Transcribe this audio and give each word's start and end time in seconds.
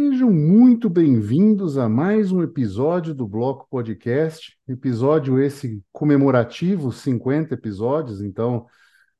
Sejam 0.00 0.30
muito 0.30 0.88
bem-vindos 0.88 1.76
a 1.76 1.88
mais 1.88 2.30
um 2.30 2.40
episódio 2.40 3.12
do 3.12 3.26
Bloco 3.26 3.66
Podcast. 3.68 4.56
Episódio 4.68 5.42
esse 5.42 5.82
comemorativo, 5.90 6.92
50 6.92 7.54
episódios, 7.54 8.22
então 8.22 8.64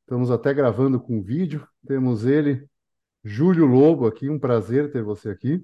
estamos 0.03 0.31
até 0.31 0.55
gravando 0.55 1.01
com 1.01 1.21
vídeo. 1.21 1.67
Temos 1.85 2.25
ele, 2.25 2.65
Júlio 3.25 3.67
Lobo, 3.67 4.07
aqui. 4.07 4.31
Um 4.31 4.39
prazer 4.39 4.93
ter 4.93 5.03
você 5.03 5.31
aqui. 5.31 5.61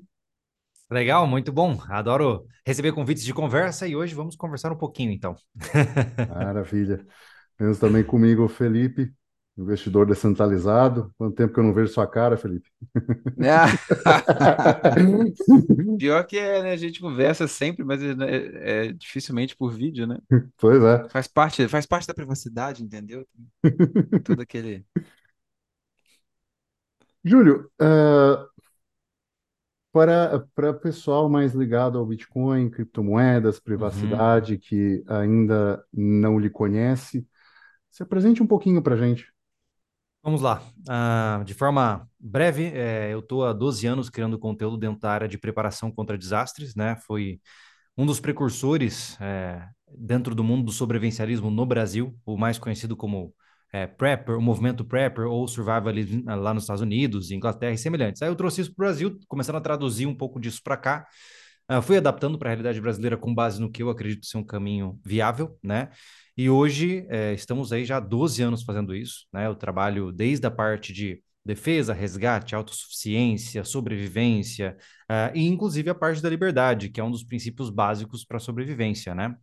Legal, 0.90 1.28
muito 1.28 1.52
bom. 1.52 1.80
Adoro 1.88 2.44
receber 2.66 2.90
convites 2.90 3.22
de 3.22 3.32
conversa 3.32 3.86
e 3.86 3.94
hoje 3.94 4.16
vamos 4.16 4.34
conversar 4.34 4.72
um 4.72 4.76
pouquinho, 4.76 5.12
então. 5.12 5.36
Maravilha. 6.28 7.06
Temos 7.56 7.78
também 7.78 8.02
comigo 8.02 8.42
o 8.42 8.48
Felipe, 8.48 9.14
investidor 9.56 10.06
descentralizado. 10.06 11.12
Quanto 11.16 11.36
tempo 11.36 11.54
que 11.54 11.60
eu 11.60 11.64
não 11.64 11.72
vejo 11.74 11.92
sua 11.92 12.06
cara, 12.06 12.36
Felipe? 12.36 12.68
Pior 15.98 16.24
que 16.26 16.38
é, 16.38 16.62
né? 16.62 16.72
A 16.72 16.76
gente 16.76 17.00
conversa 17.00 17.48
sempre, 17.48 17.84
mas 17.84 18.02
é, 18.02 18.12
é- 18.12 18.86
é 18.88 18.92
dificilmente 18.92 19.56
por 19.56 19.72
vídeo, 19.72 20.06
né? 20.06 20.18
Pois 20.58 20.82
é. 20.82 21.08
Faz 21.08 21.26
parte, 21.26 21.66
faz 21.68 21.86
parte 21.86 22.06
da 22.06 22.14
privacidade, 22.14 22.82
entendeu? 22.82 23.26
Todo 24.24 24.40
aquele. 24.40 24.84
Júlio, 27.24 27.70
ah, 27.80 28.46
para 29.92 30.40
para 30.54 30.74
pessoal 30.74 31.28
mais 31.28 31.54
ligado 31.54 31.98
ao 31.98 32.06
Bitcoin, 32.06 32.68
criptomoedas, 32.70 33.56
Uhum. 33.56 33.62
privacidade, 33.64 34.58
que 34.58 35.02
ainda 35.06 35.82
não 35.92 36.38
lhe 36.38 36.50
conhece, 36.50 37.26
se 37.90 38.04
apresente 38.04 38.42
um 38.42 38.48
pouquinho 38.48 38.82
para 38.82 38.96
a 38.96 38.98
gente. 38.98 39.33
Vamos 40.24 40.40
lá. 40.40 40.62
Ah, 40.88 41.42
de 41.44 41.52
forma 41.52 42.08
breve, 42.18 42.72
eh, 42.74 43.10
eu 43.12 43.18
estou 43.20 43.44
há 43.44 43.52
12 43.52 43.86
anos 43.86 44.08
criando 44.08 44.38
conteúdo 44.38 44.78
dentro 44.78 44.98
da 45.00 45.10
área 45.10 45.28
de 45.28 45.36
preparação 45.36 45.92
contra 45.92 46.16
desastres, 46.16 46.74
né? 46.74 46.96
Fui 47.06 47.40
um 47.96 48.06
dos 48.06 48.20
precursores 48.20 49.18
eh, 49.20 49.62
dentro 49.98 50.34
do 50.34 50.44
mundo 50.44 50.64
do 50.66 50.72
sobrevivencialismo 50.72 51.50
no 51.50 51.66
Brasil, 51.66 52.16
o 52.24 52.38
mais 52.38 52.58
conhecido 52.58 52.96
como 52.96 53.34
eh, 53.72 53.86
Prepper, 53.86 54.38
o 54.38 54.42
movimento 54.42 54.84
Prepper 54.84 55.26
ou 55.26 55.48
Survivalism 55.48 56.22
lá 56.26 56.54
nos 56.54 56.64
Estados 56.64 56.82
Unidos, 56.82 57.30
Inglaterra 57.30 57.74
e 57.74 57.78
semelhantes. 57.78 58.22
Aí 58.22 58.28
eu 58.30 58.36
trouxe 58.36 58.62
isso 58.62 58.74
para 58.74 58.84
o 58.84 58.86
Brasil, 58.88 59.18
começando 59.28 59.56
a 59.56 59.60
traduzir 59.60 60.06
um 60.06 60.14
pouco 60.16 60.40
disso 60.40 60.60
para 60.64 60.76
cá. 60.78 61.06
Ah, 61.66 61.80
fui 61.80 61.96
adaptando 61.96 62.38
para 62.38 62.48
a 62.48 62.52
realidade 62.52 62.80
brasileira 62.80 63.16
com 63.16 63.34
base 63.34 63.60
no 63.60 63.70
que 63.70 63.82
eu 63.82 63.88
acredito 63.88 64.26
ser 64.26 64.36
um 64.36 64.44
caminho 64.44 65.00
viável, 65.04 65.58
né? 65.62 65.88
E 66.36 66.50
hoje 66.50 67.06
eh, 67.08 67.32
estamos 67.32 67.72
aí 67.72 67.84
já 67.84 67.96
há 67.96 68.00
12 68.00 68.42
anos 68.42 68.62
fazendo 68.62 68.94
isso, 68.94 69.26
né? 69.32 69.46
Eu 69.46 69.54
trabalho 69.54 70.12
desde 70.12 70.46
a 70.46 70.50
parte 70.50 70.92
de 70.92 71.22
defesa, 71.44 71.92
resgate, 71.94 72.54
autossuficiência, 72.54 73.64
sobrevivência, 73.64 74.76
ah, 75.08 75.30
e 75.34 75.46
inclusive 75.46 75.88
a 75.90 75.94
parte 75.94 76.20
da 76.22 76.28
liberdade, 76.28 76.90
que 76.90 77.00
é 77.00 77.04
um 77.04 77.10
dos 77.10 77.22
princípios 77.24 77.70
básicos 77.70 78.24
para 78.24 78.36
a 78.36 78.40
sobrevivência, 78.40 79.14
né? 79.14 79.34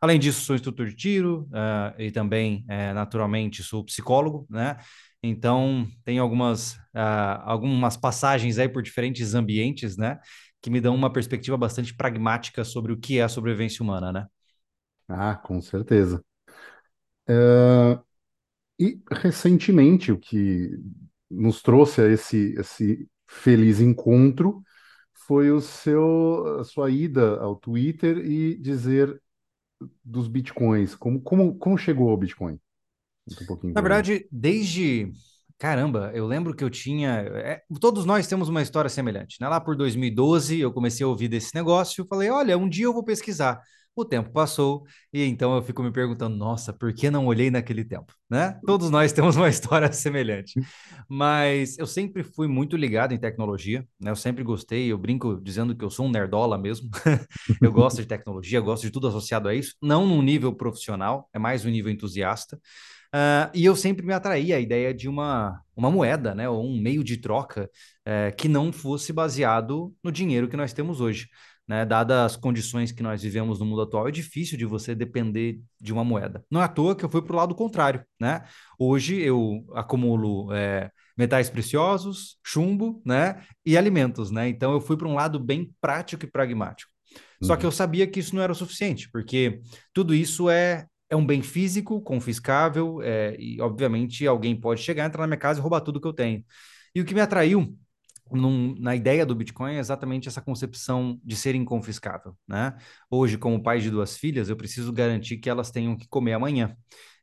Além 0.00 0.18
disso, 0.18 0.42
sou 0.42 0.54
instrutor 0.54 0.86
de 0.86 0.94
tiro, 0.94 1.46
ah, 1.52 1.94
e 1.98 2.10
também, 2.10 2.64
eh, 2.68 2.92
naturalmente, 2.94 3.62
sou 3.62 3.84
psicólogo, 3.84 4.46
né? 4.48 4.76
Então, 5.22 5.86
tem 6.04 6.18
algumas, 6.18 6.78
algumas 6.94 7.96
passagens 7.96 8.58
aí 8.58 8.68
por 8.68 8.80
diferentes 8.82 9.34
ambientes, 9.34 9.96
né? 9.96 10.20
Que 10.66 10.70
me 10.70 10.80
dão 10.80 10.96
uma 10.96 11.12
perspectiva 11.12 11.56
bastante 11.56 11.94
pragmática 11.94 12.64
sobre 12.64 12.92
o 12.92 12.96
que 12.96 13.20
é 13.20 13.22
a 13.22 13.28
sobrevivência 13.28 13.84
humana, 13.84 14.12
né? 14.12 14.26
Ah, 15.08 15.36
com 15.36 15.60
certeza. 15.60 16.20
Ah, 17.28 18.02
e 18.80 19.00
recentemente, 19.12 20.10
o 20.10 20.18
que 20.18 20.70
nos 21.30 21.62
trouxe 21.62 22.00
a 22.00 22.08
esse, 22.08 22.56
esse 22.58 23.08
feliz 23.28 23.80
encontro 23.80 24.60
foi 25.12 25.52
o 25.52 25.60
seu, 25.60 26.58
a 26.58 26.64
sua 26.64 26.90
ida 26.90 27.38
ao 27.40 27.54
Twitter 27.54 28.18
e 28.18 28.58
dizer 28.58 29.22
dos 30.04 30.26
bitcoins. 30.26 30.96
Como, 30.96 31.20
como, 31.22 31.56
como 31.56 31.78
chegou 31.78 32.10
ao 32.10 32.16
Bitcoin? 32.16 32.58
Um 33.28 33.72
Na 33.72 33.80
verdade, 33.80 34.26
desde. 34.32 35.12
Caramba, 35.58 36.10
eu 36.14 36.26
lembro 36.26 36.54
que 36.54 36.62
eu 36.62 36.68
tinha. 36.68 37.20
é, 37.34 37.62
todos 37.80 38.04
nós 38.04 38.26
temos 38.26 38.48
uma 38.48 38.60
história 38.60 38.90
semelhante, 38.90 39.38
né? 39.40 39.48
Lá 39.48 39.58
por 39.58 39.74
2012, 39.74 40.60
eu 40.60 40.70
comecei 40.72 41.04
a 41.04 41.08
ouvir 41.08 41.28
desse 41.28 41.54
negócio, 41.54 42.06
falei, 42.08 42.28
olha, 42.30 42.58
um 42.58 42.68
dia 42.68 42.84
eu 42.84 42.92
vou 42.92 43.02
pesquisar. 43.02 43.60
O 43.98 44.04
tempo 44.04 44.30
passou, 44.30 44.84
e 45.10 45.24
então 45.24 45.56
eu 45.56 45.62
fico 45.62 45.82
me 45.82 45.90
perguntando, 45.90 46.36
nossa, 46.36 46.70
por 46.70 46.92
que 46.92 47.08
não 47.10 47.24
olhei 47.24 47.50
naquele 47.50 47.82
tempo, 47.82 48.12
né? 48.28 48.60
Todos 48.66 48.90
nós 48.90 49.10
temos 49.10 49.36
uma 49.36 49.48
história 49.48 49.90
semelhante. 49.90 50.60
Mas 51.08 51.78
eu 51.78 51.86
sempre 51.86 52.22
fui 52.22 52.46
muito 52.46 52.76
ligado 52.76 53.14
em 53.14 53.18
tecnologia, 53.18 53.86
né? 53.98 54.10
Eu 54.10 54.16
sempre 54.16 54.44
gostei, 54.44 54.92
eu 54.92 54.98
brinco 54.98 55.40
dizendo 55.42 55.74
que 55.74 55.82
eu 55.82 55.88
sou 55.88 56.04
um 56.04 56.10
nerdola 56.10 56.58
mesmo. 56.58 56.90
Eu 57.62 57.72
gosto 57.72 58.02
de 58.02 58.06
tecnologia, 58.06 58.60
gosto 58.60 58.82
de 58.82 58.90
tudo 58.90 59.08
associado 59.08 59.48
a 59.48 59.54
isso, 59.54 59.74
não 59.80 60.06
num 60.06 60.20
nível 60.20 60.54
profissional, 60.54 61.28
é 61.32 61.38
mais 61.38 61.64
um 61.64 61.70
nível 61.70 61.90
entusiasta. 61.90 62.60
Ah, 63.12 63.50
e 63.54 63.64
eu 63.64 63.74
sempre 63.76 64.04
me 64.04 64.12
atraí 64.12 64.52
à 64.52 64.60
ideia 64.60 64.92
de 64.92 65.08
uma, 65.08 65.60
uma 65.76 65.90
moeda, 65.90 66.34
né, 66.34 66.48
ou 66.48 66.64
um 66.64 66.80
meio 66.80 67.02
de 67.04 67.16
troca 67.18 67.70
eh, 68.04 68.30
que 68.32 68.48
não 68.48 68.72
fosse 68.72 69.12
baseado 69.12 69.94
no 70.02 70.12
dinheiro 70.12 70.48
que 70.48 70.56
nós 70.56 70.72
temos 70.72 71.00
hoje. 71.00 71.28
Né? 71.68 71.84
Dadas 71.84 72.32
as 72.32 72.36
condições 72.36 72.92
que 72.92 73.02
nós 73.02 73.22
vivemos 73.22 73.58
no 73.58 73.66
mundo 73.66 73.82
atual, 73.82 74.06
é 74.08 74.12
difícil 74.12 74.56
de 74.56 74.64
você 74.64 74.94
depender 74.94 75.60
de 75.80 75.92
uma 75.92 76.04
moeda. 76.04 76.44
Não 76.50 76.60
é 76.60 76.64
à 76.64 76.68
toa 76.68 76.94
que 76.94 77.04
eu 77.04 77.08
fui 77.08 77.22
para 77.22 77.32
o 77.32 77.36
lado 77.36 77.54
contrário. 77.54 78.04
Né? 78.20 78.42
Hoje 78.78 79.20
eu 79.20 79.64
acumulo 79.74 80.52
eh, 80.52 80.90
metais 81.16 81.50
preciosos, 81.50 82.38
chumbo, 82.44 83.02
né, 83.04 83.42
e 83.64 83.76
alimentos. 83.76 84.30
Né? 84.30 84.48
Então 84.48 84.72
eu 84.72 84.80
fui 84.80 84.96
para 84.96 85.08
um 85.08 85.14
lado 85.14 85.40
bem 85.40 85.72
prático 85.80 86.24
e 86.24 86.30
pragmático. 86.30 86.90
Só 87.42 87.56
que 87.56 87.64
Uhum. 87.64 87.68
eu 87.68 87.72
sabia 87.72 88.06
que 88.06 88.20
isso 88.20 88.34
não 88.34 88.42
era 88.42 88.52
o 88.52 88.54
suficiente, 88.54 89.10
porque 89.10 89.60
tudo 89.92 90.14
isso 90.14 90.48
é 90.48 90.86
é 91.08 91.16
um 91.16 91.26
bem 91.26 91.42
físico, 91.42 92.00
confiscável, 92.00 93.00
é, 93.02 93.36
e 93.38 93.60
obviamente 93.60 94.26
alguém 94.26 94.58
pode 94.58 94.80
chegar, 94.82 95.06
entrar 95.06 95.22
na 95.22 95.28
minha 95.28 95.38
casa 95.38 95.60
e 95.60 95.62
roubar 95.62 95.80
tudo 95.80 96.00
que 96.00 96.06
eu 96.06 96.12
tenho. 96.12 96.44
E 96.94 97.00
o 97.00 97.04
que 97.04 97.14
me 97.14 97.20
atraiu 97.20 97.76
num- 98.30 98.74
na 98.78 98.96
ideia 98.96 99.24
do 99.24 99.34
Bitcoin 99.34 99.74
é 99.76 99.78
exatamente 99.78 100.28
essa 100.28 100.40
concepção 100.42 101.20
de 101.24 101.36
ser 101.36 101.54
inconfiscável, 101.54 102.36
né? 102.46 102.76
Hoje, 103.10 103.38
como 103.38 103.62
pai 103.62 103.80
de 103.80 103.90
duas 103.90 104.16
filhas, 104.18 104.48
eu 104.48 104.56
preciso 104.56 104.92
garantir 104.92 105.38
que 105.38 105.48
elas 105.48 105.70
tenham 105.70 105.96
que 105.96 106.08
comer 106.08 106.32
amanhã. 106.34 106.76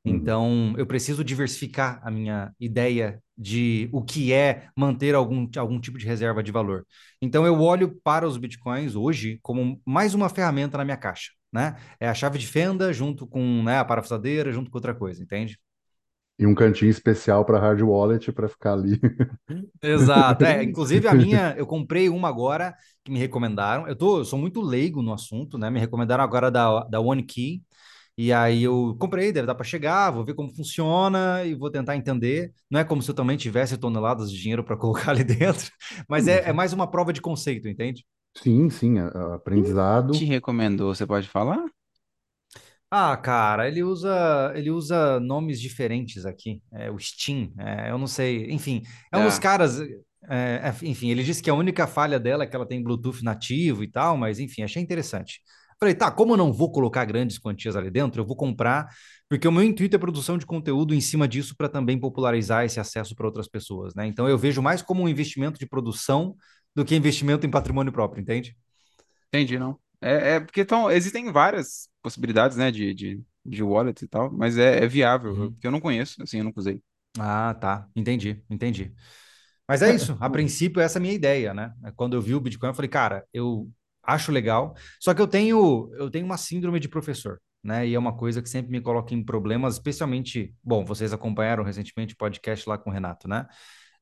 Uhum. 0.05 0.15
Então, 0.15 0.73
eu 0.77 0.85
preciso 0.85 1.23
diversificar 1.23 1.99
a 2.03 2.11
minha 2.11 2.53
ideia 2.59 3.21
de 3.37 3.89
o 3.91 4.01
que 4.03 4.31
é 4.33 4.67
manter 4.77 5.15
algum, 5.15 5.47
algum 5.57 5.79
tipo 5.79 5.97
de 5.97 6.05
reserva 6.05 6.43
de 6.43 6.51
valor. 6.51 6.85
Então, 7.21 7.45
eu 7.45 7.59
olho 7.61 7.99
para 8.03 8.27
os 8.27 8.37
Bitcoins 8.37 8.95
hoje 8.95 9.39
como 9.41 9.81
mais 9.85 10.13
uma 10.13 10.29
ferramenta 10.29 10.77
na 10.77 10.85
minha 10.85 10.97
caixa, 10.97 11.31
né? 11.53 11.77
É 11.99 12.07
a 12.09 12.13
chave 12.13 12.37
de 12.39 12.47
fenda 12.47 12.91
junto 12.93 13.27
com, 13.27 13.63
né, 13.63 13.79
a 13.79 13.85
parafusadeira, 13.85 14.51
junto 14.51 14.71
com 14.71 14.77
outra 14.77 14.95
coisa, 14.95 15.21
entende? 15.23 15.57
E 16.39 16.47
um 16.47 16.55
cantinho 16.55 16.89
especial 16.89 17.45
para 17.45 17.59
hard 17.59 17.81
wallet 17.81 18.31
para 18.31 18.49
ficar 18.49 18.73
ali. 18.73 18.99
Exato. 19.81 20.45
É, 20.45 20.63
inclusive 20.63 21.07
a 21.07 21.13
minha, 21.13 21.53
eu 21.57 21.67
comprei 21.67 22.09
uma 22.09 22.29
agora 22.29 22.75
que 23.03 23.11
me 23.11 23.19
recomendaram. 23.19 23.87
Eu 23.87 23.95
tô, 23.95 24.19
eu 24.19 24.25
sou 24.25 24.39
muito 24.39 24.61
leigo 24.61 25.01
no 25.01 25.13
assunto, 25.13 25.57
né? 25.57 25.69
Me 25.69 25.79
recomendaram 25.79 26.23
agora 26.23 26.49
da, 26.49 26.83
da 26.85 26.99
One 26.99 27.23
Key. 27.23 27.61
E 28.17 28.31
aí 28.31 28.63
eu 28.63 28.95
comprei, 28.99 29.31
deve 29.31 29.47
dar 29.47 29.55
para 29.55 29.65
chegar, 29.65 30.11
vou 30.11 30.23
ver 30.23 30.35
como 30.35 30.53
funciona 30.55 31.43
e 31.45 31.55
vou 31.55 31.69
tentar 31.71 31.95
entender. 31.97 32.53
Não 32.69 32.79
é 32.79 32.83
como 32.83 33.01
se 33.01 33.09
eu 33.09 33.15
também 33.15 33.37
tivesse 33.37 33.77
toneladas 33.77 34.31
de 34.31 34.39
dinheiro 34.39 34.63
para 34.63 34.77
colocar 34.77 35.11
ali 35.11 35.23
dentro, 35.23 35.71
mas 36.07 36.27
é, 36.27 36.49
é 36.49 36.53
mais 36.53 36.73
uma 36.73 36.89
prova 36.89 37.11
de 37.11 37.21
conceito, 37.21 37.67
entende? 37.67 38.05
Sim, 38.35 38.69
sim, 38.69 38.99
a- 38.99 39.07
a- 39.07 39.35
Te 40.11 40.23
aprendizado. 40.23 40.25
recomendou, 40.25 40.95
você 40.95 41.05
pode 41.05 41.27
falar? 41.27 41.65
Ah, 42.91 43.17
cara, 43.17 43.67
ele 43.67 43.81
usa 43.83 44.51
ele 44.55 44.69
usa 44.69 45.19
nomes 45.19 45.59
diferentes 45.59 46.25
aqui. 46.25 46.61
É, 46.71 46.91
o 46.91 46.99
Steam, 46.99 47.51
é, 47.57 47.89
eu 47.89 47.97
não 47.97 48.05
sei. 48.07 48.51
Enfim, 48.51 48.83
é 49.11 49.17
um 49.17 49.23
dos 49.23 49.39
Tá. 49.39 49.39
caras. 49.39 49.79
é, 50.29 50.61
é, 50.69 50.73
enfim, 50.83 51.09
ele 51.09 51.23
disse 51.23 51.41
que 51.41 51.49
a 51.49 51.53
única 51.55 51.87
falha 51.87 52.19
dela 52.19 52.43
é 52.43 52.47
que 52.47 52.55
ela 52.55 52.67
tem 52.67 52.81
Bluetooth 52.83 53.23
nativo 53.23 53.83
e 53.83 53.87
tal, 53.91 54.15
mas 54.17 54.39
enfim, 54.39 54.61
achei 54.63 54.81
interessante. 54.81 55.41
Falei, 55.79 55.95
tá, 55.95 56.09
como 56.11 56.33
eu 56.33 56.37
não 56.37 56.53
vou 56.53 56.71
colocar 56.71 57.03
grandes 57.03 57.37
quantias 57.37 57.75
ali 57.75 57.89
dentro, 57.91 58.21
eu 58.21 58.25
vou 58.25 58.37
comprar, 58.37 58.87
porque 59.27 59.47
o 59.47 59.51
meu 59.51 59.63
intuito 59.63 59.95
é 59.95 59.99
produção 59.99 60.37
de 60.37 60.45
conteúdo 60.45 60.93
em 60.93 61.01
cima 61.01 61.27
disso 61.27 61.55
para 61.57 61.67
também 61.67 61.99
popularizar 61.99 62.63
esse 62.63 62.79
acesso 62.79 63.15
para 63.15 63.25
outras 63.25 63.47
pessoas, 63.49 63.93
né? 63.95 64.05
Então 64.07 64.29
eu 64.29 64.37
vejo 64.37 64.61
mais 64.61 64.81
como 64.81 65.01
um 65.03 65.09
investimento 65.09 65.59
de 65.59 65.65
produção 65.67 66.35
do 66.75 66.85
que 66.85 66.95
investimento 66.95 67.45
em 67.45 67.51
patrimônio 67.51 67.91
próprio, 67.93 68.21
entende? 68.21 68.55
Entendi, 69.29 69.57
não. 69.57 69.79
É, 70.01 70.35
é 70.35 70.39
porque 70.39 70.61
então, 70.61 70.91
existem 70.91 71.31
várias 71.31 71.89
possibilidades, 72.01 72.57
né, 72.57 72.71
de, 72.71 72.93
de, 72.93 73.23
de 73.45 73.63
wallet 73.63 74.03
e 74.03 74.07
tal, 74.07 74.31
mas 74.31 74.57
é, 74.57 74.83
é 74.83 74.87
viável, 74.87 75.35
Uhum. 75.35 75.53
porque 75.53 75.65
eu 75.67 75.71
não 75.71 75.79
conheço, 75.79 76.21
assim, 76.21 76.37
eu 76.39 76.43
nunca 76.43 76.59
usei. 76.59 76.81
Ah, 77.19 77.53
tá. 77.59 77.87
Entendi, 77.95 78.43
entendi. 78.49 78.93
Mas 79.67 79.81
é 79.81 79.91
É, 79.91 79.93
isso. 79.93 80.17
A 80.19 80.29
princípio, 80.29 80.81
essa 80.81 80.99
é 80.99 81.01
a 81.01 81.03
minha 81.03 81.13
ideia, 81.13 81.53
né? 81.53 81.73
Quando 81.95 82.15
eu 82.15 82.21
vi 82.21 82.35
o 82.35 82.39
Bitcoin, 82.41 82.69
eu 82.69 82.75
falei, 82.75 82.89
cara, 82.89 83.25
eu 83.33 83.69
acho 84.03 84.31
legal. 84.31 84.75
Só 84.99 85.13
que 85.13 85.21
eu 85.21 85.27
tenho, 85.27 85.91
eu 85.95 86.09
tenho 86.11 86.25
uma 86.25 86.37
síndrome 86.37 86.79
de 86.79 86.89
professor, 86.89 87.41
né? 87.63 87.87
E 87.87 87.95
é 87.95 87.99
uma 87.99 88.15
coisa 88.17 88.41
que 88.41 88.49
sempre 88.49 88.71
me 88.71 88.81
coloca 88.81 89.13
em 89.13 89.23
problemas, 89.23 89.75
especialmente. 89.75 90.53
Bom, 90.63 90.85
vocês 90.85 91.13
acompanharam 91.13 91.63
recentemente 91.63 92.13
o 92.15 92.17
podcast 92.17 92.67
lá 92.69 92.77
com 92.77 92.89
o 92.89 92.93
Renato, 92.93 93.27
né? 93.27 93.47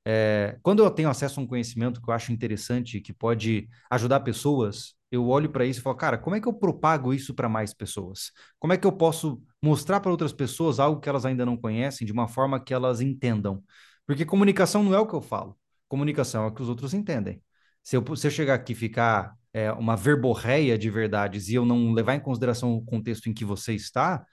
É, 0.06 0.57
quando 0.63 0.83
eu 0.83 0.89
tenho 0.89 1.09
acesso 1.09 1.39
a 1.39 1.44
um 1.44 1.48
conhecimento 1.48 2.01
que 2.01 2.09
eu 2.09 2.13
acho 2.13 2.31
interessante, 2.31 3.00
que 3.00 3.13
pode 3.13 3.69
ajudar 3.89 4.21
pessoas, 4.21 4.95
eu 5.12 5.27
olho 5.27 5.50
para 5.50 5.65
isso 5.65 5.80
e 5.80 5.83
falo, 5.83 5.95
cara, 5.95 6.18
como 6.18 6.36
é 6.36 6.42
que 6.42 6.48
eu 6.48 6.53
propago 6.53 7.13
isso 7.13 7.33
para 7.36 7.50
mais 7.50 7.74
pessoas? 7.74 8.31
Como 8.59 8.74
é 8.74 8.77
que 8.77 8.88
eu 8.88 8.92
posso 8.92 9.42
mostrar 9.62 10.00
para 10.00 10.09
outras 10.12 10.33
pessoas 10.33 10.80
algo 10.80 11.00
que 11.01 11.09
elas 11.09 11.25
ainda 11.25 11.45
não 11.45 11.57
conhecem 11.57 12.06
de 12.06 12.13
uma 12.13 12.27
forma 12.27 12.59
que 12.59 12.74
elas 12.74 13.01
entendam? 13.01 13.63
Porque 14.06 14.25
comunicação 14.25 14.83
não 14.83 14.94
é 14.94 15.00
o 15.00 15.07
que 15.07 15.13
eu 15.13 15.21
falo, 15.21 15.57
comunicação 15.88 16.45
é 16.45 16.48
o 16.48 16.53
que 16.53 16.62
os 16.62 16.69
outros 16.69 16.94
entendem. 16.94 17.42
Se 17.83 17.95
eu, 17.98 18.15
se 18.15 18.27
eu 18.27 18.31
chegar 18.31 18.56
aqui 18.56 18.74
e 18.74 18.75
ficar 18.75 19.36
é, 19.53 19.71
uma 19.74 19.95
verborreia 19.95 20.77
de 20.77 20.89
verdades 20.89 21.50
e 21.50 21.56
eu 21.56 21.65
não 21.65 21.92
levar 21.94 22.15
em 22.15 22.19
consideração 22.19 22.74
o 22.74 22.83
contexto 22.83 23.27
em 23.30 23.33
que 23.33 23.44
você 23.44 23.74
está, 23.74 24.25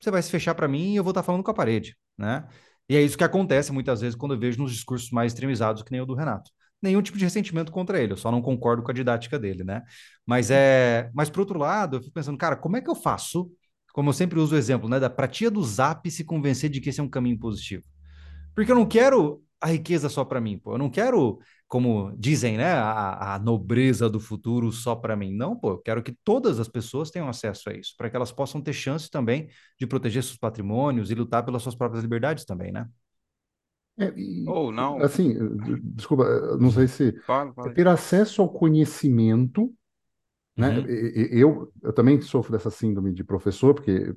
você 0.00 0.10
vai 0.10 0.22
se 0.22 0.30
fechar 0.30 0.54
para 0.54 0.68
mim 0.68 0.92
e 0.92 0.96
eu 0.96 1.04
vou 1.04 1.10
estar 1.12 1.22
falando 1.22 1.42
com 1.42 1.50
a 1.50 1.54
parede, 1.54 1.96
né? 2.18 2.46
E 2.88 2.96
é 2.96 3.02
isso 3.02 3.18
que 3.18 3.24
acontece 3.24 3.72
muitas 3.72 4.00
vezes 4.00 4.16
quando 4.16 4.34
eu 4.34 4.38
vejo 4.38 4.60
nos 4.60 4.72
discursos 4.72 5.10
mais 5.10 5.32
extremizados, 5.32 5.82
que 5.82 5.90
nem 5.90 6.00
o 6.00 6.06
do 6.06 6.14
Renato. 6.14 6.50
Nenhum 6.80 7.02
tipo 7.02 7.18
de 7.18 7.24
ressentimento 7.24 7.72
contra 7.72 8.00
ele, 8.00 8.12
eu 8.12 8.16
só 8.16 8.30
não 8.30 8.42
concordo 8.42 8.82
com 8.82 8.90
a 8.90 8.94
didática 8.94 9.38
dele, 9.38 9.64
né? 9.64 9.82
Mas 10.26 10.50
é, 10.50 11.10
mas 11.14 11.30
por 11.30 11.40
outro 11.40 11.58
lado, 11.58 11.96
eu 11.96 12.00
fico 12.00 12.12
pensando, 12.12 12.38
cara, 12.38 12.54
como 12.56 12.76
é 12.76 12.80
que 12.80 12.90
eu 12.90 12.94
faço? 12.94 13.50
Como 13.92 14.10
eu 14.10 14.12
sempre 14.12 14.38
uso 14.38 14.54
o 14.54 14.58
exemplo, 14.58 14.88
né, 14.88 15.00
da 15.00 15.08
pratia 15.08 15.50
do 15.50 15.62
Zap 15.64 16.08
se 16.10 16.22
convencer 16.22 16.68
de 16.68 16.80
que 16.80 16.90
esse 16.90 17.00
é 17.00 17.02
um 17.02 17.08
caminho 17.08 17.38
positivo. 17.38 17.82
Porque 18.54 18.70
eu 18.70 18.76
não 18.76 18.86
quero 18.86 19.42
a 19.60 19.68
riqueza 19.68 20.08
só 20.08 20.24
para 20.24 20.40
mim, 20.40 20.58
pô. 20.58 20.74
Eu 20.74 20.78
não 20.78 20.90
quero, 20.90 21.38
como 21.68 22.14
dizem, 22.16 22.56
né, 22.56 22.72
a, 22.72 23.34
a 23.34 23.38
nobreza 23.38 24.08
do 24.08 24.20
futuro 24.20 24.70
só 24.70 24.94
para 24.94 25.16
mim. 25.16 25.34
Não, 25.34 25.56
pô. 25.56 25.70
Eu 25.72 25.78
quero 25.78 26.02
que 26.02 26.16
todas 26.24 26.60
as 26.60 26.68
pessoas 26.68 27.10
tenham 27.10 27.28
acesso 27.28 27.68
a 27.70 27.74
isso, 27.74 27.94
para 27.98 28.08
que 28.08 28.16
elas 28.16 28.32
possam 28.32 28.60
ter 28.60 28.72
chance 28.72 29.10
também 29.10 29.48
de 29.78 29.86
proteger 29.86 30.22
seus 30.22 30.36
patrimônios 30.36 31.10
e 31.10 31.14
lutar 31.14 31.44
pelas 31.44 31.62
suas 31.62 31.74
próprias 31.74 32.02
liberdades 32.02 32.44
também, 32.44 32.70
né? 32.72 32.88
É, 33.98 34.12
Ou 34.46 34.70
não. 34.70 34.98
assim, 34.98 35.34
desculpa, 35.82 36.24
não 36.58 36.70
sei 36.70 36.86
se 36.86 37.12
Fala, 37.26 37.52
fala. 37.54 37.72
ter 37.72 37.88
acesso 37.88 38.42
ao 38.42 38.48
conhecimento, 38.48 39.72
né? 40.56 40.78
Uhum. 40.78 40.86
Eu, 41.32 41.72
eu 41.82 41.92
também 41.92 42.20
sofro 42.20 42.52
dessa 42.52 42.70
síndrome 42.70 43.12
de 43.12 43.24
professor, 43.24 43.74
porque 43.74 44.14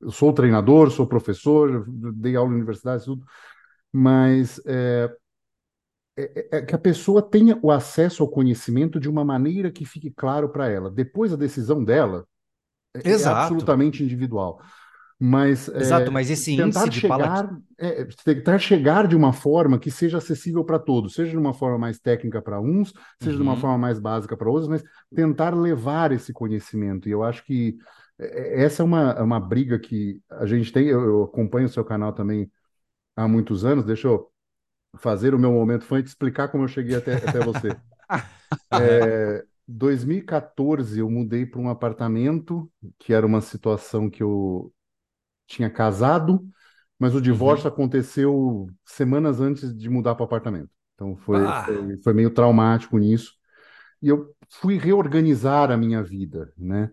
eu 0.00 0.10
sou 0.10 0.32
treinador, 0.32 0.90
sou 0.90 1.06
professor, 1.06 1.84
dei 2.14 2.36
aula 2.36 2.50
em 2.52 2.56
universidade, 2.56 3.04
tudo, 3.04 3.24
mas 3.92 4.60
é, 4.66 5.14
é, 6.18 6.58
é 6.58 6.62
que 6.62 6.74
a 6.74 6.78
pessoa 6.78 7.22
tenha 7.22 7.58
o 7.62 7.70
acesso 7.70 8.22
ao 8.22 8.28
conhecimento 8.30 9.00
de 9.00 9.08
uma 9.08 9.24
maneira 9.24 9.70
que 9.70 9.84
fique 9.84 10.10
claro 10.10 10.48
para 10.50 10.68
ela. 10.68 10.90
Depois 10.90 11.32
a 11.32 11.36
decisão 11.36 11.84
dela 11.84 12.26
é, 12.94 13.22
é 13.22 13.26
absolutamente 13.26 14.02
individual. 14.02 14.60
Mas 15.18 15.68
é, 15.68 15.78
Exato, 15.78 16.10
mas 16.12 16.30
esse 16.30 16.52
tentar 16.54 16.90
índice 16.90 16.90
de 16.90 17.00
chegar, 17.00 17.48
é, 17.78 18.04
tentar 18.24 18.58
chegar 18.58 19.06
de 19.08 19.16
uma 19.16 19.32
forma 19.32 19.78
que 19.78 19.90
seja 19.90 20.18
acessível 20.18 20.64
para 20.64 20.78
todos, 20.78 21.14
seja 21.14 21.32
de 21.32 21.38
uma 21.38 21.54
forma 21.54 21.78
mais 21.78 21.98
técnica 21.98 22.40
para 22.42 22.60
uns, 22.60 22.92
seja 23.22 23.36
de 23.36 23.42
uma 23.42 23.56
Uhum. 23.56 23.56
forma 23.56 23.78
mais 23.78 23.98
básica 23.98 24.36
para 24.36 24.48
outros, 24.50 24.68
mas 24.68 24.82
tentar 25.14 25.54
levar 25.54 26.12
esse 26.12 26.32
conhecimento. 26.32 27.08
E 27.08 27.12
eu 27.12 27.22
acho 27.24 27.44
que 27.44 27.76
é, 28.18 28.62
essa 28.64 28.82
é 28.82 28.84
uma, 28.84 29.12
é 29.12 29.22
uma 29.22 29.40
briga 29.40 29.78
que 29.78 30.20
a 30.30 30.46
gente 30.46 30.72
tem. 30.72 30.86
Eu, 30.88 31.02
eu 31.04 31.22
acompanho 31.24 31.66
o 31.66 31.68
seu 31.68 31.84
canal 31.84 32.12
também 32.12 32.50
há 33.16 33.28
muitos 33.28 33.64
anos. 33.64 33.84
Deixa 33.84 34.08
eu 34.08 34.30
fazer 34.96 35.34
o 35.34 35.38
meu 35.38 35.52
momento 35.52 35.84
fã 35.84 35.98
e 35.98 36.02
te 36.02 36.08
explicar 36.08 36.48
como 36.48 36.64
eu 36.64 36.68
cheguei 36.68 36.94
até, 36.96 37.16
até 37.16 37.40
você. 37.40 37.78
É, 38.72 39.44
2014, 39.66 41.00
eu 41.00 41.10
mudei 41.10 41.46
para 41.46 41.60
um 41.60 41.68
apartamento, 41.68 42.70
que 42.98 43.12
era 43.12 43.26
uma 43.26 43.40
situação 43.40 44.10
que 44.10 44.22
eu 44.22 44.72
tinha 45.46 45.70
casado, 45.70 46.46
mas 46.98 47.14
o 47.14 47.20
divórcio 47.20 47.68
aconteceu 47.68 48.68
semanas 48.84 49.40
antes 49.40 49.76
de 49.76 49.88
mudar 49.90 50.14
para 50.14 50.22
o 50.24 50.26
apartamento. 50.26 50.70
Então 50.94 51.16
foi, 51.16 51.52
Ah. 51.52 51.64
foi, 51.64 51.98
foi 52.02 52.12
meio 52.14 52.30
traumático 52.30 52.98
nisso. 52.98 53.34
E 54.02 54.08
eu 54.08 54.34
fui 54.50 54.78
reorganizar 54.78 55.70
a 55.70 55.76
minha 55.76 56.02
vida, 56.02 56.52
né? 56.56 56.92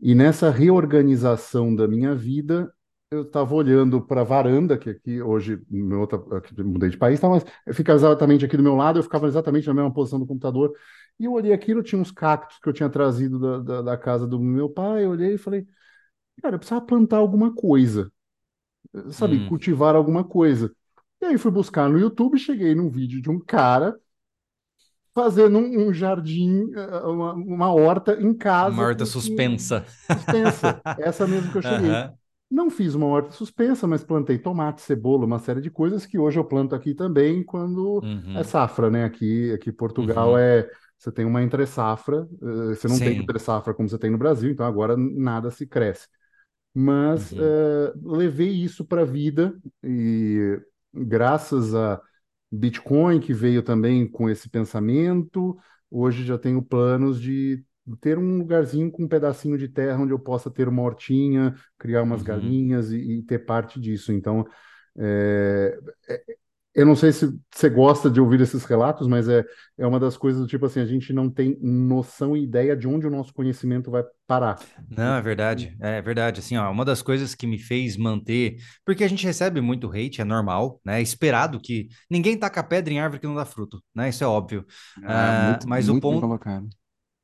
E 0.00 0.14
nessa 0.14 0.50
reorganização 0.50 1.74
da 1.74 1.88
minha 1.88 2.14
vida, 2.14 2.72
eu 3.10 3.22
estava 3.22 3.54
olhando 3.54 4.02
para 4.02 4.20
a 4.20 4.24
varanda, 4.24 4.76
que 4.78 4.90
aqui 4.90 5.22
hoje, 5.22 5.62
meu 5.70 6.00
outra, 6.00 6.18
aqui, 6.38 6.62
mudei 6.62 6.90
de 6.90 6.98
país, 6.98 7.18
tá, 7.20 7.28
mas 7.28 7.44
fica 7.74 7.92
exatamente 7.94 8.44
aqui 8.44 8.56
do 8.56 8.62
meu 8.62 8.74
lado, 8.76 8.98
eu 8.98 9.02
ficava 9.02 9.26
exatamente 9.26 9.66
na 9.66 9.74
mesma 9.74 9.92
posição 9.92 10.18
do 10.20 10.26
computador. 10.26 10.74
E 11.18 11.24
eu 11.24 11.32
olhei 11.32 11.52
aquilo, 11.52 11.82
tinha 11.82 12.00
uns 12.00 12.10
cactos 12.10 12.58
que 12.58 12.68
eu 12.68 12.72
tinha 12.72 12.88
trazido 12.90 13.38
da, 13.38 13.58
da, 13.60 13.82
da 13.82 13.96
casa 13.98 14.26
do 14.26 14.38
meu 14.38 14.68
pai, 14.68 15.04
eu 15.04 15.10
olhei 15.10 15.34
e 15.34 15.38
falei, 15.38 15.66
cara, 16.42 16.56
eu 16.56 16.60
precisava 16.60 16.86
plantar 16.86 17.18
alguma 17.18 17.54
coisa, 17.54 18.12
sabe, 19.12 19.40
Hum. 19.40 19.40
cultivar 19.40 19.94
alguma 19.96 20.24
coisa. 20.24 20.74
E 21.20 21.26
aí 21.26 21.38
fui 21.38 21.50
buscar 21.50 21.88
no 21.88 21.98
YouTube, 21.98 22.38
cheguei 22.38 22.74
num 22.74 22.88
vídeo 22.90 23.20
de 23.22 23.30
um 23.30 23.40
cara 23.40 23.98
fazendo 25.14 25.58
um, 25.58 25.88
um 25.88 25.92
jardim, 25.92 26.70
eh, 26.74 27.00
uma, 27.06 27.32
uma 27.34 27.72
horta 27.72 28.14
em 28.20 28.34
casa. 28.36 28.72
Uma 28.72 28.84
horta 28.84 29.06
suspensa. 29.06 29.84
Suspensa, 30.10 30.82
essa 30.96 31.26
mesmo 31.26 31.50
que 31.50 31.58
eu 31.58 31.62
cheguei. 31.62 32.00
Aham. 32.00 32.17
Não 32.50 32.70
fiz 32.70 32.94
uma 32.94 33.06
horta 33.06 33.30
suspensa, 33.32 33.86
mas 33.86 34.02
plantei 34.02 34.38
tomate, 34.38 34.80
cebola, 34.80 35.26
uma 35.26 35.38
série 35.38 35.60
de 35.60 35.70
coisas 35.70 36.06
que 36.06 36.18
hoje 36.18 36.38
eu 36.38 36.44
planto 36.44 36.74
aqui 36.74 36.94
também 36.94 37.44
quando 37.44 38.02
Uhum. 38.02 38.34
é 38.34 38.42
safra, 38.42 38.90
né? 38.90 39.04
Aqui, 39.04 39.52
aqui 39.52 39.70
Portugal 39.70 40.36
Uhum. 40.36 40.38
é 40.38 40.68
você 40.96 41.12
tem 41.12 41.24
uma 41.26 41.42
entre 41.42 41.66
safra, 41.66 42.26
eh, 42.42 42.74
você 42.74 42.88
não 42.88 43.00
tem 43.00 43.14
Sim. 43.14 43.20
entre 43.20 43.38
safra 43.38 43.74
como 43.74 43.88
você 43.88 43.98
tem 43.98 44.10
no 44.10 44.18
Brasil, 44.18 44.50
então 44.50 44.66
agora 44.66 44.96
nada 44.96 45.50
se 45.50 45.66
cresce. 45.66 46.08
Mas 46.74 47.32
Uhum. 47.32 47.38
eh, 47.38 47.92
levei 48.02 48.50
isso 48.50 48.84
para 48.86 49.02
a 49.02 49.04
vida 49.04 49.54
e 49.82 50.60
graças 50.94 51.74
a 51.74 52.00
Bitcoin 52.52 53.20
que 53.20 53.32
veio 53.34 53.62
também 53.62 54.08
com 54.10 54.30
esse 54.30 54.48
pensamento, 54.50 55.56
hoje 55.90 56.24
já 56.24 56.38
tenho 56.38 56.62
planos 56.62 57.20
de 57.20 57.64
ter 57.96 58.18
um 58.18 58.38
lugarzinho 58.38 58.90
com 58.90 59.04
um 59.04 59.08
pedacinho 59.08 59.56
de 59.58 59.68
terra 59.68 60.00
onde 60.02 60.12
eu 60.12 60.18
possa 60.18 60.50
ter 60.50 60.68
uma 60.68 60.82
hortinha, 60.82 61.54
criar 61.78 62.02
umas 62.02 62.22
Uhum. 62.22 62.22
galinhas 62.22 62.90
e, 62.92 63.18
e 63.18 63.22
ter 63.22 63.40
parte 63.40 63.80
disso. 63.80 64.12
Então, 64.12 64.46
é, 64.98 65.78
é- 66.08 66.24
eu 66.74 66.86
não 66.86 66.94
sei 66.96 67.12
se 67.12 67.26
você 67.52 67.68
gosta 67.68 68.10
de 68.10 68.20
ouvir 68.20 68.40
esses 68.40 68.64
relatos, 68.64 69.08
mas 69.08 69.28
é, 69.28 69.44
é 69.78 69.86
uma 69.86 69.98
das 70.00 70.16
coisas 70.16 70.40
do 70.40 70.46
tipo 70.46 70.66
assim, 70.66 70.80
a 70.80 70.86
gente 70.86 71.12
não 71.12 71.28
tem 71.30 71.58
noção 71.60 72.36
e 72.36 72.44
ideia 72.44 72.76
de 72.76 72.86
onde 72.86 73.06
o 73.06 73.10
nosso 73.10 73.34
conhecimento 73.34 73.90
vai 73.90 74.04
parar. 74.26 74.64
Não, 74.90 75.16
é 75.16 75.22
verdade. 75.22 75.76
É 75.80 76.00
verdade. 76.02 76.40
Assim, 76.40 76.56
ó, 76.56 76.70
uma 76.70 76.84
das 76.84 77.02
coisas 77.02 77.34
que 77.34 77.46
me 77.46 77.58
fez 77.58 77.96
manter, 77.96 78.56
porque 78.84 79.04
a 79.04 79.08
gente 79.08 79.24
recebe 79.24 79.60
muito 79.60 79.88
hate, 79.90 80.20
é 80.20 80.24
normal, 80.24 80.80
né? 80.84 80.98
É 80.98 81.02
esperado 81.02 81.60
que 81.60 81.88
ninguém 82.10 82.36
taca 82.38 82.62
pedra 82.62 82.92
em 82.92 83.00
árvore 83.00 83.20
que 83.20 83.26
não 83.26 83.34
dá 83.34 83.44
fruto, 83.44 83.82
né? 83.94 84.08
Isso 84.08 84.24
é 84.24 84.26
óbvio. 84.26 84.66
Ah, 85.02 85.32
Ah, 85.32 85.32
muito, 85.32 85.68
mas 85.68 85.88
o 85.88 85.94
muito 85.94 86.06
bem 86.08 86.18
ponto, 86.18 86.20
colocado. 86.20 86.68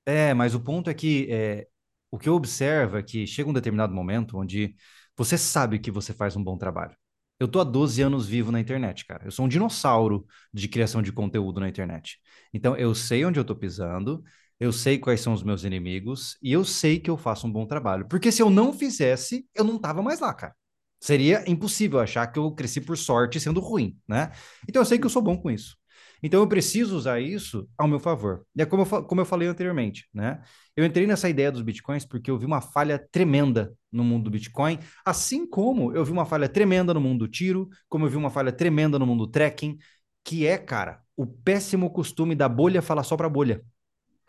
É, 0.07 0.35
mas 0.35 0.55
o 0.55 0.61
ponto 0.61 0.91
é 0.91 0.95
que 0.95 1.27
é, 1.31 1.67
o 2.11 2.19
que 2.19 2.29
eu 2.29 2.35
observo 2.35 2.97
é 2.99 3.03
que 3.03 3.27
chega 3.27 3.49
um 3.49 3.53
determinado 3.53 3.95
momento 3.95 4.39
onde 4.39 4.77
você 5.17 5.39
sabe 5.39 5.79
que 5.79 5.91
você 5.91 6.13
faz 6.13 6.37
um 6.37 6.43
bom 6.45 6.57
trabalho. 6.59 6.97
Eu 7.39 7.49
tô 7.49 7.61
há 7.61 7.65
12 7.65 8.01
anos 8.03 8.27
vivo 8.29 8.53
na 8.53 8.61
internet, 8.61 9.05
cara. 9.07 9.25
Eu 9.27 9.31
sou 9.31 9.45
um 9.45 9.49
dinossauro 9.49 10.27
de 10.53 10.69
criação 10.69 11.03
de 11.03 11.13
conteúdo 11.13 11.61
na 11.61 11.69
internet. 11.69 12.19
Então, 12.53 12.77
eu 12.77 12.95
sei 12.95 13.25
onde 13.25 13.39
eu 13.41 13.45
tô 13.45 13.57
pisando, 13.57 14.23
eu 14.61 14.73
sei 14.73 14.99
quais 14.99 15.21
são 15.21 15.33
os 15.33 15.43
meus 15.43 15.65
inimigos 15.65 16.39
e 16.43 16.53
eu 16.53 16.65
sei 16.65 17.01
que 17.01 17.11
eu 17.11 17.17
faço 17.17 17.47
um 17.47 17.53
bom 17.53 17.67
trabalho. 17.67 18.07
Porque 18.09 18.31
se 18.31 18.41
eu 18.43 18.49
não 18.51 18.73
fizesse, 18.73 19.47
eu 19.55 19.65
não 19.65 19.79
tava 19.79 20.03
mais 20.03 20.21
lá, 20.21 20.33
cara. 20.33 20.55
Seria 21.01 21.45
impossível 21.51 22.01
achar 22.01 22.27
que 22.29 22.39
eu 22.39 22.51
cresci 22.53 22.81
por 22.81 22.97
sorte 22.97 23.39
sendo 23.41 23.61
ruim, 23.61 23.99
né? 24.09 24.31
Então, 24.69 24.81
eu 24.81 24.87
sei 24.87 24.99
que 24.99 25.05
eu 25.07 25.11
sou 25.11 25.21
bom 25.21 25.37
com 25.37 25.51
isso. 25.51 25.77
Então 26.26 26.40
eu 26.40 26.49
preciso 26.49 26.97
usar 26.97 27.21
isso 27.21 27.69
ao 27.76 27.87
meu 27.87 28.00
favor. 28.00 28.47
É 28.57 28.64
como 28.64 28.83
eu, 28.83 29.04
como 29.04 29.21
eu 29.21 29.26
falei 29.26 29.47
anteriormente, 29.47 30.09
né? 30.12 30.43
Eu 30.75 30.83
entrei 30.83 31.07
nessa 31.07 31.28
ideia 31.28 31.52
dos 31.52 31.61
bitcoins 31.61 32.07
porque 32.07 32.31
eu 32.31 32.38
vi 32.38 32.47
uma 32.47 32.62
falha 32.62 32.99
tremenda 32.99 33.75
no 33.93 34.02
mundo 34.02 34.25
do 34.25 34.31
Bitcoin, 34.31 34.78
assim 35.04 35.47
como 35.47 35.95
eu 35.95 36.02
vi 36.02 36.12
uma 36.12 36.25
falha 36.25 36.49
tremenda 36.49 36.95
no 36.95 37.00
mundo 37.00 37.26
do 37.26 37.28
tiro, 37.28 37.69
como 37.90 38.07
eu 38.07 38.09
vi 38.09 38.16
uma 38.16 38.31
falha 38.31 38.50
tremenda 38.50 38.99
no 38.99 39.07
mundo 39.07 39.26
do 39.26 39.31
tracking, 39.31 39.76
que 40.25 40.47
é, 40.47 40.57
cara, 40.57 41.02
o 41.14 41.26
péssimo 41.26 41.90
costume 41.90 42.35
da 42.35 42.49
bolha 42.49 42.81
falar 42.81 43.02
só 43.02 43.19
pra 43.19 43.28
bolha. 43.28 43.62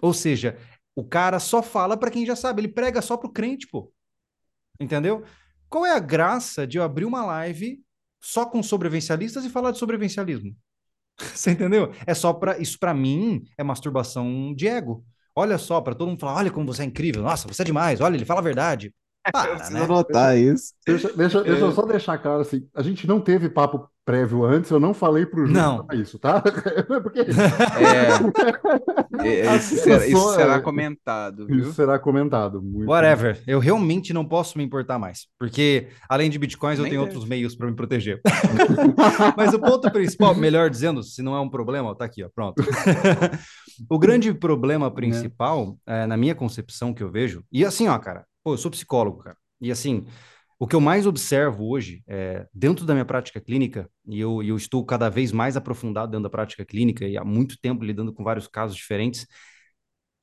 Ou 0.01 0.13
seja, 0.13 0.57
o 0.93 1.03
cara 1.03 1.39
só 1.39 1.63
fala 1.63 1.95
pra 1.95 2.11
quem 2.11 2.25
já 2.25 2.35
sabe, 2.35 2.59
ele 2.59 2.67
prega 2.67 3.01
só 3.01 3.15
pro 3.15 3.31
crente, 3.31 3.67
pô. 3.69 3.89
Entendeu? 4.81 5.23
Qual 5.69 5.85
é 5.85 5.95
a 5.95 5.99
graça 5.99 6.67
de 6.67 6.77
eu 6.77 6.83
abrir 6.83 7.05
uma 7.05 7.25
live 7.25 7.81
só 8.19 8.45
com 8.45 8.61
sobrevivencialistas 8.61 9.45
e 9.45 9.49
falar 9.49 9.71
de 9.71 9.77
sobrevivencialismo? 9.77 10.53
Você 11.35 11.51
entendeu? 11.51 11.91
É 12.05 12.13
só 12.13 12.33
para 12.33 12.57
isso 12.59 12.77
para 12.79 12.93
mim 12.93 13.43
é 13.57 13.63
masturbação 13.63 14.53
de 14.53 14.67
ego. 14.67 15.05
Olha 15.35 15.57
só, 15.57 15.81
para 15.81 15.95
todo 15.95 16.07
mundo 16.09 16.19
falar, 16.19 16.35
olha 16.37 16.51
como 16.51 16.65
você 16.67 16.83
é 16.83 16.85
incrível, 16.85 17.21
nossa, 17.21 17.47
você 17.47 17.61
é 17.61 17.65
demais, 17.65 17.99
olha, 18.01 18.15
ele 18.15 18.25
fala 18.25 18.39
a 18.39 18.43
verdade. 18.43 18.93
Eu 19.27 19.31
Para, 19.31 19.57
preciso 19.57 19.83
né? 19.83 19.83
anotar 19.83 20.37
isso. 20.37 20.73
Deixa, 20.87 21.11
deixa, 21.13 21.43
deixa 21.43 21.65
eu 21.65 21.71
É. 21.71 21.73
só 21.73 21.83
deixar 21.85 22.17
claro 22.19 22.41
assim, 22.41 22.69
a 22.75 22.81
gente 22.83 23.07
não 23.07 23.21
teve 23.21 23.49
papo 23.49 23.89
prévio 24.05 24.45
antes, 24.45 24.69
eu 24.69 24.79
não 24.79 24.93
falei 24.93 25.25
para 25.25 25.41
o 25.41 25.47
Júlio 25.47 25.85
isso, 25.93 26.19
tá? 26.19 26.39
Porque... 27.01 27.21
É, 29.19 29.27
é, 29.27 29.55
isso, 29.55 29.75
será, 29.77 30.07
isso 30.07 30.33
será 30.35 30.61
comentado. 30.61 31.47
Viu? 31.47 31.59
Isso 31.59 31.73
será 31.73 31.97
comentado. 31.97 32.61
Muito 32.61 32.87
Whatever. 32.89 33.33
Bem. 33.35 33.43
Eu 33.47 33.59
realmente 33.59 34.13
não 34.13 34.23
posso 34.23 34.57
me 34.57 34.63
importar 34.63 34.99
mais, 34.99 35.27
porque 35.39 35.87
além 36.07 36.29
de 36.29 36.37
bitcoins, 36.37 36.77
Nem 36.77 36.85
eu 36.85 36.89
tenho 36.91 37.01
deve. 37.01 37.13
outros 37.13 37.27
meios 37.27 37.55
para 37.55 37.67
me 37.67 37.75
proteger. 37.75 38.21
Mas 39.35 39.53
o 39.53 39.59
ponto 39.59 39.91
principal, 39.91 40.35
melhor 40.35 40.69
dizendo, 40.69 41.01
se 41.01 41.21
não 41.23 41.35
é 41.35 41.39
um 41.39 41.49
problema, 41.49 41.95
tá 41.95 42.05
aqui, 42.05 42.23
ó, 42.23 42.29
pronto. 42.33 42.63
o 43.89 43.97
grande 43.97 44.33
problema 44.33 44.91
principal, 44.91 45.77
é. 45.87 46.03
É, 46.03 46.05
na 46.05 46.17
minha 46.17 46.35
concepção 46.35 46.93
que 46.93 47.01
eu 47.01 47.09
vejo, 47.09 47.43
e 47.51 47.65
assim, 47.65 47.87
ó, 47.87 47.97
cara, 47.97 48.25
pô, 48.43 48.53
eu 48.53 48.57
sou 48.57 48.69
psicólogo, 48.69 49.23
cara, 49.23 49.37
e 49.61 49.71
assim, 49.71 50.05
o 50.57 50.65
que 50.65 50.75
eu 50.75 50.81
mais 50.81 51.05
observo 51.05 51.67
hoje, 51.67 52.01
é, 52.07 52.47
dentro 52.53 52.85
da 52.85 52.93
minha 52.93 53.05
prática 53.05 53.41
clínica, 53.41 53.89
e 54.07 54.19
eu, 54.19 54.41
eu, 54.41 54.55
estou 54.55 54.85
cada 54.85 55.09
vez 55.09 55.31
mais 55.31 55.57
aprofundado 55.57 56.11
dentro 56.11 56.23
da 56.23 56.29
prática 56.29 56.65
clínica 56.65 57.05
e 57.05 57.17
há 57.17 57.25
muito 57.25 57.59
tempo 57.59 57.83
lidando 57.83 58.13
com 58.13 58.23
vários 58.23 58.47
casos 58.47 58.75
diferentes, 58.75 59.27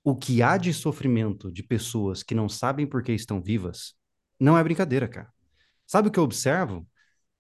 o 0.03 0.17
que 0.17 0.43
há 0.43 0.57
de 0.57 0.73
sofrimento 0.73 1.53
de 1.53 1.62
pessoas 1.62 2.23
que 2.23 2.35
não 2.35 2.49
sabem 2.49 2.87
por 2.87 3.03
que 3.03 3.12
estão 3.12 3.43
vivas 3.43 3.95
não 4.41 4.59
é 4.59 4.65
brincadeira, 4.65 5.07
cara. 5.07 5.29
Sabe 5.87 6.09
o 6.09 6.11
que 6.11 6.19
eu 6.19 6.25
observo? 6.25 6.87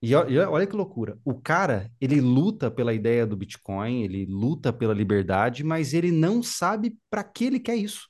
E 0.00 0.14
olha 0.14 0.66
que 0.66 0.76
loucura. 0.76 1.18
O 1.24 1.40
cara, 1.40 1.90
ele 2.00 2.20
luta 2.20 2.70
pela 2.70 2.92
ideia 2.92 3.26
do 3.26 3.36
Bitcoin, 3.36 4.02
ele 4.02 4.26
luta 4.26 4.72
pela 4.72 4.92
liberdade, 4.92 5.64
mas 5.64 5.94
ele 5.94 6.10
não 6.10 6.42
sabe 6.42 6.98
para 7.08 7.24
que 7.24 7.44
ele 7.44 7.60
quer 7.60 7.76
isso. 7.76 8.08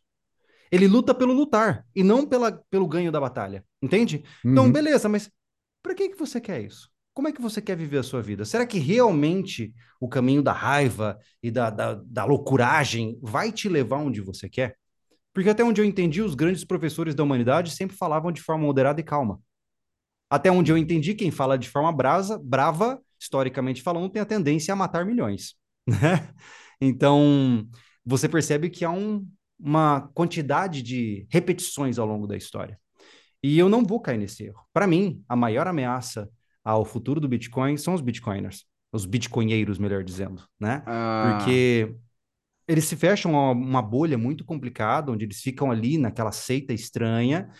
Ele 0.71 0.87
luta 0.89 1.15
pelo 1.15 1.35
lutar 1.35 1.87
e 1.95 2.03
não 2.03 2.27
pela, 2.27 2.53
pelo 2.71 2.89
ganho 2.89 3.13
da 3.13 3.21
batalha. 3.21 3.65
Entende? 3.83 4.17
Então, 4.17 4.31
uhum. 4.45 4.53
Então, 4.53 4.73
beleza, 4.73 5.09
mas 5.09 5.31
para 5.83 5.95
que, 5.95 6.11
que 6.11 6.19
você 6.19 6.41
quer 6.41 6.63
isso? 6.63 6.89
Como 7.13 7.29
é 7.29 7.33
que 7.33 7.43
você 7.43 7.61
quer 7.61 7.77
viver 7.77 7.99
a 7.99 8.03
sua 8.03 8.23
vida? 8.23 8.45
Será 8.45 8.65
que 8.65 8.79
realmente 8.79 9.75
o 10.01 10.09
caminho 10.09 10.43
da 10.43 10.53
raiva 10.53 11.19
e 11.43 11.51
da, 11.51 11.69
da, 11.69 11.95
da 11.95 12.25
loucuragem 12.25 13.19
vai 13.21 13.53
te 13.53 13.69
levar 13.69 13.99
onde 13.99 14.21
você 14.21 14.49
quer? 14.49 14.77
Porque 15.35 15.51
até 15.51 15.65
onde 15.65 15.81
eu 15.81 15.85
entendi, 15.85 16.23
os 16.23 16.35
grandes 16.35 16.65
professores 16.65 17.15
da 17.15 17.23
humanidade 17.23 17.71
sempre 17.71 17.97
falavam 17.97 18.33
de 18.33 18.41
forma 18.41 18.65
moderada 18.65 19.01
e 19.01 19.05
calma. 19.05 19.41
Até 20.31 20.51
onde 20.51 20.73
eu 20.73 20.79
entendi, 20.79 21.15
quem 21.15 21.31
fala 21.31 21.59
de 21.59 21.69
forma 21.69 21.93
brasa, 21.93 22.41
brava, 22.43 23.01
historicamente 23.21 23.83
falando, 23.83 24.09
tem 24.09 24.23
a 24.23 24.27
tendência 24.27 24.73
a 24.73 24.77
matar 24.77 25.05
milhões. 25.05 25.55
Né? 25.85 26.29
Então, 26.81 27.69
você 28.05 28.29
percebe 28.29 28.71
que 28.71 28.85
há 28.85 28.91
um, 28.91 29.27
uma 29.59 30.09
quantidade 30.15 30.83
de 30.83 31.27
repetições 31.31 31.99
ao 31.99 32.07
longo 32.07 32.27
da 32.27 32.37
história. 32.37 32.79
E 33.43 33.59
eu 33.59 33.69
não 33.69 33.85
vou 33.85 34.01
cair 34.01 34.19
nesse 34.19 34.45
erro. 34.45 34.61
Para 34.73 34.87
mim, 34.87 35.23
a 35.29 35.35
maior 35.35 35.67
ameaça 35.67 36.31
ao 36.65 36.85
futuro 36.85 37.21
do 37.21 37.29
Bitcoin 37.29 37.77
são 37.77 37.95
os 37.95 38.01
bitcoiners, 38.01 38.65
os 38.93 39.05
bitcoinheiros, 39.05 39.79
melhor 39.79 40.05
dizendo, 40.05 40.45
né? 40.61 40.83
Ah. 40.87 41.37
Porque 41.37 41.95
eles 42.69 42.85
se 42.85 42.97
fecham 42.97 43.37
a 43.37 43.51
uma 43.51 43.83
bolha 43.83 44.17
muito 44.17 44.45
complicada, 44.45 45.11
onde 45.11 45.25
eles 45.25 45.41
ficam 45.41 45.71
ali 45.71 45.99
naquela 45.99 46.31
seita 46.31 46.73
estranha 46.73 47.51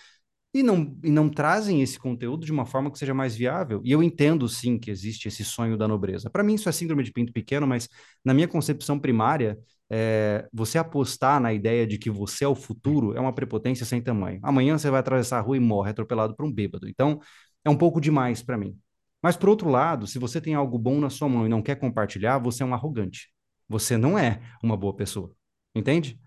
e 0.55 0.63
não, 0.63 0.97
e 1.03 1.11
não 1.11 1.29
trazem 1.31 1.81
esse 1.83 1.99
conteúdo 1.99 2.45
de 2.45 2.53
uma 2.53 2.67
forma 2.67 2.91
que 2.91 2.99
seja 2.99 3.15
mais 3.15 3.35
viável. 3.35 3.81
E 3.85 3.91
eu 3.91 4.03
entendo 4.03 4.49
sim 4.49 4.79
que 4.79 4.91
existe 4.91 5.29
esse 5.29 5.45
sonho 5.45 5.77
da 5.79 5.89
nobreza. 5.89 6.29
Para 6.29 6.43
mim, 6.43 6.55
isso 6.55 6.69
é 6.69 6.73
síndrome 6.73 7.03
de 7.03 7.13
pinto 7.13 7.33
pequeno, 7.33 7.67
mas 7.67 7.89
na 8.25 8.35
minha 8.35 8.47
concepção 8.47 8.99
primária, 8.99 9.59
é, 9.89 10.47
você 10.53 10.79
apostar 10.79 11.41
na 11.41 11.53
ideia 11.53 11.87
de 11.87 11.99
que 11.99 12.11
você 12.11 12.45
é 12.45 12.49
o 12.49 12.55
futuro 12.55 13.15
é 13.15 13.21
uma 13.21 13.33
prepotência 13.33 13.87
sem 13.87 14.01
tamanho. 14.03 14.41
Amanhã 14.43 14.77
você 14.77 14.91
vai 14.91 15.01
atravessar 15.01 15.39
a 15.39 15.41
rua 15.41 15.57
e 15.57 15.61
morre 15.61 15.91
atropelado 15.91 16.35
por 16.37 16.45
um 16.45 16.53
bêbado. 16.53 16.89
Então, 16.89 17.21
é 17.65 17.71
um 17.71 17.77
pouco 17.77 18.01
demais 18.01 18.43
para 18.43 18.59
mim. 18.59 18.79
Mas, 19.23 19.37
por 19.37 19.49
outro 19.49 19.69
lado, 19.71 20.07
se 20.07 20.19
você 20.19 20.41
tem 20.41 20.55
algo 20.55 20.79
bom 20.79 21.01
na 21.01 21.09
sua 21.09 21.29
mão 21.29 21.47
e 21.47 21.49
não 21.49 21.63
quer 21.63 21.77
compartilhar, 21.77 22.39
você 22.39 22.63
é 22.63 22.67
um 22.67 22.75
arrogante. 22.75 23.31
Você 23.69 23.97
não 23.97 24.19
é 24.19 24.41
uma 24.63 24.77
boa 24.77 24.95
pessoa. 24.95 25.35
Entende? 25.75 26.21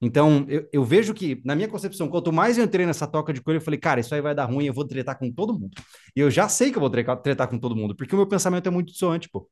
Então, 0.00 0.46
eu, 0.48 0.68
eu, 0.72 0.84
vejo 0.84 1.12
que, 1.12 1.40
na 1.44 1.56
minha 1.56 1.68
concepção, 1.68 2.08
quanto 2.08 2.32
mais 2.32 2.56
eu 2.56 2.64
entrei 2.64 2.86
nessa 2.86 3.06
toca 3.06 3.32
de 3.32 3.40
coelho, 3.40 3.58
eu 3.58 3.64
falei, 3.64 3.80
cara, 3.80 4.00
isso 4.00 4.14
aí 4.14 4.20
vai 4.20 4.34
dar 4.34 4.44
ruim, 4.44 4.66
eu 4.66 4.72
vou 4.72 4.86
tretar 4.86 5.18
com 5.18 5.30
todo 5.32 5.58
mundo. 5.58 5.70
E 6.14 6.20
eu 6.20 6.30
já 6.30 6.48
sei 6.48 6.70
que 6.70 6.76
eu 6.76 6.80
vou 6.80 6.90
tretar, 6.90 7.48
com 7.48 7.58
todo 7.58 7.74
mundo, 7.74 7.96
porque 7.96 8.14
o 8.14 8.18
meu 8.18 8.26
pensamento 8.26 8.66
é 8.66 8.70
muito 8.70 8.92
distante, 8.92 9.28
pô. 9.28 9.48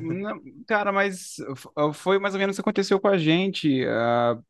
Não, 0.00 0.40
cara, 0.66 0.92
mas 0.92 1.36
foi 1.94 2.18
mais 2.18 2.34
ou 2.34 2.40
menos 2.40 2.54
o 2.54 2.56
que 2.56 2.60
aconteceu 2.60 2.98
com 3.00 3.08
a 3.08 3.18
gente. 3.18 3.84
Uh, 3.84 4.42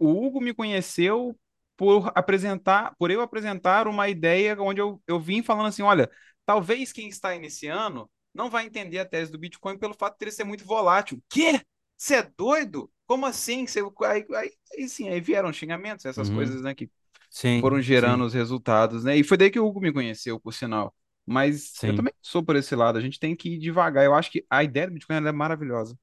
o 0.00 0.26
Hugo 0.26 0.40
me 0.40 0.54
conheceu 0.54 1.36
por 1.76 2.12
apresentar, 2.14 2.94
por 2.98 3.10
eu 3.10 3.20
apresentar 3.20 3.88
uma 3.88 4.08
ideia 4.08 4.56
onde 4.60 4.80
eu, 4.80 5.00
eu 5.06 5.18
vim 5.18 5.42
falando 5.42 5.66
assim, 5.66 5.82
olha, 5.82 6.10
talvez 6.44 6.92
quem 6.92 7.08
está 7.08 7.34
iniciando 7.34 8.10
não 8.34 8.50
vai 8.50 8.66
entender 8.66 8.98
a 8.98 9.04
tese 9.04 9.32
do 9.32 9.38
Bitcoin 9.38 9.78
pelo 9.78 9.94
fato 9.94 10.18
de 10.18 10.24
ele 10.24 10.32
ser 10.32 10.44
muito 10.44 10.64
volátil. 10.64 11.20
Quê? 11.28 11.60
Você 11.96 12.16
é 12.16 12.30
doido? 12.36 12.90
Como 13.10 13.26
assim? 13.26 13.66
Você... 13.66 13.80
Aí, 14.06 14.24
aí, 14.36 14.52
aí 14.78 14.88
sim, 14.88 15.08
aí 15.08 15.20
vieram 15.20 15.52
xingamentos, 15.52 16.04
essas 16.04 16.28
uhum. 16.28 16.36
coisas, 16.36 16.62
né, 16.62 16.76
que 16.76 16.88
sim, 17.28 17.60
foram 17.60 17.82
gerando 17.82 18.20
sim. 18.20 18.26
os 18.28 18.34
resultados, 18.34 19.02
né? 19.02 19.16
E 19.16 19.24
foi 19.24 19.36
daí 19.36 19.50
que 19.50 19.58
o 19.58 19.66
Hugo 19.66 19.80
me 19.80 19.92
conheceu, 19.92 20.38
por 20.38 20.54
sinal. 20.54 20.94
Mas 21.26 21.72
sim. 21.74 21.88
eu 21.88 21.96
também 21.96 22.14
sou 22.22 22.40
por 22.40 22.54
esse 22.54 22.72
lado, 22.76 22.96
a 22.96 23.00
gente 23.00 23.18
tem 23.18 23.34
que 23.34 23.54
ir 23.54 23.58
devagar. 23.58 24.04
Eu 24.04 24.14
acho 24.14 24.30
que 24.30 24.46
a 24.48 24.62
ideia 24.62 24.86
do 24.86 24.92
Bitcoin 24.92 25.16
é 25.16 25.32
maravilhosa. 25.32 25.98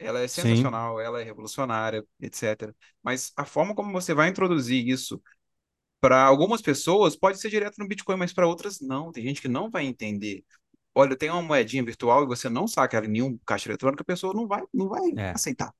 Ela 0.00 0.18
é 0.18 0.26
sensacional, 0.26 1.00
ela 1.00 1.20
é 1.20 1.22
revolucionária, 1.22 2.04
etc. 2.20 2.74
Mas 3.00 3.32
a 3.36 3.44
forma 3.44 3.72
como 3.72 3.92
você 3.92 4.12
vai 4.12 4.28
introduzir 4.28 4.84
isso 4.84 5.22
para 6.00 6.24
algumas 6.24 6.60
pessoas 6.60 7.14
pode 7.14 7.40
ser 7.40 7.50
direto 7.50 7.76
no 7.78 7.86
Bitcoin, 7.86 8.16
mas 8.16 8.32
para 8.32 8.48
outras 8.48 8.80
não. 8.80 9.12
Tem 9.12 9.22
gente 9.22 9.40
que 9.40 9.46
não 9.46 9.70
vai 9.70 9.84
entender. 9.84 10.44
Olha, 10.92 11.14
tem 11.14 11.30
uma 11.30 11.40
moedinha 11.40 11.84
virtual 11.84 12.24
e 12.24 12.26
você 12.26 12.48
não 12.48 12.66
saca 12.66 12.96
ela 12.96 13.06
em 13.06 13.10
nenhum 13.10 13.38
caixa 13.46 13.68
eletrônico, 13.68 14.02
a 14.02 14.04
pessoa 14.04 14.34
não 14.34 14.48
vai, 14.48 14.64
não 14.74 14.88
vai 14.88 15.08
é. 15.16 15.30
aceitar. 15.30 15.72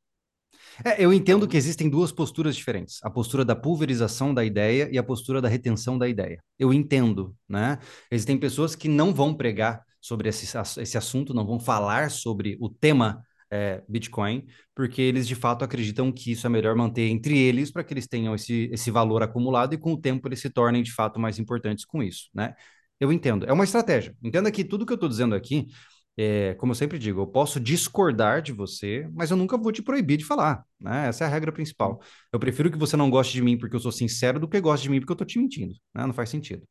É, 0.85 1.05
eu 1.05 1.13
entendo 1.13 1.47
que 1.47 1.57
existem 1.57 1.89
duas 1.89 2.13
posturas 2.13 2.57
diferentes: 2.57 2.99
a 3.03 3.11
postura 3.11 3.45
da 3.45 3.55
pulverização 3.57 4.33
da 4.33 4.45
ideia 4.45 4.89
e 4.91 4.99
a 4.99 5.03
postura 5.03 5.41
da 5.41 5.49
retenção 5.49 5.99
da 5.99 6.09
ideia. 6.09 6.43
Eu 6.59 6.73
entendo, 6.73 7.35
né? 7.49 7.79
Existem 8.11 8.39
pessoas 8.39 8.75
que 8.75 8.89
não 8.89 9.13
vão 9.13 9.35
pregar 9.35 9.83
sobre 10.01 10.29
esse, 10.29 10.47
esse 10.81 10.99
assunto, 10.99 11.35
não 11.35 11.47
vão 11.47 11.61
falar 11.61 12.11
sobre 12.11 12.57
o 12.61 12.69
tema 12.69 13.23
é, 13.51 13.83
Bitcoin, 13.89 14.47
porque 14.75 15.03
eles 15.03 15.29
de 15.29 15.35
fato 15.35 15.63
acreditam 15.65 16.11
que 16.11 16.33
isso 16.33 16.47
é 16.47 16.51
melhor 16.51 16.75
manter 16.75 17.09
entre 17.09 17.39
eles 17.39 17.71
para 17.71 17.85
que 17.85 17.93
eles 17.93 18.07
tenham 18.07 18.35
esse, 18.35 18.71
esse 18.73 18.91
valor 18.91 19.23
acumulado 19.23 19.75
e 19.75 19.79
com 19.79 19.93
o 19.93 20.01
tempo 20.01 20.27
eles 20.27 20.41
se 20.41 20.49
tornem 20.51 20.83
de 20.83 20.93
fato 20.93 21.21
mais 21.21 21.39
importantes 21.39 21.85
com 21.85 22.03
isso, 22.03 22.29
né? 22.35 22.55
Eu 22.99 23.13
entendo. 23.13 23.45
É 23.47 23.53
uma 23.53 23.65
estratégia. 23.65 24.15
Entenda 24.23 24.51
que 24.51 24.65
tudo 24.65 24.87
que 24.87 24.93
eu 24.93 24.97
estou 24.97 25.09
dizendo 25.09 25.35
aqui 25.35 25.67
é, 26.17 26.55
como 26.55 26.73
eu 26.73 26.77
sempre 26.77 26.99
digo, 26.99 27.21
eu 27.21 27.27
posso 27.27 27.59
discordar 27.59 28.43
de 28.43 28.53
você, 28.53 29.09
mas 29.15 29.31
eu 29.31 29.37
nunca 29.37 29.57
vou 29.57 29.73
te 29.73 29.83
proibir 29.83 30.19
de 30.19 30.25
falar, 30.25 30.65
né? 30.79 31.09
Essa 31.09 31.25
é 31.25 31.27
a 31.27 31.31
regra 31.31 31.51
principal. 31.51 32.03
Eu 32.33 32.39
prefiro 32.39 32.71
que 32.71 32.79
você 32.79 32.97
não 32.97 33.09
goste 33.11 33.33
de 33.33 33.43
mim 33.43 33.57
porque 33.57 33.75
eu 33.75 33.81
sou 33.81 33.93
sincero 33.93 34.39
do 34.39 34.49
que 34.49 34.61
goste 34.61 34.85
de 34.85 34.91
mim 34.91 35.01
porque 35.01 35.13
eu 35.13 35.17
tô 35.17 35.25
te 35.25 35.39
mentindo, 35.39 35.75
né? 35.95 36.07
Não 36.07 36.13
faz 36.13 36.29
sentido. 36.29 36.67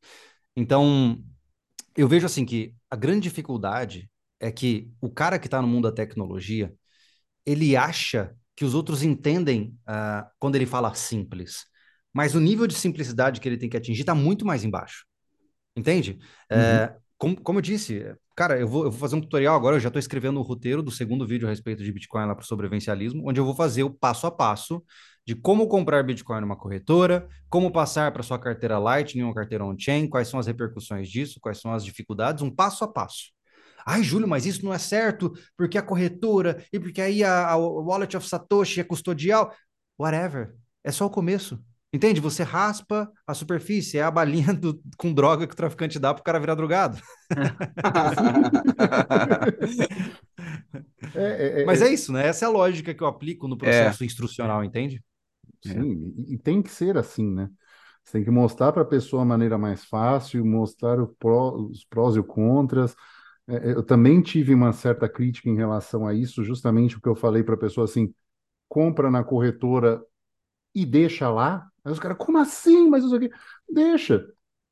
Então, 0.55 1.23
eu 1.95 2.07
vejo 2.07 2.25
assim 2.25 2.45
que 2.45 2.75
a 2.89 2.95
grande 2.95 3.21
dificuldade 3.21 4.09
é 4.39 4.51
que 4.51 4.91
o 5.01 5.09
cara 5.09 5.39
que 5.39 5.47
está 5.47 5.61
no 5.61 5.67
mundo 5.67 5.89
da 5.89 5.95
tecnologia, 5.95 6.73
ele 7.45 7.75
acha 7.75 8.35
que 8.55 8.65
os 8.65 8.75
outros 8.75 9.01
entendem 9.01 9.75
uh, 9.87 10.29
quando 10.39 10.55
ele 10.55 10.65
fala 10.65 10.93
simples, 10.93 11.65
mas 12.13 12.35
o 12.35 12.39
nível 12.39 12.67
de 12.67 12.75
simplicidade 12.75 13.39
que 13.39 13.47
ele 13.47 13.57
tem 13.57 13.69
que 13.69 13.77
atingir 13.77 14.01
está 14.01 14.13
muito 14.13 14.45
mais 14.45 14.63
embaixo. 14.63 15.05
Entende? 15.75 16.19
Uhum. 16.51 16.57
É, 16.57 16.95
como, 17.17 17.41
como 17.41 17.59
eu 17.59 17.61
disse, 17.63 18.03
cara, 18.41 18.59
eu 18.59 18.67
vou, 18.67 18.85
eu 18.85 18.89
vou 18.89 18.99
fazer 18.99 19.15
um 19.15 19.21
tutorial 19.21 19.55
agora, 19.55 19.75
eu 19.75 19.79
já 19.79 19.89
estou 19.89 19.99
escrevendo 19.99 20.39
o 20.39 20.41
roteiro 20.41 20.81
do 20.81 20.89
segundo 20.89 21.27
vídeo 21.27 21.47
a 21.47 21.51
respeito 21.51 21.83
de 21.83 21.91
Bitcoin 21.91 22.25
lá 22.25 22.33
para 22.33 22.41
o 22.41 22.45
sobrevivencialismo, 22.47 23.29
onde 23.29 23.39
eu 23.39 23.45
vou 23.45 23.53
fazer 23.53 23.83
o 23.83 23.91
passo 23.91 24.25
a 24.25 24.31
passo 24.31 24.83
de 25.27 25.35
como 25.35 25.67
comprar 25.67 26.01
Bitcoin 26.01 26.41
numa 26.41 26.55
corretora, 26.55 27.27
como 27.47 27.71
passar 27.71 28.11
para 28.11 28.23
sua 28.23 28.39
carteira 28.39 28.79
Lightning 28.79 29.21
ou 29.21 29.33
carteira 29.35 29.63
on-chain, 29.63 30.07
quais 30.09 30.27
são 30.27 30.39
as 30.39 30.47
repercussões 30.47 31.07
disso, 31.07 31.39
quais 31.39 31.59
são 31.59 31.71
as 31.71 31.85
dificuldades, 31.85 32.41
um 32.41 32.49
passo 32.49 32.83
a 32.83 32.87
passo. 32.87 33.25
Ai, 33.85 34.01
Júlio, 34.01 34.27
mas 34.27 34.47
isso 34.47 34.65
não 34.65 34.73
é 34.73 34.79
certo, 34.79 35.31
porque 35.55 35.77
a 35.77 35.83
corretora, 35.83 36.65
e 36.73 36.79
porque 36.79 36.99
aí 36.99 37.23
a, 37.23 37.49
a 37.49 37.57
Wallet 37.57 38.17
of 38.17 38.27
Satoshi 38.27 38.79
é 38.79 38.83
custodial. 38.83 39.53
Whatever. 39.99 40.55
É 40.83 40.91
só 40.91 41.05
o 41.05 41.11
começo. 41.11 41.63
Entende? 41.93 42.21
Você 42.21 42.41
raspa 42.41 43.11
a 43.27 43.33
superfície, 43.33 43.97
é 43.97 44.03
a 44.03 44.09
balinha 44.09 44.53
do, 44.53 44.81
com 44.97 45.13
droga 45.13 45.45
que 45.45 45.53
o 45.53 45.57
traficante 45.57 45.99
dá 45.99 46.13
para 46.13 46.21
o 46.21 46.23
cara 46.23 46.39
virar 46.39 46.55
drogado. 46.55 46.97
é, 51.13 51.21
é, 51.21 51.61
é, 51.61 51.65
Mas 51.65 51.81
é, 51.81 51.89
é 51.89 51.93
isso, 51.93 52.13
né? 52.13 52.27
Essa 52.27 52.45
é 52.45 52.47
a 52.47 52.51
lógica 52.51 52.93
que 52.93 53.03
eu 53.03 53.07
aplico 53.07 53.45
no 53.45 53.57
processo 53.57 54.05
instrucional, 54.05 54.63
entende? 54.63 55.03
Sim, 55.61 56.13
e, 56.17 56.35
e 56.35 56.37
tem 56.37 56.61
que 56.61 56.71
ser 56.71 56.97
assim, 56.97 57.29
né? 57.29 57.49
Você 58.03 58.13
tem 58.13 58.23
que 58.23 58.31
mostrar 58.31 58.71
para 58.71 58.83
a 58.83 58.85
pessoa 58.85 59.21
a 59.21 59.25
maneira 59.25 59.57
mais 59.57 59.85
fácil, 59.85 60.45
mostrar 60.45 60.97
pró, 61.19 61.55
os 61.55 61.85
prós 61.85 62.15
e 62.15 62.19
os 62.19 62.25
contras. 62.25 62.95
eu 63.47 63.83
também 63.83 64.21
tive 64.21 64.53
uma 64.53 64.73
certa 64.73 65.07
crítica 65.07 65.49
em 65.49 65.55
relação 65.55 66.07
a 66.07 66.13
isso, 66.13 66.43
justamente 66.43 66.97
o 66.97 67.01
que 67.01 67.09
eu 67.09 67.15
falei 67.15 67.43
para 67.43 67.55
a 67.55 67.59
pessoa 67.59 67.85
assim: 67.85 68.13
compra 68.67 69.11
na 69.11 69.23
corretora 69.23 70.01
e 70.73 70.85
deixa 70.85 71.29
lá, 71.29 71.70
Aí 71.83 71.91
os 71.91 71.99
caras, 71.99 72.17
como 72.17 72.37
assim? 72.37 72.89
Mas 72.89 73.03
isso 73.03 73.15
aqui. 73.15 73.29
Deixa. 73.69 74.25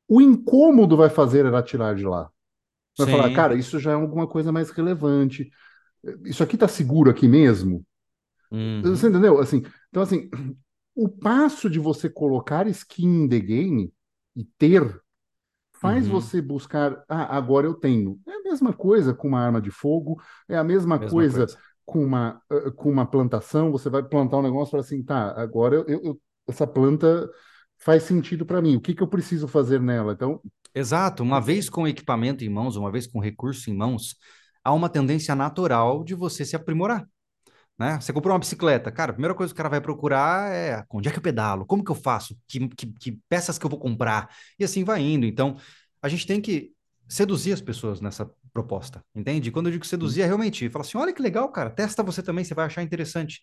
O 0.08 0.20
incômodo 0.20 0.96
vai 0.96 1.10
fazer 1.10 1.46
ela 1.46 1.62
tirar 1.62 1.94
de 1.94 2.04
lá. 2.04 2.30
Vai 2.98 3.06
falar, 3.08 3.30
Sim. 3.30 3.30
cara, 3.30 3.56
isso 3.56 3.78
já 3.80 3.92
é 3.92 3.94
alguma 3.94 4.28
coisa 4.28 4.52
mais 4.52 4.70
relevante. 4.70 5.50
Isso 6.24 6.42
aqui 6.42 6.58
tá 6.58 6.68
seguro 6.68 7.10
aqui 7.10 7.28
mesmo? 7.28 7.84
Você 8.82 9.08
Uhum. 9.08 9.08
entendeu? 9.08 9.38
Assim, 9.38 9.62
então, 9.88 10.02
assim, 10.02 10.30
o 10.94 11.08
passo 11.08 11.68
de 11.68 11.78
você 11.78 12.08
colocar 12.08 12.66
skin 12.68 13.24
in 13.24 13.28
the 13.28 13.40
game 13.40 13.92
e 14.36 14.44
ter 14.44 15.00
faz 15.74 16.06
Uhum. 16.06 16.08
você 16.08 16.42
buscar, 16.42 17.04
ah, 17.08 17.36
agora 17.36 17.66
eu 17.66 17.74
tenho. 17.74 18.20
É 18.26 18.32
a 18.34 18.42
mesma 18.44 18.72
coisa 18.72 19.14
com 19.14 19.28
uma 19.28 19.40
arma 19.40 19.60
de 19.60 19.70
fogo, 19.70 20.20
é 20.48 20.56
a 20.56 20.64
mesma 20.64 20.98
Mesma 20.98 21.26
coisa 21.26 21.26
coisa. 21.26 21.60
com 21.86 22.04
uma, 22.04 22.42
com 22.76 22.90
uma 22.90 23.06
plantação. 23.06 23.72
Você 23.72 23.90
vai 23.90 24.02
plantar 24.02 24.38
um 24.38 24.42
negócio 24.42 24.70
e 24.70 24.72
fala 24.72 24.82
assim, 24.82 25.02
tá, 25.02 25.32
agora 25.40 25.76
eu- 25.76 25.86
eu- 25.88 26.20
essa 26.50 26.66
planta 26.66 27.28
faz 27.78 28.02
sentido 28.04 28.44
para 28.46 28.60
mim. 28.62 28.76
O 28.76 28.80
que 28.80 28.94
que 28.94 29.02
eu 29.02 29.08
preciso 29.08 29.48
fazer 29.48 29.80
nela? 29.80 30.12
Então, 30.12 30.40
Exato. 30.74 31.22
Uma 31.22 31.40
vez 31.40 31.68
com 31.68 31.86
equipamento 31.88 32.44
em 32.44 32.48
mãos, 32.48 32.76
uma 32.76 32.90
vez 32.92 33.06
com 33.06 33.18
recurso 33.18 33.70
em 33.70 33.74
mãos, 33.76 34.14
há 34.64 34.72
uma 34.72 34.88
tendência 34.88 35.34
natural 35.34 36.04
de 36.04 36.14
você 36.14 36.44
se 36.44 36.54
aprimorar. 36.54 37.08
né? 37.78 38.00
Você 38.00 38.12
comprou 38.12 38.32
uma 38.34 38.38
bicicleta, 38.38 38.90
cara, 38.92 39.10
a 39.10 39.14
primeira 39.14 39.34
coisa 39.34 39.52
que 39.52 39.56
o 39.56 39.58
cara 39.58 39.68
vai 39.68 39.80
procurar 39.80 40.52
é 40.52 40.84
onde 40.90 41.08
é 41.08 41.12
que 41.12 41.18
eu 41.18 41.22
pedalo, 41.22 41.66
como 41.66 41.84
que 41.84 41.90
eu 41.90 41.94
faço, 41.94 42.36
que, 42.48 42.68
que, 42.70 42.86
que 42.86 43.12
peças 43.28 43.58
que 43.58 43.66
eu 43.66 43.70
vou 43.70 43.78
comprar, 43.80 44.28
e 44.58 44.64
assim 44.64 44.84
vai 44.84 45.00
indo. 45.02 45.26
Então, 45.26 45.56
a 46.02 46.08
gente 46.08 46.26
tem 46.26 46.40
que 46.40 46.72
seduzir 47.08 47.52
as 47.52 47.60
pessoas 47.60 48.00
nessa 48.00 48.30
proposta, 48.52 49.04
entende? 49.14 49.50
Quando 49.50 49.66
eu 49.68 49.72
digo 49.72 49.86
seduzir, 49.86 50.22
é 50.22 50.26
realmente 50.26 50.68
falar 50.70 50.84
assim: 50.84 50.98
olha 50.98 51.12
que 51.12 51.22
legal, 51.22 51.50
cara, 51.52 51.70
testa 51.70 52.02
você 52.02 52.22
também, 52.22 52.44
você 52.44 52.54
vai 52.54 52.66
achar 52.66 52.82
interessante. 52.82 53.40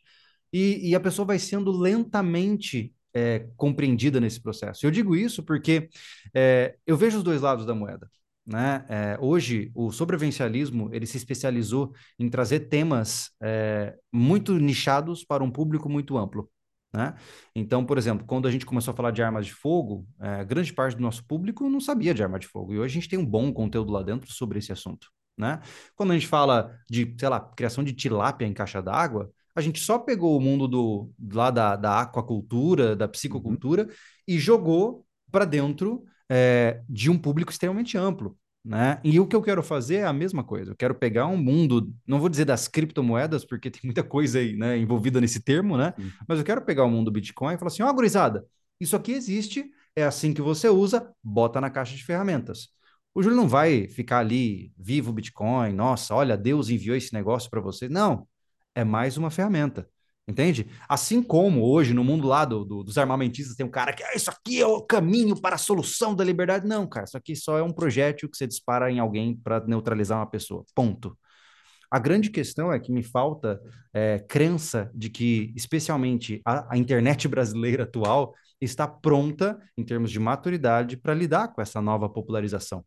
E, 0.53 0.89
e 0.91 0.95
a 0.95 0.99
pessoa 0.99 1.25
vai 1.25 1.39
sendo 1.39 1.71
lentamente 1.71 2.93
é, 3.13 3.47
compreendida 3.55 4.19
nesse 4.19 4.41
processo. 4.41 4.85
Eu 4.85 4.91
digo 4.91 5.15
isso 5.15 5.43
porque 5.43 5.89
é, 6.33 6.75
eu 6.85 6.97
vejo 6.97 7.17
os 7.17 7.23
dois 7.23 7.41
lados 7.41 7.65
da 7.65 7.73
moeda. 7.75 8.09
Né? 8.45 8.85
É, 8.87 9.17
hoje, 9.19 9.71
o 9.75 9.91
sobrevivencialismo 9.91 10.89
ele 10.93 11.05
se 11.05 11.17
especializou 11.17 11.93
em 12.17 12.29
trazer 12.29 12.61
temas 12.61 13.29
é, 13.41 13.93
muito 14.11 14.57
nichados 14.57 15.25
para 15.25 15.43
um 15.43 15.51
público 15.51 15.89
muito 15.89 16.17
amplo. 16.17 16.49
Né? 16.93 17.13
Então, 17.53 17.85
por 17.85 17.97
exemplo, 17.97 18.25
quando 18.25 18.47
a 18.47 18.51
gente 18.51 18.65
começou 18.65 18.93
a 18.93 18.95
falar 18.95 19.11
de 19.11 19.21
armas 19.21 19.45
de 19.45 19.53
fogo, 19.53 20.07
é, 20.19 20.45
grande 20.45 20.73
parte 20.73 20.95
do 20.95 21.01
nosso 21.01 21.25
público 21.25 21.69
não 21.69 21.81
sabia 21.81 22.13
de 22.13 22.23
arma 22.23 22.39
de 22.39 22.47
fogo. 22.47 22.73
E 22.73 22.79
hoje 22.79 22.93
a 22.93 23.01
gente 23.01 23.09
tem 23.09 23.19
um 23.19 23.25
bom 23.25 23.51
conteúdo 23.51 23.91
lá 23.91 24.01
dentro 24.01 24.31
sobre 24.31 24.59
esse 24.59 24.71
assunto. 24.71 25.09
Né? 25.37 25.59
Quando 25.95 26.11
a 26.11 26.13
gente 26.13 26.27
fala 26.27 26.73
de, 26.89 27.13
sei 27.19 27.29
lá, 27.29 27.39
criação 27.39 27.83
de 27.83 27.93
tilápia 27.93 28.45
em 28.45 28.53
caixa 28.53 28.81
d'água, 28.81 29.29
a 29.57 29.61
gente 29.61 29.79
só 29.79 29.97
pegou 29.97 30.37
o 30.37 30.39
mundo 30.39 30.67
do, 30.67 31.11
lá 31.33 31.49
da, 31.49 31.75
da 31.75 32.01
aquacultura, 32.01 32.95
da 32.95 33.05
uhum, 33.05 33.11
psicocultura 33.11 33.89
e 34.27 34.37
jogou 34.37 35.03
para 35.31 35.45
dentro 35.45 36.03
é, 36.29 36.83
de 36.87 37.09
um 37.09 37.17
público 37.17 37.51
extremamente 37.51 37.97
amplo. 37.97 38.37
Né? 38.63 39.01
E 39.03 39.19
o 39.19 39.25
que 39.25 39.35
eu 39.35 39.41
quero 39.41 39.63
fazer 39.63 39.95
é 39.95 40.05
a 40.05 40.13
mesma 40.13 40.43
coisa. 40.43 40.71
Eu 40.71 40.75
quero 40.75 40.93
pegar 40.93 41.25
um 41.25 41.37
mundo, 41.37 41.91
não 42.05 42.19
vou 42.19 42.29
dizer 42.29 42.45
das 42.45 42.67
criptomoedas, 42.67 43.43
porque 43.43 43.71
tem 43.71 43.81
muita 43.83 44.03
coisa 44.03 44.37
aí, 44.37 44.55
né, 44.55 44.77
envolvida 44.77 45.19
nesse 45.19 45.41
termo, 45.41 45.75
né? 45.75 45.91
sim, 45.95 46.11
Mas 46.27 46.37
eu 46.37 46.45
quero 46.45 46.61
pegar 46.61 46.83
o 46.83 46.91
mundo 46.91 47.05
do 47.05 47.11
Bitcoin 47.11 47.55
e 47.55 47.57
falar 47.57 47.69
assim: 47.69 47.81
ó, 47.81 47.89
oh, 47.89 47.93
gurizada, 47.95 48.45
isso 48.79 48.95
aqui 48.95 49.11
existe, 49.13 49.65
é 49.95 50.03
assim 50.03 50.35
que 50.35 50.41
você 50.41 50.69
usa, 50.69 51.11
bota 51.23 51.59
na 51.59 51.71
caixa 51.71 51.95
de 51.95 52.03
ferramentas. 52.03 52.67
O 53.15 53.23
Júlio 53.23 53.35
não 53.37 53.47
vai 53.47 53.87
ficar 53.87 54.19
ali, 54.19 54.71
vivo 54.77 55.09
o 55.09 55.13
Bitcoin, 55.13 55.73
nossa, 55.73 56.13
olha, 56.13 56.37
Deus 56.37 56.69
enviou 56.69 56.95
esse 56.95 57.11
negócio 57.11 57.49
para 57.49 57.59
você. 57.59 57.89
Não, 57.89 58.27
é 58.77 58.83
mais 58.83 59.17
uma 59.17 59.31
ferramenta. 59.31 59.89
Entende? 60.27 60.67
Assim 60.87 61.23
como 61.23 61.63
hoje, 61.63 61.93
no 61.93 62.03
mundo 62.03 62.27
lá 62.27 62.45
do, 62.45 62.63
do, 62.63 62.83
dos 62.83 62.97
armamentistas, 62.97 63.55
tem 63.55 63.65
um 63.65 63.71
cara 63.71 63.93
que 63.93 64.03
ah, 64.03 64.13
isso 64.13 64.29
aqui 64.29 64.61
é 64.61 64.67
o 64.67 64.81
caminho 64.81 65.39
para 65.39 65.55
a 65.55 65.57
solução 65.57 66.13
da 66.13 66.23
liberdade. 66.23 66.67
Não, 66.67 66.85
cara, 66.85 67.05
isso 67.05 67.17
aqui 67.17 67.35
só 67.35 67.57
é 67.57 67.63
um 67.63 67.71
projétil 67.71 68.29
que 68.29 68.37
você 68.37 68.45
dispara 68.45 68.91
em 68.91 68.99
alguém 68.99 69.35
para 69.35 69.65
neutralizar 69.65 70.19
uma 70.19 70.29
pessoa. 70.29 70.63
Ponto. 70.75 71.17
A 71.89 71.97
grande 71.97 72.29
questão 72.29 72.71
é 72.71 72.79
que 72.79 72.91
me 72.91 73.01
falta 73.01 73.59
é, 73.93 74.19
crença 74.19 74.91
de 74.93 75.09
que, 75.09 75.53
especialmente, 75.55 76.41
a, 76.45 76.73
a 76.75 76.77
internet 76.77 77.25
brasileira 77.29 77.83
atual 77.83 78.35
está 78.61 78.87
pronta, 78.87 79.57
em 79.77 79.83
termos 79.83 80.11
de 80.11 80.19
maturidade, 80.19 80.97
para 80.97 81.13
lidar 81.13 81.47
com 81.47 81.61
essa 81.61 81.81
nova 81.81 82.09
popularização. 82.09 82.83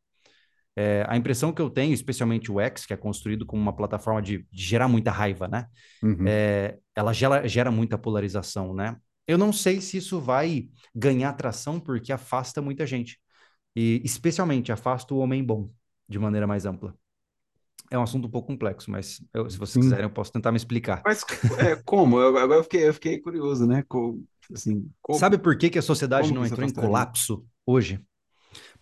É, 0.76 1.04
a 1.08 1.16
impressão 1.16 1.52
que 1.52 1.60
eu 1.62 1.70
tenho, 1.70 1.92
especialmente 1.94 2.50
o 2.50 2.60
X, 2.60 2.86
que 2.86 2.92
é 2.94 2.96
construído 2.96 3.46
como 3.46 3.60
uma 3.62 3.74
plataforma 3.76 4.22
de, 4.22 4.46
de 4.50 4.62
gerar 4.64 4.88
muita 4.88 5.10
raiva, 5.10 5.48
né? 5.48 5.66
uhum, 6.02 6.38
É, 6.38 6.78
ela 6.94 7.12
gera, 7.12 7.46
gera 7.48 7.70
muita 7.70 7.98
polarização, 7.98 8.74
né? 8.74 8.96
Eu 9.26 9.38
não 9.38 9.52
sei 9.52 9.80
se 9.80 9.96
isso 9.98 10.20
vai 10.20 10.68
ganhar 10.94 11.30
atração 11.30 11.80
porque 11.80 12.12
afasta 12.12 12.60
muita 12.62 12.86
gente. 12.86 13.18
E, 13.76 14.00
especialmente, 14.04 14.72
afasta 14.72 15.14
o 15.14 15.18
homem 15.18 15.44
bom, 15.44 15.70
de 16.08 16.18
maneira 16.18 16.46
mais 16.46 16.66
ampla. 16.66 16.94
É 17.90 17.98
um 17.98 18.02
assunto 18.02 18.26
um 18.28 18.30
pouco 18.30 18.48
complexo, 18.48 18.90
mas 18.90 19.24
eu, 19.34 19.48
se 19.50 19.58
vocês 19.58 19.76
sim. 19.76 19.78
quiserem, 19.78 20.04
eu 20.04 20.10
posso 20.10 20.32
tentar 20.32 20.52
me 20.52 20.56
explicar. 20.58 21.06
Mas 21.06 21.24
é, 21.58 21.76
como? 21.84 22.18
Eu, 22.20 22.36
agora 22.38 22.60
eu 22.60 22.62
fiquei, 22.64 22.88
eu 22.88 22.94
fiquei 22.94 23.20
curioso, 23.20 23.66
né? 23.66 23.82
Co- 23.88 24.20
assim, 24.54 24.90
como, 25.02 25.20
Sabe 25.20 25.38
por 25.38 25.56
que, 25.58 25.70
que 25.70 25.78
a 25.78 25.82
sociedade 25.82 26.32
não 26.32 26.44
entrou 26.46 26.66
em 26.66 26.72
colapso 26.72 27.46
hoje? 27.66 28.04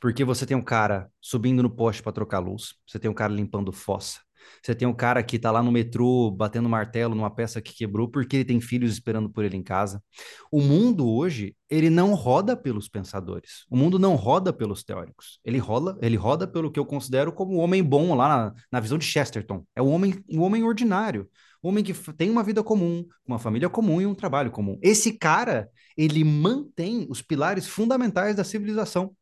Porque 0.00 0.24
você 0.24 0.46
tem 0.46 0.56
um 0.56 0.62
cara 0.62 1.11
subindo 1.20 1.62
no 1.62 1.70
poste 1.70 2.02
para 2.02 2.12
trocar 2.12 2.38
luz, 2.38 2.74
você 2.87 2.98
tem 2.98 3.11
um 3.11 3.14
cara 3.14 3.32
limpando 3.32 3.72
fossa, 3.72 4.20
você 4.62 4.74
tem 4.74 4.87
um 4.87 4.92
cara 4.94 5.22
que 5.22 5.37
está 5.37 5.50
lá 5.50 5.62
no 5.62 5.70
metrô 5.70 6.30
batendo 6.30 6.68
martelo 6.68 7.14
numa 7.14 7.30
peça 7.30 7.61
que 7.61 7.74
quebrou 7.74 8.08
porque 8.08 8.37
ele 8.37 8.44
tem 8.44 8.61
filhos 8.61 8.92
esperando 8.92 9.30
por 9.30 9.44
ele 9.44 9.56
em 9.56 9.62
casa. 9.62 10.02
O 10.50 10.61
mundo 10.61 11.08
hoje, 11.08 11.56
ele 11.68 11.90
não 11.90 12.14
roda 12.14 12.56
pelos 12.56 12.88
pensadores. 12.88 13.64
O 13.70 13.76
mundo 13.76 13.98
não 13.98 14.14
roda 14.14 14.52
pelos 14.52 14.82
teóricos. 14.82 15.38
Ele 15.44 15.58
rola, 15.58 15.98
ele 16.00 16.16
roda 16.16 16.46
pelo 16.46 16.70
que 16.70 16.78
eu 16.78 16.87
considero 16.87 17.32
como 17.32 17.54
o 17.54 17.58
homem 17.58 17.82
bom 17.82 18.14
lá 18.14 18.28
na, 18.28 18.54
na 18.72 18.80
visão 18.80 18.98
de 18.98 19.04
Chesterton. 19.04 19.64
É 19.76 19.82
o 19.82 19.88
homem, 19.88 20.22
o 20.30 20.40
homem 20.40 20.62
ordinário. 20.62 21.28
O 21.62 21.68
homem 21.68 21.82
que 21.82 21.92
tem 22.12 22.30
uma 22.30 22.44
vida 22.44 22.62
comum, 22.62 23.04
uma 23.26 23.38
família 23.38 23.68
comum 23.68 24.00
e 24.00 24.06
um 24.06 24.14
trabalho 24.14 24.50
comum. 24.50 24.78
Esse 24.80 25.12
cara, 25.18 25.68
ele 25.96 26.22
mantém 26.22 27.06
os 27.11 27.20
pilares 27.20 27.66
fundamentais 27.66 28.37
da 28.37 28.44
civilização. 28.44 29.12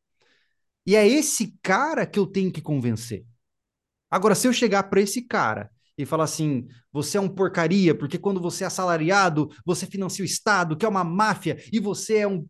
E 0.87 0.95
é 0.95 1.07
esse 1.07 1.59
cara 1.63 2.07
que 2.07 2.19
eu 2.19 2.27
tenho 2.27 2.53
que 2.53 2.63
convencer. 2.63 3.25
Agora, 4.11 4.35
se 4.35 4.47
eu 4.47 4.53
chegar 4.53 4.85
para 4.85 5.01
esse 5.01 5.23
cara 5.23 5.71
e 5.99 6.07
falar 6.07 6.25
assim, 6.25 6.69
você 6.93 7.19
é 7.19 7.21
um 7.21 7.29
porcaria, 7.29 7.95
porque 7.95 8.19
quando 8.19 8.41
você 8.41 8.65
é 8.65 8.67
assalariado, 8.67 9.51
você 9.65 9.87
financia 9.87 10.23
o 10.23 10.27
Estado, 10.27 10.77
que 10.77 10.87
é 10.87 10.89
uma 10.89 11.03
máfia, 11.05 11.59
e 11.73 11.81
você 11.81 12.19
é 12.19 12.29
um. 12.29 12.47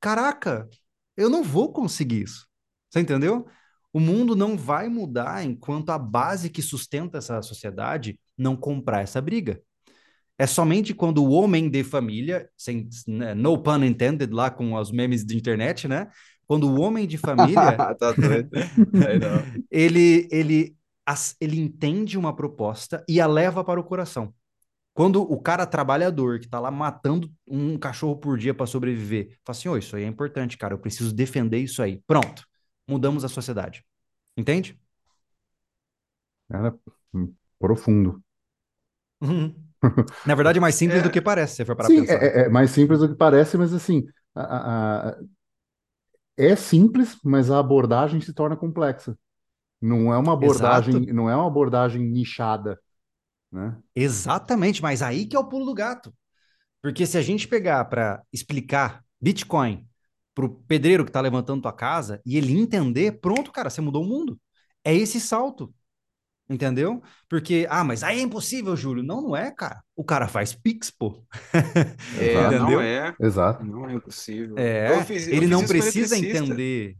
Caraca, 0.00 0.68
eu 1.16 1.28
não 1.28 1.42
vou 1.42 1.72
conseguir 1.72 2.22
isso. 2.22 2.46
Você 2.88 3.00
entendeu? 3.00 3.46
O 3.92 3.98
mundo 3.98 4.36
não 4.36 4.56
vai 4.56 4.88
mudar 4.88 5.44
enquanto 5.44 5.90
a 5.90 5.98
base 5.98 6.50
que 6.50 6.62
sustenta 6.62 7.18
essa 7.18 7.42
sociedade 7.42 8.20
não 8.36 8.56
comprar 8.56 9.00
essa 9.00 9.20
briga. 9.20 9.60
É 10.38 10.46
somente 10.46 10.94
quando 10.94 11.24
o 11.24 11.30
homem 11.30 11.68
de 11.68 11.82
família, 11.82 12.48
sem, 12.56 12.88
né, 13.08 13.34
no 13.34 13.60
pun 13.60 13.82
intended, 13.82 14.32
lá 14.32 14.50
com 14.50 14.74
os 14.74 14.92
memes 14.92 15.24
de 15.24 15.36
internet, 15.36 15.88
né? 15.88 16.08
Quando 16.48 16.68
o 16.70 16.80
homem 16.80 17.06
de 17.08 17.18
família 17.18 17.86
Tá 17.98 18.12
doido. 18.12 18.50
Ele, 19.70 20.28
ele, 20.30 20.76
ele 21.40 21.60
entende 21.60 22.18
uma 22.18 22.34
proposta 22.34 23.04
e 23.08 23.20
a 23.20 23.26
leva 23.26 23.64
para 23.64 23.80
o 23.80 23.84
coração. 23.84 24.32
Quando 24.94 25.22
o 25.22 25.40
cara 25.40 25.66
trabalhador 25.66 26.38
que 26.40 26.46
está 26.46 26.60
lá 26.60 26.70
matando 26.70 27.30
um 27.48 27.78
cachorro 27.78 28.16
por 28.16 28.38
dia 28.38 28.54
para 28.54 28.66
sobreviver, 28.66 29.38
fala 29.44 29.56
assim: 29.58 29.68
oh, 29.68 29.76
isso 29.78 29.96
aí 29.96 30.04
é 30.04 30.08
importante, 30.08 30.58
cara, 30.58 30.74
eu 30.74 30.78
preciso 30.78 31.14
defender 31.14 31.58
isso 31.60 31.82
aí. 31.82 32.02
Pronto, 32.06 32.44
mudamos 32.88 33.24
a 33.24 33.28
sociedade. 33.28 33.84
Entende? 34.36 34.78
Era 36.50 36.78
hum, 37.14 37.34
profundo. 37.58 38.22
Uhum. 39.20 39.54
Na 40.24 40.34
verdade, 40.34 40.58
é 40.58 40.60
mais 40.62 40.74
simples 40.76 41.02
do 41.02 41.10
É, 41.10 41.12
que 41.12 41.22
parece, 41.22 41.52
se 41.54 41.56
você 41.58 41.64
for 41.66 41.76
para 41.76 41.90
Sim, 41.90 42.00
pensar. 42.00 42.26
é, 42.26 42.42
é- 42.44 42.46
é 42.46 42.48
mais 42.48 42.70
simples 42.72 43.00
do 43.00 43.08
que 43.08 43.14
parece, 43.16 43.58
mas 43.58 43.74
assim, 43.74 44.06
a- 44.34 44.42
a- 44.42 45.10
a- 45.12 45.18
é 46.38 46.56
simples, 46.56 47.18
mas 47.24 47.50
a 47.50 47.58
abordagem 47.58 48.20
se 48.20 48.32
torna 48.32 48.56
complexa. 48.56 49.18
Não 49.80 50.12
é 50.12 50.18
uma 50.18 50.32
abordagem, 50.34 50.94
Exato, 50.96 51.14
não 51.14 51.30
é 51.30 51.36
uma 51.36 51.46
abordagem 51.46 52.02
nichada, 52.02 52.80
né? 53.52 53.76
exatamente, 53.94 54.82
mas 54.82 55.02
aí 55.02 55.26
que 55.26 55.36
é 55.36 55.38
o 55.38 55.48
pulo 55.48 55.66
do 55.66 55.74
gato. 55.74 56.14
Porque 56.82 57.06
se 57.06 57.18
a 57.18 57.22
gente 57.22 57.48
pegar 57.48 57.84
para 57.86 58.22
explicar 58.32 59.04
Bitcoin 59.20 59.86
para 60.34 60.46
o 60.46 60.50
pedreiro 60.50 61.04
que 61.04 61.10
está 61.10 61.20
levantando 61.20 61.62
tua 61.62 61.72
casa 61.72 62.20
e 62.24 62.36
ele 62.36 62.58
entender, 62.58 63.20
pronto, 63.20 63.52
cara, 63.52 63.70
você 63.70 63.80
mudou 63.80 64.04
o 64.04 64.06
mundo. 64.08 64.40
É 64.84 64.94
esse 64.94 65.20
salto, 65.20 65.74
entendeu? 66.48 67.02
Porque, 67.28 67.66
ah, 67.70 67.84
mas 67.84 68.02
aí 68.02 68.18
é 68.18 68.22
impossível, 68.22 68.76
Júlio. 68.76 69.02
Não, 69.02 69.22
não 69.22 69.36
é, 69.36 69.50
cara. 69.50 69.82
O 69.96 70.04
cara 70.04 70.28
faz 70.28 70.54
Pix, 70.54 70.90
pô. 70.90 71.24
é, 72.12 72.40
Exato, 72.42 72.58
não 72.58 72.80
entendeu? 72.80 72.80
é, 72.80 73.14
exato. 73.18 73.66
não 73.66 73.88
é 73.88 73.94
impossível. 73.94 74.68
Eu 74.86 75.00
É, 75.00 75.02
fiz, 75.02 75.26
eu 75.28 75.42
ele 75.42 75.46
fiz 75.46 75.60
não 75.60 75.66
precisa 75.66 76.16
entender. 76.18 76.96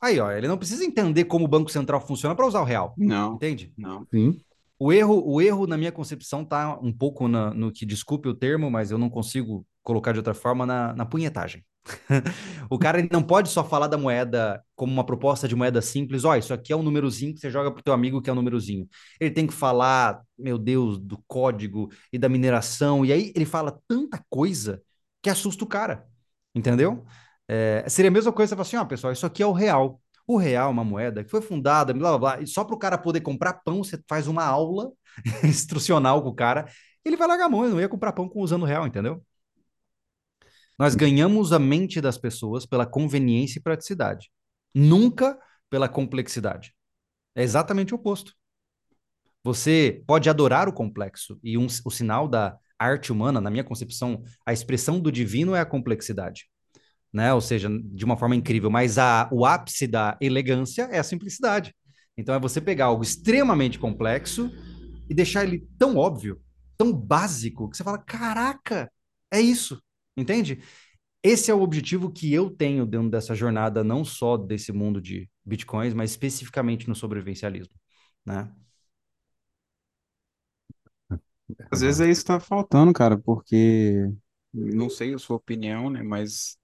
Aí, 0.00 0.18
ó, 0.20 0.30
ele 0.32 0.48
não 0.48 0.58
precisa 0.58 0.84
entender 0.84 1.24
como 1.26 1.44
o 1.44 1.48
Banco 1.48 1.70
Central 1.70 2.00
funciona 2.06 2.34
para 2.34 2.46
usar 2.46 2.60
o 2.60 2.64
real, 2.64 2.96
Não, 2.96 3.42
entende? 3.42 3.74
não. 3.76 4.06
Sim, 4.12 4.44
O 4.78 4.92
erro, 4.92 5.22
o 5.26 5.40
erro 5.40 5.66
na 5.66 5.78
minha 5.78 5.92
concepção 5.92 6.44
tá 6.44 6.78
um 6.80 6.92
pouco 6.92 7.28
na- 7.28 7.54
no 7.54 7.72
que, 7.72 7.86
desculpe 7.86 8.28
o 8.28 8.34
termo, 8.34 8.70
mas 8.70 8.90
eu 8.90 8.98
não 8.98 9.08
consigo 9.10 9.66
colocar 9.82 10.12
de 10.12 10.18
outra 10.18 10.34
forma, 10.34 10.66
na, 10.66 10.92
na 10.94 11.06
punhetagem. 11.06 11.64
o 12.70 12.78
cara 12.78 13.06
não 13.10 13.22
pode 13.22 13.48
só 13.48 13.64
falar 13.64 13.86
da 13.86 13.98
moeda 13.98 14.62
como 14.74 14.92
uma 14.92 15.04
proposta 15.04 15.48
de 15.48 15.54
moeda 15.54 15.82
simples. 15.82 16.24
Ó, 16.24 16.30
oh, 16.30 16.36
isso 16.36 16.54
aqui 16.54 16.72
é 16.72 16.76
um 16.76 16.82
númerozinho 16.82 17.34
que 17.34 17.40
você 17.40 17.50
joga 17.50 17.70
pro 17.72 17.82
teu 17.82 17.92
amigo 17.92 18.20
que 18.22 18.30
é 18.30 18.32
um 18.32 18.36
númerozinho. 18.36 18.88
Ele 19.20 19.30
tem 19.30 19.46
que 19.46 19.52
falar, 19.52 20.20
meu 20.38 20.58
Deus, 20.58 20.98
do 20.98 21.22
código 21.26 21.90
e 22.12 22.18
da 22.18 22.28
mineração. 22.28 23.04
E 23.04 23.12
aí 23.12 23.32
ele 23.34 23.44
fala 23.44 23.78
tanta 23.88 24.24
coisa 24.30 24.82
que 25.22 25.30
assusta 25.30 25.64
o 25.64 25.66
cara. 25.66 26.06
Entendeu? 26.54 27.04
É, 27.48 27.84
seria 27.88 28.10
a 28.10 28.12
mesma 28.12 28.32
coisa 28.32 28.50
você 28.50 28.56
falar 28.56 28.62
assim, 28.62 28.76
ó, 28.76 28.82
oh, 28.82 28.86
pessoal, 28.86 29.12
isso 29.12 29.26
aqui 29.26 29.42
é 29.42 29.46
o 29.46 29.52
real. 29.52 30.00
O 30.26 30.36
real 30.36 30.68
é 30.68 30.72
uma 30.72 30.84
moeda 30.84 31.24
que 31.24 31.30
foi 31.30 31.42
fundada, 31.42 31.92
blá, 31.92 32.16
blá, 32.16 32.36
blá. 32.36 32.42
E 32.42 32.46
só 32.46 32.64
para 32.64 32.74
o 32.74 32.78
cara 32.78 32.96
poder 32.98 33.20
comprar 33.20 33.54
pão, 33.54 33.82
você 33.82 34.00
faz 34.08 34.26
uma 34.28 34.44
aula 34.44 34.92
instrucional 35.44 36.22
com 36.22 36.28
o 36.28 36.34
cara. 36.34 36.66
Ele 37.04 37.16
vai 37.16 37.26
largar 37.26 37.46
a 37.46 37.48
mão, 37.48 37.64
ele 37.64 37.74
não 37.74 37.80
ia 37.80 37.88
comprar 37.88 38.12
pão 38.12 38.30
usando 38.34 38.62
o 38.62 38.66
real, 38.66 38.86
entendeu? 38.86 39.22
Nós 40.82 40.96
ganhamos 40.96 41.52
a 41.52 41.60
mente 41.60 42.00
das 42.00 42.18
pessoas 42.18 42.66
pela 42.66 42.84
conveniência 42.84 43.60
e 43.60 43.62
praticidade, 43.62 44.32
nunca 44.74 45.38
pela 45.70 45.88
complexidade. 45.88 46.74
É 47.36 47.42
exatamente 47.44 47.94
o 47.94 47.96
oposto. 47.96 48.34
Você 49.44 50.02
pode 50.08 50.28
adorar 50.28 50.68
o 50.68 50.72
complexo, 50.72 51.38
e 51.40 51.56
um, 51.56 51.68
o 51.84 51.90
sinal 51.92 52.26
da 52.26 52.58
arte 52.76 53.12
humana, 53.12 53.40
na 53.40 53.48
minha 53.48 53.62
concepção, 53.62 54.24
a 54.44 54.52
expressão 54.52 54.98
do 54.98 55.12
divino 55.12 55.54
é 55.54 55.60
a 55.60 55.64
complexidade. 55.64 56.48
Né? 57.12 57.32
Ou 57.32 57.40
seja, 57.40 57.68
de 57.70 58.04
uma 58.04 58.16
forma 58.16 58.34
incrível, 58.34 58.68
mas 58.68 58.98
a, 58.98 59.28
o 59.30 59.46
ápice 59.46 59.86
da 59.86 60.18
elegância 60.20 60.88
é 60.90 60.98
a 60.98 61.04
simplicidade. 61.04 61.72
Então 62.16 62.34
é 62.34 62.40
você 62.40 62.60
pegar 62.60 62.86
algo 62.86 63.04
extremamente 63.04 63.78
complexo 63.78 64.50
e 65.08 65.14
deixar 65.14 65.44
ele 65.44 65.64
tão 65.78 65.96
óbvio, 65.96 66.42
tão 66.76 66.92
básico, 66.92 67.70
que 67.70 67.76
você 67.76 67.84
fala: 67.84 67.98
caraca, 67.98 68.90
é 69.30 69.40
isso. 69.40 69.80
Entende? 70.16 70.62
Esse 71.22 71.50
é 71.50 71.54
o 71.54 71.62
objetivo 71.62 72.12
que 72.12 72.32
eu 72.32 72.50
tenho 72.50 72.86
dentro 72.86 73.10
dessa 73.10 73.34
jornada, 73.34 73.84
não 73.84 74.04
só 74.04 74.36
desse 74.36 74.72
mundo 74.72 75.00
de 75.00 75.30
bitcoins, 75.44 75.94
mas 75.94 76.12
especificamente 76.12 76.88
no 76.88 76.94
sobrevivencialismo, 76.96 77.74
né? 78.26 78.52
Às 81.70 81.80
vezes 81.80 82.00
é 82.00 82.10
isso 82.10 82.20
que 82.22 82.26
tá 82.28 82.40
faltando, 82.40 82.92
cara, 82.92 83.18
porque 83.18 84.10
não 84.52 84.90
sei 84.90 85.14
a 85.14 85.18
sua 85.18 85.36
opinião, 85.36 85.90
né, 85.90 86.02
mas 86.02 86.58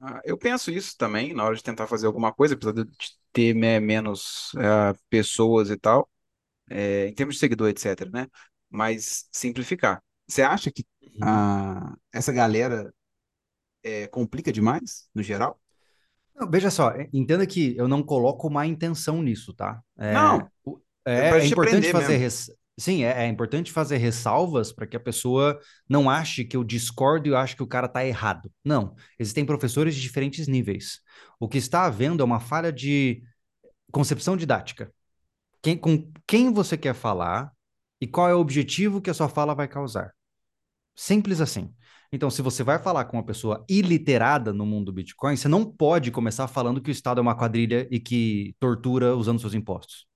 ah, 0.00 0.20
eu 0.24 0.38
penso 0.38 0.70
isso 0.70 0.96
também 0.98 1.34
na 1.34 1.44
hora 1.44 1.56
de 1.56 1.62
tentar 1.62 1.86
fazer 1.86 2.06
alguma 2.06 2.32
coisa, 2.32 2.54
apesar 2.54 2.72
de 2.74 2.86
ter 3.32 3.54
né, 3.54 3.80
menos 3.80 4.52
uh, 4.54 4.98
pessoas 5.10 5.70
e 5.70 5.76
tal, 5.78 6.10
é, 6.70 7.08
em 7.08 7.14
termos 7.14 7.36
de 7.36 7.40
seguidor, 7.40 7.68
etc, 7.70 8.08
né? 8.12 8.28
Mas 8.70 9.28
simplificar. 9.32 10.02
Você 10.26 10.42
acha 10.42 10.70
que 10.70 10.84
a, 11.22 11.94
essa 12.12 12.32
galera 12.32 12.92
é, 13.82 14.06
complica 14.08 14.52
demais, 14.52 15.08
no 15.14 15.22
geral? 15.22 15.60
Não, 16.34 16.50
veja 16.50 16.70
só, 16.70 16.90
é, 16.90 17.08
entenda 17.12 17.46
que 17.46 17.74
eu 17.76 17.88
não 17.88 18.02
coloco 18.02 18.50
má 18.50 18.66
intenção 18.66 19.22
nisso, 19.22 19.54
tá? 19.54 19.80
É, 19.96 20.12
não, 20.12 20.50
é, 21.06 21.30
é 21.30 21.46
importante 21.46 21.90
fazer 21.90 22.16
res... 22.16 22.50
sim, 22.78 23.04
é, 23.04 23.24
é, 23.24 23.26
importante 23.26 23.72
fazer 23.72 23.96
ressalvas 23.96 24.72
para 24.72 24.86
que 24.86 24.96
a 24.96 25.00
pessoa 25.00 25.58
não 25.88 26.10
ache 26.10 26.44
que 26.44 26.56
eu 26.56 26.64
discordo 26.64 27.28
e 27.28 27.30
eu 27.30 27.36
acho 27.36 27.56
que 27.56 27.62
o 27.62 27.66
cara 27.66 27.86
está 27.86 28.04
errado. 28.04 28.52
Não, 28.64 28.94
existem 29.18 29.46
professores 29.46 29.94
de 29.94 30.02
diferentes 30.02 30.46
níveis. 30.46 31.00
O 31.40 31.48
que 31.48 31.58
está 31.58 31.84
havendo 31.84 32.22
é 32.22 32.24
uma 32.24 32.40
falha 32.40 32.72
de 32.72 33.22
concepção 33.90 34.36
didática. 34.36 34.92
Quem, 35.62 35.76
com 35.76 36.12
quem 36.26 36.52
você 36.52 36.76
quer 36.76 36.94
falar 36.94 37.50
e 38.00 38.06
qual 38.06 38.28
é 38.28 38.34
o 38.34 38.40
objetivo 38.40 39.00
que 39.00 39.10
a 39.10 39.14
sua 39.14 39.28
fala 39.28 39.54
vai 39.54 39.66
causar. 39.66 40.12
Simples 40.96 41.40
assim. 41.40 41.70
Então, 42.12 42.30
se 42.30 42.40
você 42.40 42.62
vai 42.62 42.78
falar 42.78 43.04
com 43.04 43.16
uma 43.16 43.24
pessoa 43.26 43.64
iliterada 43.68 44.52
no 44.52 44.64
mundo 44.64 44.86
do 44.86 44.92
Bitcoin, 44.92 45.36
você 45.36 45.48
não 45.48 45.64
pode 45.64 46.10
começar 46.10 46.46
falando 46.48 46.80
que 46.80 46.90
o 46.90 46.92
Estado 46.92 47.18
é 47.18 47.22
uma 47.22 47.36
quadrilha 47.36 47.86
e 47.90 48.00
que 48.00 48.54
tortura 48.58 49.14
usando 49.14 49.40
seus 49.40 49.54
impostos. 49.54 50.06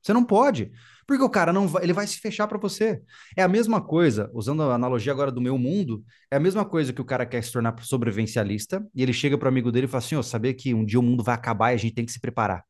Você 0.00 0.12
não 0.12 0.24
pode, 0.24 0.70
porque 1.06 1.22
o 1.22 1.28
cara 1.28 1.52
não 1.52 1.66
vai, 1.66 1.82
ele 1.82 1.92
vai 1.92 2.06
se 2.06 2.18
fechar 2.20 2.46
para 2.46 2.58
você. 2.58 3.02
É 3.36 3.42
a 3.42 3.48
mesma 3.48 3.80
coisa, 3.80 4.30
usando 4.32 4.62
a 4.62 4.74
analogia 4.74 5.12
agora 5.12 5.32
do 5.32 5.40
meu 5.40 5.58
mundo, 5.58 6.04
é 6.30 6.36
a 6.36 6.40
mesma 6.40 6.64
coisa 6.64 6.92
que 6.92 7.00
o 7.00 7.04
cara 7.04 7.26
quer 7.26 7.42
se 7.42 7.52
tornar 7.52 7.74
sobrevivencialista 7.82 8.86
e 8.94 9.02
ele 9.02 9.12
chega 9.12 9.36
para 9.36 9.48
amigo 9.48 9.72
dele 9.72 9.86
e 9.86 9.88
fala 9.88 10.04
assim: 10.04 10.14
"Ó, 10.16 10.20
oh, 10.20 10.22
saber 10.22 10.54
que 10.54 10.72
um 10.72 10.84
dia 10.84 11.00
o 11.00 11.02
mundo 11.02 11.24
vai 11.24 11.34
acabar 11.34 11.72
e 11.72 11.74
a 11.74 11.78
gente 11.78 11.94
tem 11.94 12.06
que 12.06 12.12
se 12.12 12.20
preparar". 12.20 12.64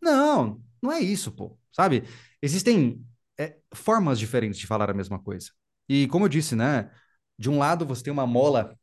Não, 0.00 0.62
não 0.82 0.92
é 0.92 1.00
isso, 1.00 1.32
pô. 1.32 1.58
Sabe? 1.72 2.04
Existem 2.42 3.04
é, 3.38 3.56
formas 3.74 4.18
diferentes 4.18 4.58
de 4.58 4.66
falar 4.66 4.90
a 4.90 4.94
mesma 4.94 5.18
coisa. 5.18 5.50
E 5.90 6.06
como 6.06 6.26
eu 6.26 6.28
disse, 6.28 6.54
né? 6.54 6.88
De 7.36 7.50
um 7.50 7.58
lado 7.58 7.84
você 7.84 8.04
tem 8.04 8.12
uma 8.12 8.24
mola 8.24 8.76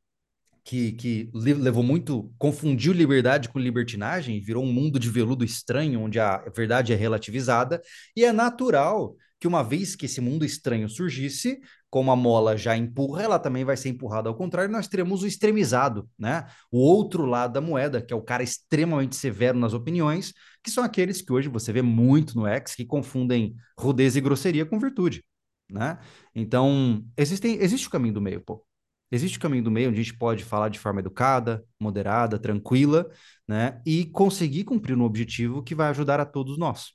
que, 0.62 0.92
que 0.92 1.32
levou 1.34 1.82
muito, 1.82 2.30
confundiu 2.38 2.92
liberdade 2.92 3.48
com 3.48 3.58
libertinagem, 3.58 4.42
virou 4.42 4.62
um 4.62 4.74
mundo 4.74 5.00
de 5.00 5.10
veludo 5.10 5.46
estranho, 5.46 6.02
onde 6.02 6.20
a 6.20 6.40
verdade 6.54 6.92
é 6.92 6.98
relativizada, 6.98 7.82
e 8.14 8.26
é 8.26 8.34
natural 8.34 9.16
que 9.40 9.48
uma 9.48 9.64
vez 9.64 9.96
que 9.96 10.06
esse 10.06 10.20
mundo 10.20 10.44
estranho 10.44 10.90
surgisse, 10.90 11.62
como 11.90 12.12
a 12.12 12.16
mola 12.16 12.58
já 12.58 12.76
empurra, 12.76 13.24
ela 13.24 13.40
também 13.40 13.64
vai 13.64 13.78
ser 13.78 13.88
empurrada 13.88 14.28
ao 14.28 14.36
contrário, 14.36 14.70
nós 14.70 14.90
teremos 14.90 15.24
o 15.24 15.28
extremizado, 15.28 16.10
né? 16.20 16.46
O 16.70 16.80
outro 16.80 17.26
lado 17.26 17.54
da 17.54 17.62
moeda, 17.62 18.02
que 18.02 18.14
é 18.14 18.18
o 18.18 18.22
cara 18.22 18.44
extremamente 18.44 19.16
severo 19.16 19.58
nas 19.58 19.74
opiniões, 19.74 20.34
que 20.62 20.70
são 20.70 20.84
aqueles 20.84 21.22
que 21.22 21.32
hoje 21.32 21.48
você 21.48 21.72
vê 21.72 21.82
muito 21.82 22.36
no 22.36 22.46
X, 22.46 22.76
que 22.76 22.84
confundem 22.84 23.56
rudeza 23.80 24.18
e 24.18 24.22
grosseria 24.22 24.66
com 24.66 24.78
virtude 24.78 25.24
né? 25.70 26.00
Então, 26.34 27.04
existem, 27.18 27.58
existe 27.62 27.88
o 27.88 27.92
caminho 27.92 28.14
do 28.14 28.22
meio, 28.22 28.42
pô. 28.42 28.64
Existe 29.10 29.38
o 29.38 29.42
caminho 29.42 29.64
do 29.64 29.72
meio 29.72 29.90
onde 29.90 30.00
a 30.00 30.04
gente 30.04 30.18
pode 30.18 30.44
falar 30.44 30.70
de 30.70 30.80
forma 30.80 31.00
educada, 31.00 31.64
moderada, 31.80 32.38
tranquila, 32.38 33.10
né? 33.48 33.82
E 33.86 34.06
conseguir 34.08 34.66
cumprir 34.66 34.98
um 34.98 35.04
objetivo 35.04 35.64
que 35.64 35.74
vai 35.74 35.88
ajudar 35.90 36.20
a 36.20 36.26
todos 36.26 36.58
nós, 36.58 36.92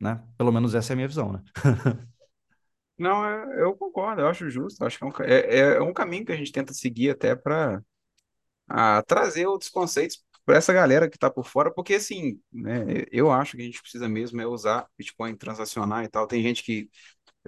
né? 0.00 0.22
Pelo 0.36 0.52
menos 0.52 0.74
essa 0.74 0.92
é 0.92 0.94
a 0.94 0.96
minha 0.96 1.08
visão, 1.08 1.32
né? 1.32 1.42
Não, 2.98 3.24
é, 3.24 3.62
eu 3.62 3.76
concordo, 3.76 4.22
eu 4.22 4.28
acho 4.28 4.50
justo. 4.50 4.84
Acho 4.84 4.98
que 4.98 5.04
é 5.04 5.06
um, 5.06 5.12
é, 5.24 5.58
é 5.76 5.80
um 5.80 5.92
caminho 5.92 6.26
que 6.26 6.32
a 6.32 6.36
gente 6.36 6.52
tenta 6.52 6.74
seguir 6.74 7.10
até 7.10 7.34
para 7.34 7.80
trazer 9.06 9.46
outros 9.46 9.70
conceitos 9.70 10.22
para 10.44 10.56
essa 10.56 10.72
galera 10.72 11.08
que 11.10 11.16
está 11.16 11.30
por 11.30 11.44
fora, 11.46 11.70
porque 11.72 11.94
assim, 11.94 12.40
né, 12.52 13.04
eu 13.12 13.30
acho 13.30 13.56
que 13.56 13.62
a 13.62 13.64
gente 13.66 13.82
precisa 13.82 14.08
mesmo 14.08 14.40
é 14.40 14.46
usar 14.46 14.86
Bitcoin 14.96 15.36
transacionar 15.36 16.04
e 16.04 16.08
tal. 16.08 16.26
Tem 16.26 16.42
gente 16.42 16.62
que 16.62 16.88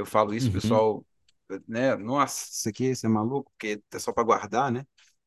eu 0.01 0.07
falo 0.07 0.35
isso, 0.35 0.47
uhum. 0.47 0.53
pessoal, 0.53 1.07
né? 1.67 1.97
Nossa, 1.97 2.47
isso 2.51 2.69
aqui, 2.69 2.91
isso 2.91 3.07
é 3.07 3.09
maluco, 3.09 3.51
porque 3.53 3.83
é 3.93 3.99
só 3.99 4.13
para 4.13 4.25
guardar, 4.25 4.71
né? 4.71 4.85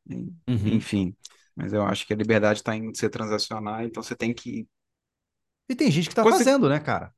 Uhum. 0.10 0.36
Enfim, 0.48 1.16
mas 1.56 1.72
eu 1.74 1.84
acho 1.84 2.06
que 2.06 2.14
a 2.14 2.18
liberdade 2.18 2.60
está 2.60 2.76
em 2.76 2.94
ser 2.94 3.10
transacionar, 3.10 3.84
então 3.84 4.02
você 4.02 4.16
tem 4.16 4.34
que. 4.34 4.68
E 5.70 5.76
tem 5.76 5.90
gente 5.90 6.08
que 6.08 6.12
está 6.12 6.24
fazendo, 6.24 6.68
né, 6.68 6.80
cara? 6.80 7.14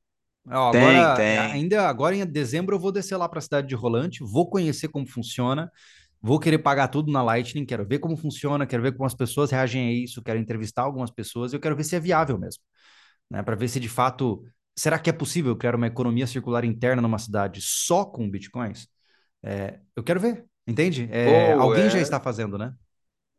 Ó, 0.48 0.70
tem, 0.70 0.82
agora, 0.82 1.16
tem. 1.16 1.38
Ainda 1.38 1.88
agora 1.88 2.14
em 2.14 2.24
dezembro 2.24 2.76
eu 2.76 2.80
vou 2.80 2.92
descer 2.92 3.16
lá 3.16 3.28
para 3.28 3.38
a 3.38 3.42
cidade 3.42 3.66
de 3.66 3.74
Rolante, 3.74 4.22
vou 4.22 4.48
conhecer 4.48 4.88
como 4.88 5.06
funciona, 5.06 5.70
vou 6.22 6.38
querer 6.38 6.58
pagar 6.58 6.88
tudo 6.88 7.10
na 7.10 7.22
Lightning, 7.22 7.64
quero 7.64 7.86
ver 7.86 7.98
como 7.98 8.16
funciona, 8.16 8.66
quero 8.66 8.82
ver 8.82 8.92
como 8.92 9.06
as 9.06 9.14
pessoas 9.14 9.50
reagem 9.50 9.88
a 9.88 9.92
isso, 9.92 10.22
quero 10.22 10.38
entrevistar 10.38 10.82
algumas 10.82 11.10
pessoas, 11.10 11.52
eu 11.52 11.58
quero 11.58 11.76
ver 11.76 11.84
se 11.84 11.96
é 11.96 12.00
viável 12.00 12.38
mesmo, 12.38 12.62
né? 13.28 13.42
Para 13.42 13.56
ver 13.56 13.68
se 13.68 13.80
de 13.80 13.88
fato 13.88 14.44
será 14.76 14.98
que 14.98 15.08
é 15.08 15.12
possível 15.12 15.56
criar 15.56 15.74
uma 15.74 15.86
economia 15.86 16.26
circular 16.26 16.64
interna 16.64 17.00
numa 17.00 17.18
cidade 17.18 17.60
só 17.62 18.04
com 18.04 18.30
bitcoins? 18.30 18.88
É, 19.42 19.80
eu 19.94 20.04
quero 20.04 20.20
ver, 20.20 20.44
entende? 20.66 21.08
É, 21.10 21.56
oh, 21.56 21.62
alguém 21.62 21.86
é... 21.86 21.90
já 21.90 21.98
está 21.98 22.20
fazendo, 22.20 22.58
né? 22.58 22.74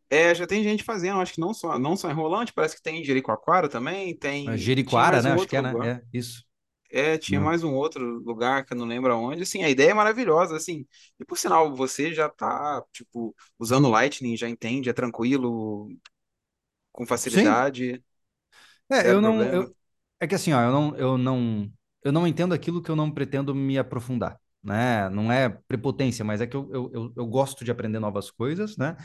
É, 0.10 0.34
já 0.34 0.48
tem 0.48 0.64
gente 0.64 0.84
fazendo, 0.84 1.20
acho 1.20 1.34
que 1.34 1.42
não 1.42 1.54
só, 1.54 1.78
não 1.78 1.98
só 1.98 2.10
em 2.10 2.14
Rolante, 2.14 2.54
parece 2.54 2.78
que 2.78 2.82
tem 2.82 3.02
em 3.02 3.04
Jericoacoara 3.04 3.68
também, 3.68 4.16
tem... 4.18 4.50
É, 4.50 4.58
Jericoara, 4.58 5.22
né? 5.22 5.32
Um 5.32 5.36
acho 5.36 5.48
que 5.48 5.58
é, 5.58 5.62
né? 5.62 5.74
É, 5.90 6.02
isso. 6.18 6.48
É, 6.90 7.18
tinha 7.18 7.42
mais 7.42 7.64
um 7.64 7.74
outro 7.74 8.02
lugar 8.24 8.64
que 8.66 8.74
eu 8.74 8.78
não 8.78 8.86
lembro 8.86 9.12
aonde. 9.12 9.44
Assim, 9.44 9.64
a 9.64 9.70
ideia 9.70 9.92
é 9.92 9.94
maravilhosa, 9.94 10.56
assim. 10.56 10.88
E 11.20 11.26
por 11.26 11.38
sinal, 11.38 11.76
você 11.76 12.14
já 12.14 12.30
tá, 12.30 12.82
tipo, 12.94 13.36
usando 13.60 13.90
Lightning, 13.90 14.38
já 14.38 14.48
entende, 14.48 14.90
é 14.90 14.94
tranquilo, 14.94 15.90
com 16.94 17.06
facilidade. 17.06 17.96
Sim. 17.96 18.04
É, 18.90 19.12
eu 19.12 19.20
não, 19.20 19.44
eu, 19.44 19.76
é 20.20 20.28
que 20.28 20.36
assim, 20.36 20.54
ó, 20.54 20.62
eu 20.62 20.72
não, 20.72 20.96
eu 20.98 21.18
não, 21.18 21.72
eu 22.04 22.12
não 22.12 22.28
entendo 22.28 22.54
aquilo 22.54 22.82
que 22.82 22.90
eu 22.90 22.96
não 22.96 23.12
pretendo 23.12 23.54
me 23.54 23.78
aprofundar, 23.78 24.40
né? 24.64 25.10
Não 25.10 25.32
é 25.32 25.50
prepotência, 25.68 26.26
mas 26.26 26.42
é 26.42 26.48
que 26.48 26.56
eu, 26.56 26.70
eu, 26.74 27.14
eu, 27.16 27.28
gosto 27.28 27.64
de 27.64 27.72
aprender 27.72 28.00
novas 28.00 28.32
coisas, 28.32 28.78
né? 28.78 28.96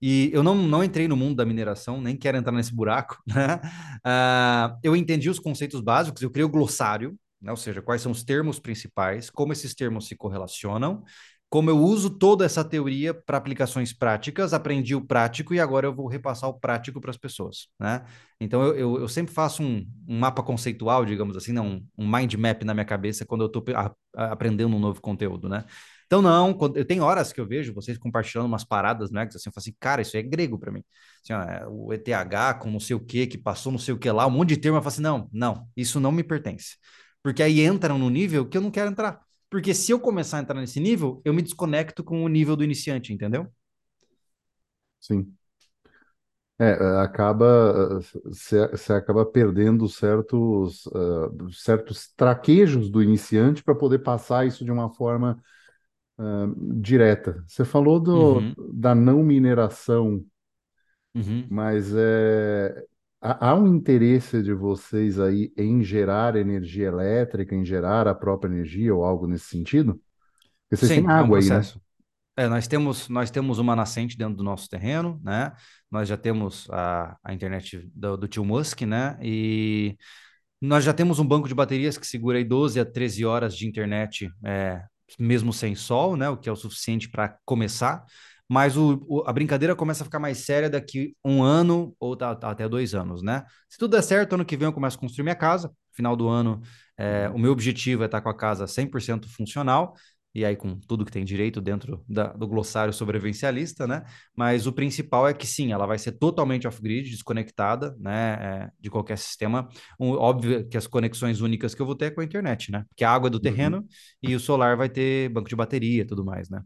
E 0.00 0.30
eu 0.32 0.42
não, 0.42 0.54
não 0.54 0.82
entrei 0.82 1.06
no 1.06 1.16
mundo 1.16 1.36
da 1.36 1.44
mineração, 1.44 2.00
nem 2.00 2.16
quero 2.16 2.36
entrar 2.36 2.52
nesse 2.52 2.74
buraco, 2.74 3.22
né? 3.26 3.60
Uh, 4.06 4.78
eu 4.82 4.96
entendi 4.96 5.30
os 5.30 5.38
conceitos 5.38 5.80
básicos, 5.80 6.22
eu 6.22 6.30
criei 6.30 6.44
o 6.44 6.50
glossário, 6.50 7.16
né? 7.40 7.50
ou 7.50 7.56
seja, 7.56 7.82
quais 7.82 8.02
são 8.02 8.12
os 8.12 8.22
termos 8.22 8.58
principais, 8.58 9.30
como 9.30 9.52
esses 9.52 9.74
termos 9.74 10.06
se 10.06 10.16
correlacionam, 10.16 11.02
como 11.52 11.68
eu 11.68 11.78
uso 11.78 12.08
toda 12.08 12.46
essa 12.46 12.64
teoria 12.64 13.12
para 13.12 13.36
aplicações 13.36 13.92
práticas, 13.92 14.54
aprendi 14.54 14.94
o 14.94 15.06
prático 15.06 15.52
e 15.52 15.60
agora 15.60 15.86
eu 15.86 15.94
vou 15.94 16.06
repassar 16.06 16.48
o 16.48 16.58
prático 16.58 16.98
para 16.98 17.10
as 17.10 17.18
pessoas, 17.18 17.68
né? 17.78 18.06
Então 18.40 18.62
eu, 18.62 18.74
eu, 18.74 19.00
eu 19.00 19.08
sempre 19.08 19.34
faço 19.34 19.62
um, 19.62 19.86
um, 20.08 20.18
mapa 20.18 20.42
conceitual, 20.42 21.04
digamos 21.04 21.36
assim, 21.36 21.52
não, 21.52 21.82
um 21.98 22.10
mind 22.10 22.32
map 22.36 22.62
na 22.64 22.72
minha 22.72 22.86
cabeça 22.86 23.26
quando 23.26 23.42
eu 23.42 23.48
estou 23.48 23.62
aprendendo 24.14 24.74
um 24.74 24.80
novo 24.80 25.02
conteúdo, 25.02 25.46
né? 25.46 25.66
Então, 26.06 26.22
não, 26.22 26.54
quando, 26.54 26.78
eu 26.78 26.86
tenho 26.86 27.04
horas 27.04 27.34
que 27.34 27.40
eu 27.40 27.46
vejo 27.46 27.74
vocês 27.74 27.98
compartilhando 27.98 28.46
umas 28.46 28.64
paradas 28.64 29.10
no 29.10 29.20
X, 29.20 29.36
assim, 29.36 29.50
eu 29.50 29.52
falo 29.52 29.62
assim, 29.62 29.76
cara, 29.78 30.00
isso 30.00 30.16
é 30.16 30.22
grego 30.22 30.58
para 30.58 30.72
mim. 30.72 30.82
Assim, 31.22 31.34
ó, 31.34 31.42
é 31.42 31.66
o 31.68 31.92
ETH 31.92 32.58
com 32.60 32.70
não 32.70 32.80
sei 32.80 32.96
o 32.96 33.00
que, 33.00 33.26
que 33.26 33.36
passou 33.36 33.70
não 33.70 33.78
sei 33.78 33.92
o 33.92 33.98
que 33.98 34.10
lá, 34.10 34.26
um 34.26 34.30
monte 34.30 34.50
de 34.50 34.56
termo, 34.56 34.78
eu 34.78 34.82
falo 34.82 34.88
assim, 34.88 35.02
não, 35.02 35.28
não, 35.30 35.68
isso 35.76 36.00
não 36.00 36.12
me 36.12 36.24
pertence. 36.24 36.76
Porque 37.22 37.42
aí 37.42 37.62
entram 37.62 37.98
no 37.98 38.08
nível 38.08 38.48
que 38.48 38.56
eu 38.56 38.62
não 38.62 38.70
quero 38.70 38.90
entrar. 38.90 39.20
Porque 39.52 39.74
se 39.74 39.92
eu 39.92 40.00
começar 40.00 40.38
a 40.38 40.42
entrar 40.42 40.60
nesse 40.60 40.80
nível, 40.80 41.22
eu 41.24 41.32
me 41.34 41.42
desconecto 41.42 42.04
com 42.04 42.24
o 42.24 42.28
nível 42.28 42.56
do 42.56 42.64
iniciante, 42.64 43.14
entendeu? 43.14 43.48
Sim. 45.00 45.36
É, 46.58 46.74
acaba, 47.02 47.98
você 48.24 48.92
acaba 48.92 49.26
perdendo 49.26 49.88
certos, 49.88 50.86
uh, 50.86 51.50
certos 51.52 52.12
traquejos 52.14 52.88
do 52.88 53.02
iniciante 53.02 53.64
para 53.64 53.74
poder 53.74 53.98
passar 54.00 54.46
isso 54.46 54.64
de 54.64 54.70
uma 54.70 54.88
forma 54.94 55.42
uh, 56.18 56.80
direta. 56.80 57.44
Você 57.48 57.64
falou 57.64 58.00
do, 58.00 58.42
Uhum, 58.42 58.56
da 58.74 58.94
não 58.94 59.22
mineração, 59.24 60.24
uhum. 61.14 61.50
mas 61.50 61.92
é, 61.94 62.86
há, 63.22 63.54
um 63.54 63.66
interesse 63.66 64.42
de 64.42 64.52
vocês 64.52 65.18
aí 65.20 65.52
em 65.56 65.82
gerar 65.82 66.36
energia 66.36 66.88
elétrica, 66.88 67.54
em 67.54 67.64
gerar 67.64 68.08
a 68.08 68.14
própria 68.14 68.50
energia 68.50 68.94
ou 68.94 69.04
algo 69.04 69.26
nesse 69.26 69.46
sentido? 69.46 70.00
Porque 70.68 70.76
vocês 70.76 70.90
têm 70.90 71.00
Sim, 71.00 71.06
é 71.06 71.08
um 71.08 71.10
água 71.10 71.38
aí, 71.38 71.48
né? 71.48 71.62
É, 72.36 72.48
nós 72.48 72.66
temos, 72.66 73.08
nós 73.08 73.30
temos 73.30 73.58
uma 73.58 73.76
nascente 73.76 74.16
dentro 74.16 74.36
do 74.36 74.42
nosso 74.42 74.68
terreno, 74.68 75.20
né? 75.22 75.52
Nós 75.90 76.08
já 76.08 76.16
temos 76.16 76.66
a, 76.70 77.16
a 77.22 77.32
internet 77.34 77.88
do, 77.94 78.16
do 78.16 78.26
tio 78.26 78.44
Musk, 78.44 78.82
né? 78.82 79.18
E 79.22 79.96
nós 80.60 80.82
já 80.82 80.94
temos 80.94 81.18
um 81.18 81.26
banco 81.26 81.46
de 81.46 81.54
baterias 81.54 81.98
que 81.98 82.06
segura 82.06 82.38
aí 82.38 82.44
12 82.44 82.80
a 82.80 82.84
13 82.86 83.24
horas 83.24 83.54
de 83.56 83.68
internet, 83.68 84.30
é, 84.44 84.82
mesmo 85.18 85.52
sem 85.52 85.74
sol, 85.74 86.16
né? 86.16 86.28
O 86.30 86.36
que 86.36 86.48
é 86.48 86.52
o 86.52 86.56
suficiente 86.56 87.10
para 87.10 87.36
começar. 87.44 88.02
Mas 88.52 88.76
o, 88.76 89.02
o- 89.08 89.22
a 89.26 89.32
brincadeira 89.32 89.74
começa 89.74 90.02
a 90.02 90.06
ficar 90.06 90.18
mais 90.18 90.38
séria 90.38 90.68
daqui 90.68 91.16
um 91.24 91.42
ano 91.42 91.94
ou 91.98 92.16
tá- 92.16 92.34
tá 92.34 92.50
até 92.50 92.68
dois 92.68 92.94
anos, 92.94 93.22
né? 93.22 93.44
Se 93.68 93.78
tudo 93.78 93.92
der 93.92 94.02
certo, 94.02 94.34
ano 94.34 94.44
que 94.44 94.56
vem 94.56 94.66
eu 94.66 94.72
começo 94.72 94.96
a 94.96 95.00
construir 95.00 95.22
minha 95.24 95.34
casa. 95.36 95.72
Final 95.94 96.16
do 96.16 96.28
ano, 96.28 96.60
é, 96.96 97.28
o 97.30 97.38
meu 97.38 97.52
objetivo 97.52 98.02
é 98.02 98.06
estar 98.06 98.20
com 98.20 98.28
a 98.28 98.36
casa 98.36 98.66
100% 98.66 99.28
funcional 99.28 99.94
e 100.34 100.44
aí 100.46 100.56
com 100.56 100.78
tudo 100.80 101.04
que 101.04 101.12
tem 101.12 101.24
direito 101.26 101.60
dentro 101.60 102.02
da- 102.08 102.32
do 102.32 102.46
glossário 102.48 102.92
sobrevivencialista, 102.92 103.86
né? 103.86 104.02
Mas 104.34 104.66
o 104.66 104.72
principal 104.72 105.28
é 105.28 105.34
que 105.34 105.46
sim, 105.46 105.72
ela 105.72 105.86
vai 105.86 105.98
ser 105.98 106.12
totalmente 106.12 106.66
off-grid, 106.66 107.10
desconectada, 107.10 107.94
né, 108.00 108.32
é, 108.68 108.70
de 108.80 108.88
qualquer 108.90 109.18
sistema. 109.18 109.68
Um, 110.00 110.10
óbvio 110.12 110.66
que 110.68 110.76
as 110.78 110.86
conexões 110.86 111.40
únicas 111.42 111.74
que 111.74 111.82
eu 111.82 111.86
vou 111.86 111.94
ter 111.94 112.06
é 112.06 112.10
com 112.10 112.20
a 112.22 112.24
internet, 112.24 112.70
né? 112.72 112.84
Porque 112.88 113.04
a 113.04 113.10
água 113.12 113.28
é 113.28 113.30
do 113.30 113.36
Uhum. 113.36 113.42
terreno 113.42 113.86
e 114.22 114.34
o 114.34 114.40
solar 114.40 114.76
vai 114.76 114.88
ter 114.88 115.28
banco 115.30 115.48
de 115.50 115.56
bateria 115.56 116.02
e 116.02 116.04
tudo 116.06 116.24
mais, 116.24 116.48
né? 116.48 116.62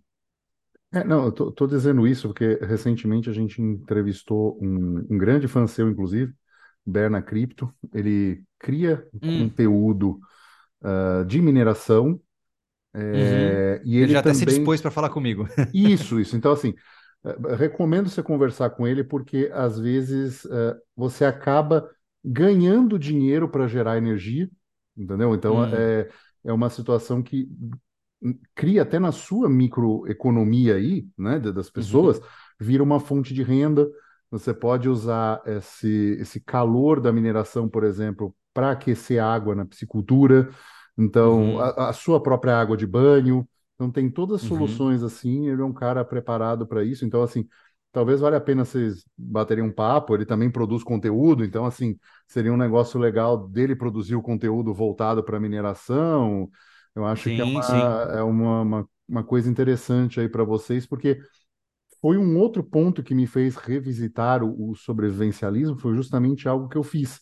É, 0.93 1.05
não, 1.05 1.25
eu 1.27 1.33
tô, 1.33 1.53
tô 1.53 1.67
dizendo 1.67 2.07
isso 2.07 2.29
porque 2.29 2.55
recentemente 2.65 3.29
a 3.29 3.33
gente 3.33 3.61
entrevistou 3.61 4.59
um, 4.63 4.99
um 5.11 5.19
grande 5.19 5.49
fã 5.49 5.67
seu, 5.67 5.89
inclusive, 5.91 6.33
Berna 6.85 7.21
Cripto. 7.23 7.75
Ele 7.93 8.45
cria 8.59 9.07
Hum, 9.23 9.57
conteúdo 9.67 10.21
ah, 10.83 11.25
de 11.27 11.41
mineração 11.43 12.21
uhum. 13.13 13.63
é, 13.69 13.83
e 13.85 13.97
Ele 14.01 14.09
ele 14.09 14.13
já 14.13 14.23
até 14.23 14.33
se 14.35 14.47
também. 14.47 14.47
dispôs 14.47 14.81
para 14.81 14.91
falar 14.91 15.11
comigo. 15.11 15.47
Isso, 15.73 16.21
isso. 16.21 16.37
Então, 16.37 16.53
assim, 16.53 16.75
eh, 17.25 17.57
recomendo 17.57 18.09
você 18.09 18.23
conversar 18.23 18.71
com 18.71 18.87
ele 18.87 19.05
porque 19.05 19.51
às 19.53 19.79
vezes 19.79 20.45
eh, 20.47 20.77
você 20.97 21.25
acaba 21.25 21.91
ganhando 22.25 22.99
dinheiro 22.99 23.49
para 23.49 23.69
gerar 23.69 23.99
energia, 23.99 24.51
entendeu? 24.97 25.35
Então, 25.35 25.65
Hum, 25.65 25.71
é, 25.73 26.09
é 26.45 26.53
uma 26.53 26.71
situação 26.71 27.23
que 27.23 27.49
cria 28.55 28.83
até 28.83 28.99
na 28.99 29.13
sua 29.13 29.49
microeconomia 29.49 30.75
aí, 30.77 31.07
né, 31.17 31.39
da- 31.39 31.51
das 31.53 31.71
pessoas, 31.71 32.19
uhum, 32.19 32.25
vira 32.59 32.83
uma 32.83 33.01
fonte 33.01 33.35
de 33.35 33.43
renda. 33.43 33.89
Você 34.31 34.53
pode 34.53 34.89
usar 34.89 35.41
esse, 35.47 36.17
esse 36.21 36.41
calor 36.41 37.01
da 37.01 37.13
mineração, 37.13 37.69
por 37.69 37.85
exemplo, 37.85 38.35
para 38.53 38.73
aquecer 38.73 39.23
água 39.23 39.55
na 39.55 39.65
piscicultura. 39.65 40.51
Então, 40.99 41.59
uhum, 41.59 41.61
a, 41.61 41.91
a 41.91 41.93
sua 41.93 42.21
própria 42.23 42.59
água 42.59 42.77
de 42.77 42.87
banho. 42.87 43.47
Então, 43.75 43.91
tem 43.91 44.11
todas 44.11 44.37
as 44.43 44.43
uhum. 44.43 44.49
soluções 44.49 45.03
assim. 45.03 45.49
Ele 45.49 45.61
é 45.63 45.65
um 45.65 45.73
cara 45.73 46.05
preparado 46.05 46.67
para 46.67 46.83
isso. 46.85 47.05
Então, 47.05 47.23
assim, 47.23 47.47
talvez 47.93 48.21
valha 48.21 48.39
a 48.39 48.41
pena 48.41 48.65
vocês 48.65 49.05
baterem 49.17 49.63
um 49.63 49.73
papo. 49.73 50.15
Ele 50.15 50.25
também 50.27 50.51
produz 50.51 50.83
conteúdo. 50.83 51.45
Então, 51.45 51.65
assim, 51.67 51.97
seria 52.27 52.53
um 52.53 52.57
negócio 52.57 52.99
legal 52.99 53.47
dele 53.49 53.77
produzir 53.77 54.17
o 54.17 54.23
conteúdo 54.23 54.73
voltado 54.75 55.23
para 55.23 55.39
mineração 55.39 56.51
eu 56.97 57.07
acho 57.07 57.31
que 57.33 57.43
é 57.43 57.45
Sim, 57.45 57.63
sim. 57.63 57.97
uma, 57.97 58.09
é 58.15 58.23
uma, 58.25 58.63
uma, 58.63 58.91
uma 59.09 59.25
coisa 59.25 59.51
interessante 59.51 60.21
aí 60.21 60.29
para 60.31 60.45
vocês, 60.45 60.87
porque 60.87 61.21
foi 62.01 62.19
um 62.19 62.39
outro 62.39 62.63
ponto 62.65 63.03
que 63.03 63.15
me 63.15 63.27
fez 63.27 63.57
revisitar 63.57 64.43
o, 64.45 64.71
o 64.73 64.77
sobrevivencialismo, 64.77 65.79
foi 65.79 65.95
justamente 65.97 66.49
algo 66.49 66.69
que 66.69 66.77
eu 66.79 66.85
fiz. 66.85 67.21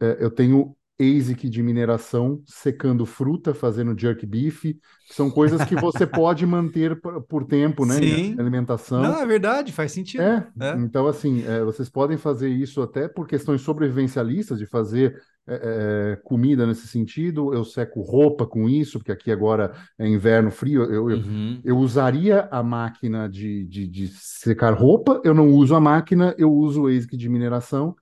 É, 0.00 0.18
eu 0.24 0.30
tenho 0.32 0.76
ASIC 1.00 1.48
de 1.48 1.62
mineração, 1.62 2.42
secando 2.46 3.06
fruta, 3.06 3.54
fazendo 3.54 3.98
jerk 3.98 4.26
beef, 4.26 4.64
são 5.10 5.30
coisas 5.30 5.64
que 5.64 5.76
você 5.76 6.06
pode 6.06 6.44
manter 6.44 7.00
por, 7.00 7.22
por 7.22 7.44
tempo, 7.44 7.86
né, 7.86 7.94
Sim. 7.94 8.32
Não, 8.34 8.40
alimentação. 8.40 9.02
é 9.20 9.26
verdade, 9.26 9.72
faz 9.72 9.92
sentido. 9.92 10.22
É, 10.22 10.46
É. 10.60 10.72
então 10.78 11.06
assim, 11.06 11.44
é, 11.46 11.62
vocês 11.62 11.88
podem 11.88 12.16
fazer 12.18 12.48
isso 12.48 12.82
até 12.82 13.08
por 13.08 13.26
questões 13.26 13.60
sobrevivencialistas, 13.60 14.58
de 14.58 14.66
fazer 14.66 15.20
é, 15.46 16.12
é, 16.14 16.16
comida 16.24 16.66
nesse 16.66 16.86
sentido. 16.88 17.54
Eu 17.54 17.64
seco 17.64 18.00
roupa 18.02 18.46
com 18.46 18.68
isso, 18.68 18.98
porque 18.98 19.12
aqui 19.12 19.30
agora 19.30 19.72
é 19.98 20.06
inverno 20.06 20.50
frio. 20.50 20.82
Eu, 20.84 21.10
eu, 21.10 21.18
Uhum. 21.18 21.60
eu 21.64 21.78
usaria 21.78 22.48
a 22.50 22.62
máquina 22.62 23.28
de, 23.28 23.64
de, 23.66 23.86
de 23.86 24.08
secar 24.08 24.74
roupa, 24.74 25.20
eu 25.24 25.32
não 25.34 25.48
uso 25.48 25.74
a 25.74 25.80
máquina, 25.80 26.34
eu 26.38 26.52
uso 26.52 26.82
o 26.82 26.86
ASIC 26.86 27.16
de 27.16 27.28
mineração. 27.28 27.94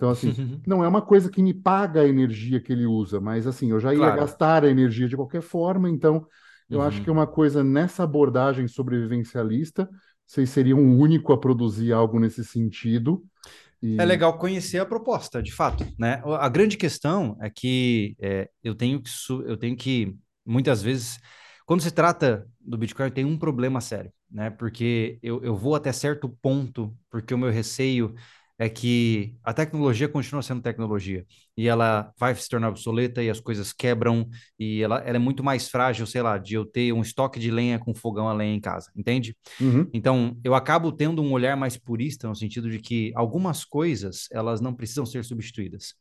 Então, 0.00 0.08
assim, 0.10 0.38
não 0.66 0.82
é 0.82 0.88
uma 0.88 1.02
coisa 1.02 1.30
que 1.30 1.42
me 1.42 1.52
paga 1.52 2.00
a 2.02 2.08
energia 2.08 2.58
que 2.60 2.72
ele 2.72 2.86
usa, 2.86 3.20
mas 3.20 3.46
assim, 3.46 3.70
eu 3.70 3.78
já 3.80 3.94
ia 3.94 4.10
Claro. 4.10 4.10
gastar 4.10 4.64
a 4.64 4.70
energia 4.70 5.06
de 5.08 5.14
qualquer 5.16 5.42
forma, 5.42 5.90
então 5.90 6.26
eu 6.70 6.80
acho 6.80 7.02
que 7.02 7.10
é 7.10 7.12
Uhum. 7.12 7.14
uma 7.14 7.26
coisa 7.26 7.62
nessa 7.64 8.04
abordagem 8.04 8.66
sobrevivencialista 8.68 9.88
vocês 10.26 10.48
seriam 10.50 10.78
o 10.78 10.96
único 10.98 11.32
a 11.32 11.38
produzir 11.40 11.92
algo 11.92 12.20
nesse 12.20 12.44
sentido. 12.44 13.24
É 13.96 14.04
E. 14.04 14.04
legal 14.04 14.38
conhecer 14.38 14.78
a 14.78 14.86
proposta, 14.86 15.42
de 15.42 15.52
fato, 15.52 15.84
né? 15.98 16.22
A 16.24 16.48
grande 16.48 16.76
questão 16.78 17.36
é 17.40 17.50
que 17.50 18.16
é, 18.20 18.48
eu 18.62 18.74
tenho 18.74 19.02
que 19.02 19.10
eu 19.46 19.56
tenho 19.56 19.76
que 19.76 20.16
muitas 20.44 20.82
vezes 20.82 21.18
quando 21.66 21.82
se 21.82 21.90
trata 21.90 22.46
do 22.60 22.78
Bitcoin 22.78 23.10
tem 23.10 23.24
um 23.24 23.38
problema 23.38 23.80
sério, 23.80 24.10
né? 24.30 24.50
Porque 24.50 25.18
eu, 25.22 25.42
eu 25.44 25.54
vou 25.54 25.74
até 25.74 25.92
certo 25.92 26.28
ponto, 26.42 26.96
porque 27.10 27.34
o 27.34 27.38
meu 27.38 27.50
receio 27.50 28.14
é 28.60 28.68
que 28.68 29.36
a 29.42 29.54
tecnologia 29.54 30.08
continua 30.08 30.42
sendo 30.42 30.62
tecnologia 30.62 31.26
e 31.56 31.66
ela 31.66 32.12
vai 32.18 32.34
se 32.34 32.48
tornar 32.48 32.68
obsoleta 32.68 33.22
e 33.22 33.30
as 33.30 33.40
coisas 33.40 33.72
quebram 33.72 34.28
e 34.58 34.82
ela, 34.82 34.98
ela 35.00 35.16
é 35.16 35.18
muito 35.20 35.42
mais 35.42 35.68
frágil, 35.70 36.06
sei 36.06 36.22
lá, 36.22 36.38
de 36.38 36.56
eu 36.56 36.66
ter 36.66 36.92
um 36.92 37.02
estoque 37.02 37.40
de 37.40 37.50
lenha 37.50 37.78
com 37.78 37.94
fogão 37.94 38.28
a 38.28 38.34
lenha 38.34 38.54
em 38.54 38.60
casa, 38.60 38.92
entende? 38.94 39.34
Uhum, 39.60 39.94
Então, 39.94 40.38
eu 40.44 40.54
acabo 40.54 40.92
tendo 40.92 41.22
um 41.22 41.32
olhar 41.32 41.56
mais 41.56 41.76
purista 41.76 42.28
no 42.28 42.36
sentido 42.36 42.70
de 42.70 42.78
que 42.80 43.12
algumas 43.16 43.64
coisas, 43.64 44.28
elas 44.32 44.60
não 44.60 44.74
precisam 44.74 45.06
ser 45.06 45.24
substituídas, 45.24 45.94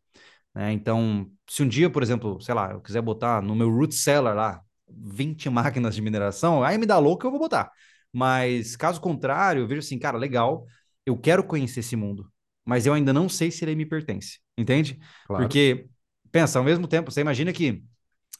né? 0.55 0.71
Então, 0.73 1.29
se 1.49 1.63
um 1.63 1.67
dia, 1.67 1.89
por 1.89 2.03
exemplo, 2.03 2.39
sei 2.41 2.53
lá, 2.55 2.71
eu 2.71 2.81
quiser 2.81 3.01
botar 3.01 3.41
no 3.41 3.55
meu 3.55 3.69
root 3.69 3.93
cellar 3.95 4.35
lá 4.35 4.61
20 4.89 5.49
máquinas 5.51 5.95
de 5.95 6.01
mineração, 6.01 6.63
aí 6.63 6.77
me 6.77 6.85
dá 6.85 6.97
louco, 6.97 7.25
eu 7.25 7.31
vou 7.31 7.39
botar. 7.39 7.71
Mas, 8.11 8.75
caso 8.75 8.99
contrário, 9.01 9.61
eu 9.61 9.67
vejo 9.67 9.79
assim, 9.79 9.99
cara, 9.99 10.17
legal, 10.17 10.65
eu 11.05 11.17
quero 11.17 11.43
conhecer 11.43 11.81
esse 11.81 11.95
mundo, 11.95 12.29
mas 12.69 12.85
eu 12.85 12.93
ainda 12.93 13.11
não 13.11 13.27
sei 13.27 13.51
se 13.51 13.65
ele 13.65 13.75
me 13.75 13.85
pertence, 13.85 14.39
entende? 14.57 14.99
claro. 15.23 15.47
Porque, 15.47 15.87
pensa, 16.31 16.59
ao 16.59 16.65
mesmo 16.65 16.87
tempo, 16.87 17.11
você 17.11 17.21
imagina 17.21 17.51
que 17.51 17.83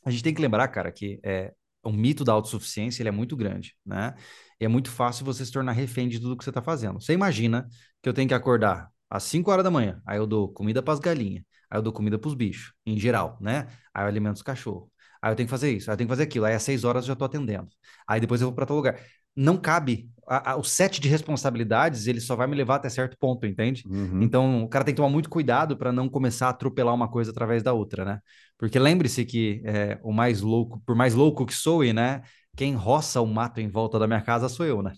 a 0.06 0.12
gente 0.12 0.24
tem 0.24 0.34
que 0.34 0.42
lembrar, 0.42 0.68
cara, 0.70 0.92
que 0.92 1.20
é, 1.24 1.54
o 1.84 1.92
mito 1.92 2.24
da 2.24 2.34
autossuficiência 2.34 3.02
ele 3.02 3.10
é 3.10 3.12
muito 3.12 3.36
grande, 3.36 3.76
né? 3.86 4.16
E 4.60 4.66
é 4.66 4.68
muito 4.68 4.92
fácil 4.92 5.26
você 5.26 5.46
se 5.46 5.52
tornar 5.52 5.72
refém 5.74 6.08
de 6.08 6.20
tudo 6.20 6.38
que 6.38 6.44
você 6.44 6.50
está 6.50 6.62
fazendo. 6.62 7.02
Você 7.02 7.14
imagina 7.14 7.68
que 8.02 8.10
eu 8.10 8.14
tenho 8.14 8.28
que 8.28 8.34
acordar 8.34 8.90
às 9.10 9.24
5 9.24 9.52
horas 9.52 9.64
da 9.64 9.72
manhã, 9.72 10.02
aí 10.06 10.18
eu 10.18 10.28
dou 10.28 10.50
comida 10.54 10.82
para 10.84 10.94
as 10.94 11.00
galinhas, 11.00 11.44
aí 11.70 11.78
eu 11.80 11.82
dou 11.82 11.94
comida 11.94 12.20
para 12.20 12.28
os 12.28 12.36
bichos, 12.36 12.74
em 12.86 13.00
geral, 13.00 13.38
né? 13.42 13.68
Aí 13.94 14.04
eu 14.04 14.08
alimento 14.08 14.36
os 14.38 14.42
cachorros. 14.44 14.90
Aí 15.22 15.32
eu 15.32 15.36
tenho 15.36 15.48
que 15.48 15.52
fazer 15.52 15.72
isso, 15.72 15.90
aí 15.90 15.94
eu 15.94 15.98
tenho 15.98 16.08
que 16.08 16.12
fazer 16.14 16.24
aquilo. 16.24 16.46
Aí 16.46 16.54
às 16.56 16.64
6 16.64 16.84
horas 16.84 17.04
eu 17.04 17.08
já 17.08 17.14
estou 17.14 17.26
atendendo. 17.26 17.70
Aí 18.08 18.20
depois 18.22 18.42
eu 18.42 18.48
vou 18.48 18.56
para 18.56 18.64
outro 18.64 18.76
lugar. 18.76 19.00
Não 19.36 19.58
cabe. 19.58 20.10
A, 20.28 20.52
a, 20.52 20.56
o 20.58 20.64
set 20.64 21.02
de 21.02 21.10
responsabilidades, 21.10 22.06
ele 22.08 22.22
só 22.22 22.36
vai 22.36 22.46
me 22.48 22.56
levar 22.56 22.76
até 22.76 22.90
certo 22.90 23.18
ponto, 23.20 23.46
entende? 23.48 23.86
Uhum, 23.86 24.20
Então, 24.20 24.64
o 24.64 24.70
cara 24.70 24.86
tem 24.86 24.94
que 24.94 24.98
tomar 24.98 25.10
muito 25.10 25.30
cuidado 25.30 25.76
para 25.78 25.92
não 25.92 26.08
começar 26.08 26.48
a 26.48 26.50
atropelar 26.52 26.94
uma 26.94 27.10
coisa 27.10 27.32
através 27.32 27.64
da 27.64 27.74
outra, 27.74 28.06
né? 28.06 28.20
Porque 28.58 28.78
lembre-se 28.78 29.26
que 29.26 29.62
é, 29.66 30.00
o 30.04 30.12
mais 30.14 30.42
louco, 30.42 30.82
por 30.86 30.96
mais 30.96 31.16
louco 31.16 31.46
que 31.46 31.54
soe, 31.56 31.94
né? 31.94 32.22
Quem 32.56 32.76
roça 32.76 33.22
o 33.22 33.26
mato 33.28 33.60
em 33.60 33.70
volta 33.70 33.98
da 33.98 34.06
minha 34.08 34.22
casa 34.22 34.50
sou 34.50 34.66
eu, 34.66 34.82
né? 34.84 34.94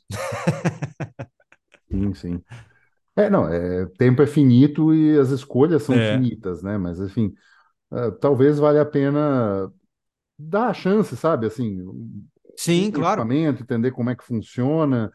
sim, 1.91 2.13
sim. 2.13 2.43
É, 3.15 3.29
não, 3.29 3.47
é, 3.49 3.85
tempo 3.97 4.21
é 4.23 4.27
finito 4.27 4.93
e 4.95 5.17
as 5.19 5.29
escolhas 5.31 5.83
são 5.83 5.99
É. 5.99 6.01
finitas, 6.01 6.63
né? 6.63 6.77
Mas, 6.77 6.99
enfim, 6.99 7.33
ah, 7.91 8.11
talvez 8.11 8.59
valha 8.59 8.81
a 8.83 8.85
pena 8.85 9.71
dar 10.39 10.69
a 10.69 10.75
chance, 10.75 11.15
sabe? 11.17 11.47
Assim, 11.47 11.79
Sim, 12.55 12.91
claro. 12.91 13.21
equipamento, 13.21 13.63
entender 13.63 13.91
como 13.91 14.09
é 14.09 14.15
que 14.15 14.23
funciona. 14.23 15.11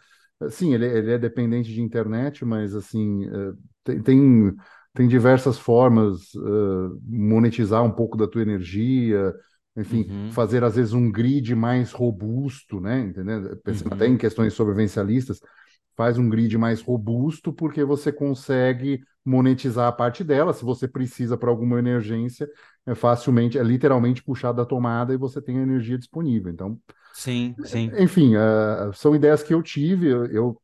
Sim, 0.51 0.75
ele, 0.75 0.87
ele 0.87 1.13
é 1.13 1.19
dependente 1.19 1.73
de 1.73 1.81
internet, 1.81 2.45
mas 2.45 2.75
assim, 2.75 3.25
eh, 3.27 3.53
tem, 3.85 4.03
tem, 4.03 4.55
tem 4.95 5.09
diversas 5.09 5.59
formas, 5.59 6.35
uh, 6.35 7.01
monetizar 7.05 7.83
um 7.83 7.91
pouco 7.91 8.17
da 8.19 8.29
tua 8.29 8.43
energia, 8.43 9.33
enfim, 9.77 10.09
Uhum, 10.09 10.31
fazer 10.31 10.63
às 10.65 10.77
vezes 10.77 10.93
um 10.93 11.11
grid 11.11 11.55
mais 11.55 11.93
robusto, 11.93 12.81
né? 12.81 13.01
Entendendo? 13.01 13.57
Pensando 13.65 13.93
até 13.93 14.07
em 14.07 14.17
uhum. 14.17 14.19
questões 14.19 14.53
sobrevivencialistas, 14.55 15.41
faz 15.97 16.19
um 16.19 16.29
grid 16.29 16.57
mais 16.59 16.83
robusto 16.83 17.53
porque 17.53 17.85
você 17.85 18.13
consegue 18.13 19.03
monetizar 19.25 19.89
a 19.89 19.93
parte 19.93 20.23
dela. 20.23 20.53
Se 20.53 20.65
você 20.65 20.87
precisa 20.87 21.37
para 21.37 21.51
alguma 21.51 21.79
emergência, 21.79 22.49
é 22.87 22.95
facilmente, 22.95 23.59
é 23.59 23.63
literalmente 23.63 24.23
puxar 24.23 24.53
da 24.53 24.65
tomada 24.65 25.13
e 25.15 25.17
você 25.17 25.41
tem 25.43 25.59
a 25.59 25.63
energia 25.63 25.99
disponível. 25.99 26.53
Então, 26.53 26.79
Sim, 27.13 27.55
sim. 27.65 27.91
enfim, 27.99 28.35
uh, 28.37 28.93
são 28.93 29.15
ideias 29.15 29.43
que 29.43 29.55
eu 29.55 29.63
tive, 29.63 30.09
eu, 30.09 30.27
eu 30.27 30.63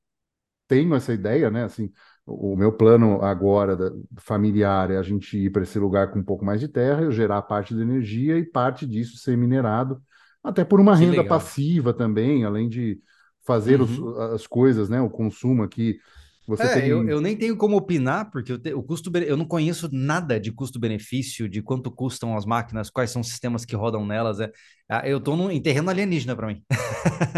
tenho 0.68 0.94
essa 0.94 1.12
ideia, 1.12 1.50
né? 1.50 1.64
Assim, 1.64 1.92
o, 2.26 2.56
meu 2.56 2.72
plano 2.72 3.22
agora 3.22 3.76
da, 3.76 3.90
familiar 4.18 4.90
é 4.90 4.98
a 4.98 5.02
gente 5.02 5.36
ir 5.38 5.50
para 5.50 5.62
esse 5.62 5.78
lugar 5.78 6.12
com 6.12 6.18
um 6.20 6.24
pouco 6.24 6.44
mais 6.44 6.60
de 6.60 6.68
terra, 6.68 7.02
eu 7.02 7.12
gerar 7.12 7.42
parte 7.42 7.74
da 7.74 7.82
energia 7.82 8.38
e 8.38 8.44
parte 8.44 8.86
disso 8.86 9.18
ser 9.18 9.36
minerado, 9.36 10.02
até 10.42 10.64
por 10.64 10.80
uma 10.80 10.96
Que 10.96 11.04
renda 11.04 11.22
legal. 11.22 11.38
passiva 11.38 11.92
também, 11.94 12.44
além 12.44 12.68
de 12.68 13.00
fazer 13.44 13.80
os, 13.80 13.98
Uhum. 13.98 14.18
as 14.34 14.46
coisas, 14.46 14.88
né? 14.88 15.00
O 15.00 15.10
consumo 15.10 15.62
aqui. 15.62 15.98
Você 16.46 16.68
É, 16.68 16.86
eu, 16.86 17.02
tem 17.02 17.08
eu 17.08 17.20
nem 17.20 17.36
tenho 17.36 17.56
como 17.56 17.76
opinar, 17.76 18.30
porque 18.30 18.52
eu 18.52 18.58
te- 18.58 18.74
o 18.74 18.82
custo, 18.82 19.10
eu 19.18 19.36
não 19.36 19.44
conheço 19.46 19.88
nada 19.90 20.38
de 20.38 20.52
custo-benefício, 20.52 21.48
de 21.48 21.62
quanto 21.62 21.90
custam 21.90 22.36
as 22.36 22.44
máquinas, 22.44 22.90
quais 22.90 23.10
são 23.10 23.22
os 23.22 23.28
sistemas 23.28 23.64
que 23.64 23.74
rodam 23.74 24.06
nelas. 24.06 24.38
É, 24.40 24.52
ah, 24.88 25.08
eu 25.08 25.18
num, 25.20 25.50
em 25.50 25.60
terreno 25.62 25.90
alienígena 25.90 26.36
para 26.36 26.46
mim. 26.48 26.62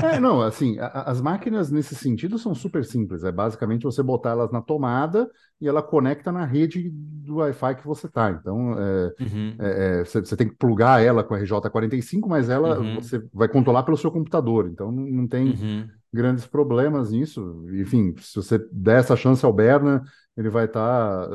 É, 0.03 0.19
não, 0.21 0.43
assim, 0.43 0.79
a- 0.79 1.05
as 1.11 1.21
máquinas 1.21 1.71
nesse 1.71 1.95
sentido 1.95 2.39
são 2.39 2.55
super 2.55 2.85
simples. 2.85 3.25
É 3.25 3.33
basicamente 3.33 3.85
você 3.85 4.03
botar 4.03 4.31
elas 4.31 4.51
na 4.53 4.61
tomada 4.61 5.31
e 5.61 5.67
ela 5.69 5.83
conecta 5.83 6.31
na 6.31 6.45
rede 6.45 6.91
do 6.91 7.37
Wi-Fi 7.37 7.77
que 7.77 7.87
você 7.87 8.09
tá. 8.09 8.31
Então, 8.31 8.79
é, 8.79 9.13
Uhum, 9.21 9.61
é, 9.61 10.01
é, 10.01 10.05
você, 10.05 10.21
você 10.21 10.37
tem 10.37 10.49
que 10.49 10.57
plugar 10.57 11.03
ela 11.03 11.25
com 11.25 11.35
a 11.35 11.39
RJ45, 11.39 12.29
mas 12.29 12.51
ela 12.51 12.83
uhum, 12.83 12.93
você 12.93 13.19
vai 13.33 13.49
controlar 13.49 13.83
pelo 13.85 13.97
seu 13.97 14.11
computador. 14.11 14.69
Então, 14.69 14.93
não, 14.93 15.05
não 15.07 15.29
tem 15.29 15.59
uhum. 15.59 15.93
Grandes 16.15 16.47
problemas 16.47 17.11
nisso. 17.13 17.65
Enfim, 17.75 18.15
se 18.19 18.37
você 18.37 18.59
der 18.73 19.01
essa 19.01 19.17
chance 19.17 19.45
ao 19.45 19.53
Berna, 19.53 20.03
ele 20.37 20.49
vai 20.51 20.67
estar, 20.67 21.29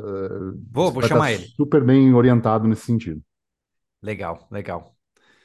Vou, 0.72 0.92
você 0.92 0.92
vou 0.92 1.02
vai 1.02 1.10
estar 1.10 1.22
chamar 1.22 1.32
ele. 1.34 1.48
super 1.58 1.84
bem 1.84 2.14
orientado 2.14 2.68
nesse 2.68 2.86
sentido. 2.86 3.22
Legal, 4.02 4.48
legal. 4.52 4.96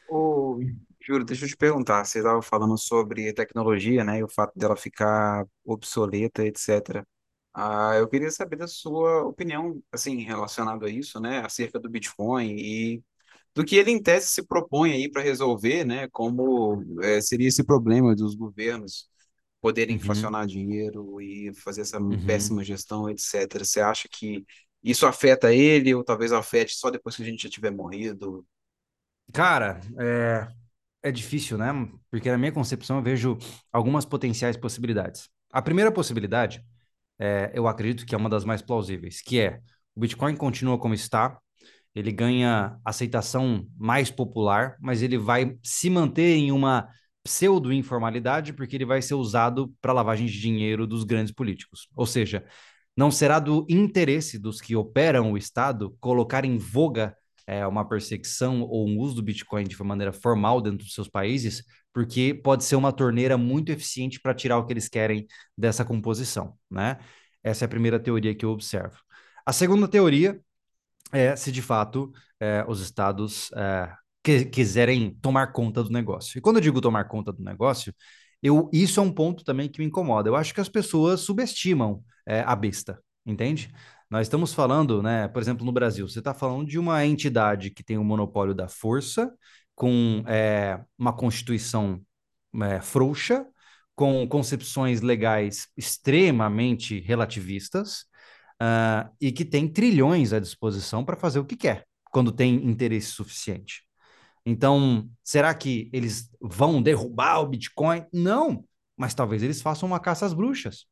Ô, 0.07 0.59
Júlio, 1.01 1.25
deixa 1.25 1.44
eu 1.44 1.49
te 1.49 1.57
perguntar, 1.57 2.05
você 2.05 2.18
estava 2.18 2.40
falando 2.42 2.79
sobre 2.79 3.33
tecnologia, 3.33 4.05
né, 4.05 4.18
e 4.18 4.23
o 4.25 4.29
fato 4.29 4.53
dela 4.59 4.77
ficar 4.77 5.47
obsoleta, 5.64 6.44
etc. 6.47 7.07
Ah, 7.53 7.94
eu 7.97 8.09
queria 8.09 8.31
saber 8.31 8.57
da 8.57 8.66
sua 8.66 9.23
opinião, 9.25 9.83
assim, 9.92 10.23
relacionado 10.25 10.85
a 10.85 10.90
isso, 10.90 11.20
né, 11.20 11.40
acerca 11.40 11.79
do 11.79 11.88
Bitcoin 11.90 12.57
e 12.59 13.03
do 13.55 13.64
que 13.64 13.77
ele, 13.77 13.90
em 13.92 14.03
tese, 14.03 14.29
se 14.29 14.42
propõe 14.47 14.92
aí 14.92 15.11
para 15.11 15.23
resolver, 15.23 15.85
né, 15.85 16.09
como 16.11 16.83
eh, 17.03 17.20
seria 17.20 17.49
esse 17.49 17.64
problema 17.64 18.14
dos 18.16 18.35
governos 18.35 19.09
poderem 19.64 19.96
Uhum, 19.96 20.03
inflacionar 20.03 20.46
dinheiro 20.46 21.22
e 21.22 21.50
fazer 21.55 21.81
essa 21.81 21.98
uhum. 21.98 22.22
péssima 22.27 22.62
gestão, 22.62 23.09
etc. 23.09 23.64
Você 23.64 23.81
acha 23.81 24.07
que 24.11 24.44
isso 24.83 25.07
afeta 25.07 25.55
ele 25.55 25.94
ou 25.94 26.05
talvez 26.05 26.33
afete 26.33 26.74
só 26.74 26.90
depois 26.90 27.16
que 27.16 27.22
a 27.22 27.24
gente 27.24 27.44
já 27.44 27.48
tiver 27.48 27.70
morrido? 27.70 28.46
Cara, 29.33 29.81
é, 29.98 30.48
é 31.05 31.11
difícil, 31.11 31.57
né? 31.57 31.72
Porque 32.11 32.31
na 32.31 32.37
minha 32.37 32.53
concepção 32.53 32.98
eu 32.98 33.03
vejo 33.03 33.38
algumas 33.72 34.05
potenciais 34.05 34.55
possibilidades. 34.55 35.31
A 35.50 35.62
primeira 35.62 35.90
possibilidade, 35.90 36.62
é, 37.18 37.50
eu 37.55 37.66
acredito 37.66 38.05
que 38.05 38.14
é 38.14 38.18
uma 38.18 38.29
das 38.29 38.44
mais 38.44 38.61
plausíveis, 38.61 39.22
que 39.22 39.40
é 39.40 39.61
o 39.94 40.00
Bitcoin 40.00 40.37
continua 40.37 40.79
como 40.79 40.92
está, 40.92 41.38
ele 41.94 42.12
ganha 42.12 42.79
aceitação 42.85 43.66
mais 43.79 44.11
popular, 44.11 44.77
mas 44.79 45.00
ele 45.00 45.16
vai 45.16 45.57
se 45.62 45.88
manter 45.88 46.35
em 46.35 46.53
uma 46.53 46.87
pseudo-informalidade 47.25 48.53
porque 48.53 48.77
ele 48.77 48.85
vai 48.85 49.03
ser 49.03 49.15
usado 49.15 49.75
para 49.81 49.93
lavagem 49.93 50.27
de 50.27 50.39
dinheiro 50.39 50.87
dos 50.87 51.05
grandes 51.05 51.33
políticos. 51.33 51.89
Ou 51.97 52.07
seja, 52.07 52.45
não 52.97 53.11
será 53.11 53.41
do 53.41 53.67
interesse 53.69 54.39
dos 54.39 54.61
que 54.61 54.77
operam 54.77 55.33
o 55.33 55.39
Estado 55.39 55.97
colocar 56.01 56.45
em 56.45 56.59
voga 56.59 57.17
é, 57.47 57.67
uma 57.67 57.87
perseguição 57.87 58.63
ou 58.63 58.89
um 58.89 58.99
uso 58.99 59.17
do 59.17 59.23
Bitcoin 59.23 59.65
de 59.65 59.83
maneira 59.83 60.13
formal 60.13 60.61
dentro 60.61 60.79
dos 60.79 60.95
seus 60.95 61.09
países, 61.09 61.65
porque 61.93 62.35
pode 62.35 62.65
ser 62.65 62.77
uma 62.77 62.93
torneira 62.93 63.37
muito 63.37 63.71
eficiente 63.71 64.21
para 64.21 64.35
tirar 64.35 64.59
o 64.59 64.67
que 64.67 64.73
eles 64.73 64.89
querem 64.89 65.27
dessa 65.57 65.85
composição, 65.85 66.57
né? 66.71 66.99
Essa 67.43 67.65
é 67.65 67.67
a 67.67 67.69
primeira 67.69 68.01
teoria 68.01 68.35
que 68.35 68.45
eu 68.45 68.51
observo. 68.51 68.97
A 69.45 69.53
segunda 69.53 69.87
teoria 69.87 70.41
é 71.13 71.37
se 71.37 71.53
de 71.53 71.61
fato 71.63 72.13
é, 72.41 72.65
os 72.67 72.81
estados 72.81 73.51
é, 73.53 73.93
que, 74.25 74.47
quiserem 74.47 75.15
tomar 75.21 75.49
conta 75.53 75.85
do 75.85 75.91
negócio. 75.91 76.39
E 76.39 76.41
quando 76.41 76.57
eu 76.57 76.63
digo 76.63 76.81
tomar 76.81 77.05
conta 77.05 77.33
do 77.33 77.43
negócio, 77.43 77.95
eu, 78.43 78.71
isso 78.73 78.99
é 78.99 79.03
um 79.03 79.13
ponto 79.13 79.45
também 79.45 79.69
que 79.69 79.79
me 79.79 79.87
incomoda. 79.87 80.29
Eu 80.29 80.37
acho 80.37 80.55
que 80.55 80.61
as 80.61 80.69
pessoas 80.69 81.21
subestimam 81.21 82.03
é, 82.27 82.41
a 82.41 82.57
besta, 82.57 82.99
entende? 83.27 83.71
Nós 84.11 84.27
estamos 84.27 84.55
falando, 84.55 85.03
né, 85.03 85.29
por 85.29 85.43
exemplo, 85.43 85.65
no 85.65 85.73
Brasil, 85.73 86.09
você 86.09 86.19
está 86.21 86.35
falando 86.35 86.67
de 86.67 86.79
uma 86.79 87.05
entidade 87.05 87.71
que 87.71 87.85
tem 87.85 87.99
o 87.99 88.05
monopólio 88.05 88.55
da 88.55 88.69
força, 88.69 89.33
com 89.75 90.25
é, 90.27 90.81
uma 90.99 91.13
constituição 91.13 92.01
é, 92.63 92.81
frouxa, 92.81 93.47
com 93.95 94.27
concepções 94.27 95.01
legais 95.01 95.69
extremamente 95.77 97.01
relativistas, 97.01 98.07
uh, 98.61 99.11
e 99.21 99.33
que 99.33 99.45
tem 99.45 99.69
trilhões 99.69 100.33
à 100.33 100.41
disposição 100.41 101.05
para 101.05 101.17
fazer 101.17 101.39
o 101.39 101.45
que 101.45 101.57
quer, 101.57 101.87
quando 102.11 102.33
tem 102.33 102.55
interesse 102.67 103.09
suficiente. 103.09 103.85
Então, 104.46 105.09
será 105.22 105.54
que 105.54 105.88
eles 105.92 106.30
vão 106.40 106.83
derrubar 106.83 107.40
o 107.40 107.46
Bitcoin? 107.46 108.04
Não, 108.12 108.64
mas 108.96 109.14
talvez 109.14 109.42
eles 109.42 109.62
façam 109.62 109.87
uma 109.87 110.00
caça 110.00 110.26
às 110.26 110.35
bruxas. 110.35 110.87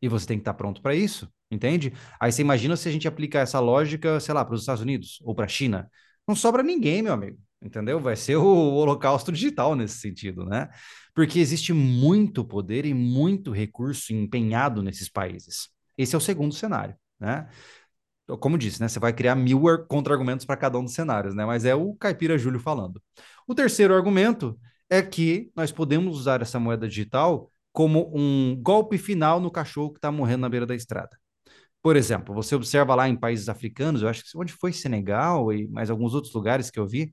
E 0.00 0.08
você 0.08 0.26
tem 0.26 0.38
que 0.38 0.42
estar 0.42 0.54
pronto 0.54 0.82
para 0.82 0.94
isso, 0.94 1.28
entende? 1.50 1.92
Aí 2.20 2.30
você 2.30 2.42
imagina 2.42 2.76
se 2.76 2.88
a 2.88 2.92
gente 2.92 3.08
aplica 3.08 3.40
essa 3.40 3.60
lógica, 3.60 4.20
sei 4.20 4.34
lá, 4.34 4.44
para 4.44 4.54
os 4.54 4.60
Estados 4.60 4.82
Unidos 4.82 5.20
ou 5.24 5.34
para 5.34 5.46
a 5.46 5.48
China. 5.48 5.90
Não 6.28 6.36
sobra 6.36 6.62
ninguém, 6.62 7.02
meu 7.02 7.12
amigo, 7.12 7.38
entendeu? 7.62 8.00
Vai 8.00 8.16
ser 8.16 8.36
o 8.36 8.44
holocausto 8.74 9.32
digital 9.32 9.74
nesse 9.74 9.98
sentido, 9.98 10.44
né? 10.44 10.68
Porque 11.14 11.38
existe 11.38 11.72
muito 11.72 12.44
poder 12.44 12.84
e 12.84 12.92
muito 12.92 13.52
recurso 13.52 14.12
empenhado 14.12 14.82
nesses 14.82 15.08
países. 15.08 15.68
Esse 15.96 16.14
é 16.14 16.18
o 16.18 16.20
segundo 16.20 16.54
cenário, 16.54 16.94
né? 17.18 17.48
Como 18.40 18.58
disse, 18.58 18.80
né? 18.80 18.88
Você 18.88 18.98
vai 18.98 19.12
criar 19.12 19.34
mil 19.34 19.62
contra-argumentos 19.86 20.44
para 20.44 20.56
cada 20.56 20.78
um 20.78 20.84
dos 20.84 20.94
cenários, 20.94 21.34
né? 21.34 21.44
Mas 21.44 21.64
é 21.64 21.74
o 21.74 21.94
Caipira 21.94 22.36
Júlio 22.36 22.58
falando. 22.58 23.00
O 23.46 23.54
terceiro 23.54 23.94
argumento 23.94 24.58
é 24.90 25.02
que 25.02 25.50
nós 25.54 25.70
podemos 25.70 26.16
usar 26.18 26.42
essa 26.42 26.58
moeda 26.58 26.88
digital 26.88 27.50
como 27.72 28.10
um 28.14 28.56
golpe 28.60 28.98
final 28.98 29.38
no 29.38 29.50
cachorro 29.50 29.92
que 29.92 29.98
está 29.98 30.10
morrendo 30.10 30.40
na 30.40 30.48
beira 30.48 30.66
da 30.66 30.74
estrada. 30.74 31.16
Por 31.82 31.94
exemplo, 31.94 32.34
você 32.34 32.54
observa 32.54 32.94
lá 32.94 33.08
em 33.08 33.14
países 33.14 33.48
africanos, 33.48 34.02
eu 34.02 34.08
acho 34.08 34.24
que 34.24 34.36
onde 34.36 34.52
foi 34.52 34.72
Senegal 34.72 35.52
e 35.52 35.68
mais 35.68 35.88
alguns 35.88 36.14
outros 36.14 36.34
lugares 36.34 36.70
que 36.70 36.80
eu 36.80 36.86
vi, 36.86 37.12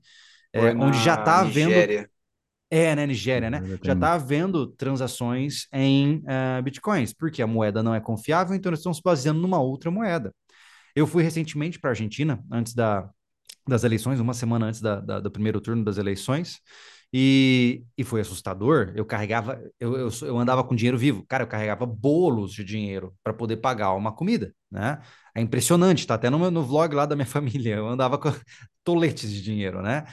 é, 0.52 0.70
onde 0.70 0.98
já 0.98 1.14
está 1.14 1.40
havendo, 1.40 2.08
é, 2.70 2.96
né, 2.96 3.06
Nigéria, 3.06 3.50
né? 3.50 3.60
Já 3.84 3.92
está 3.92 4.14
havendo 4.14 4.66
transações 4.66 5.68
em 5.72 6.16
uh, 6.24 6.62
bitcoins, 6.62 7.12
porque 7.12 7.40
a 7.40 7.46
moeda 7.46 7.82
não 7.82 7.94
é 7.94 8.00
confiável, 8.00 8.56
então 8.56 8.70
eles 8.70 8.80
estão 8.80 8.92
se 8.92 9.02
baseando 9.04 9.40
numa 9.40 9.60
outra 9.60 9.90
moeda. 9.90 10.34
Eu 10.94 11.06
fui 11.06 11.22
recentemente 11.22 11.78
para 11.78 11.90
a 11.90 11.92
Argentina, 11.92 12.42
antes 12.50 12.74
da, 12.74 13.08
das 13.66 13.84
eleições, 13.84 14.20
uma 14.20 14.34
semana 14.34 14.66
antes 14.66 14.80
da, 14.80 15.00
da, 15.00 15.20
do 15.20 15.30
primeiro 15.30 15.60
turno 15.60 15.84
das 15.84 15.98
eleições, 15.98 16.60
e, 17.12 17.84
e 17.96 18.02
foi 18.02 18.20
assustador. 18.20 18.92
Eu 18.96 19.04
carregava, 19.04 19.62
eu, 19.78 19.96
eu, 19.96 20.10
eu, 20.22 20.38
andava 20.38 20.64
com 20.64 20.74
dinheiro 20.74 20.98
vivo, 20.98 21.24
cara, 21.28 21.44
eu 21.44 21.48
carregava 21.48 21.86
bolos 21.86 22.52
de 22.52 22.64
dinheiro 22.64 23.14
para 23.22 23.32
poder 23.32 23.58
pagar 23.58 23.92
uma 23.94 24.12
comida, 24.12 24.52
né? 24.70 25.00
É 25.34 25.40
impressionante, 25.40 26.06
tá 26.06 26.14
até 26.14 26.28
no, 26.28 26.50
no 26.50 26.62
vlog 26.64 26.94
lá 26.94 27.06
da 27.06 27.14
minha 27.14 27.26
família, 27.26 27.76
eu 27.76 27.88
andava 27.88 28.18
com 28.18 28.32
toletes 28.82 29.30
de 29.30 29.42
dinheiro, 29.42 29.80
né? 29.80 30.04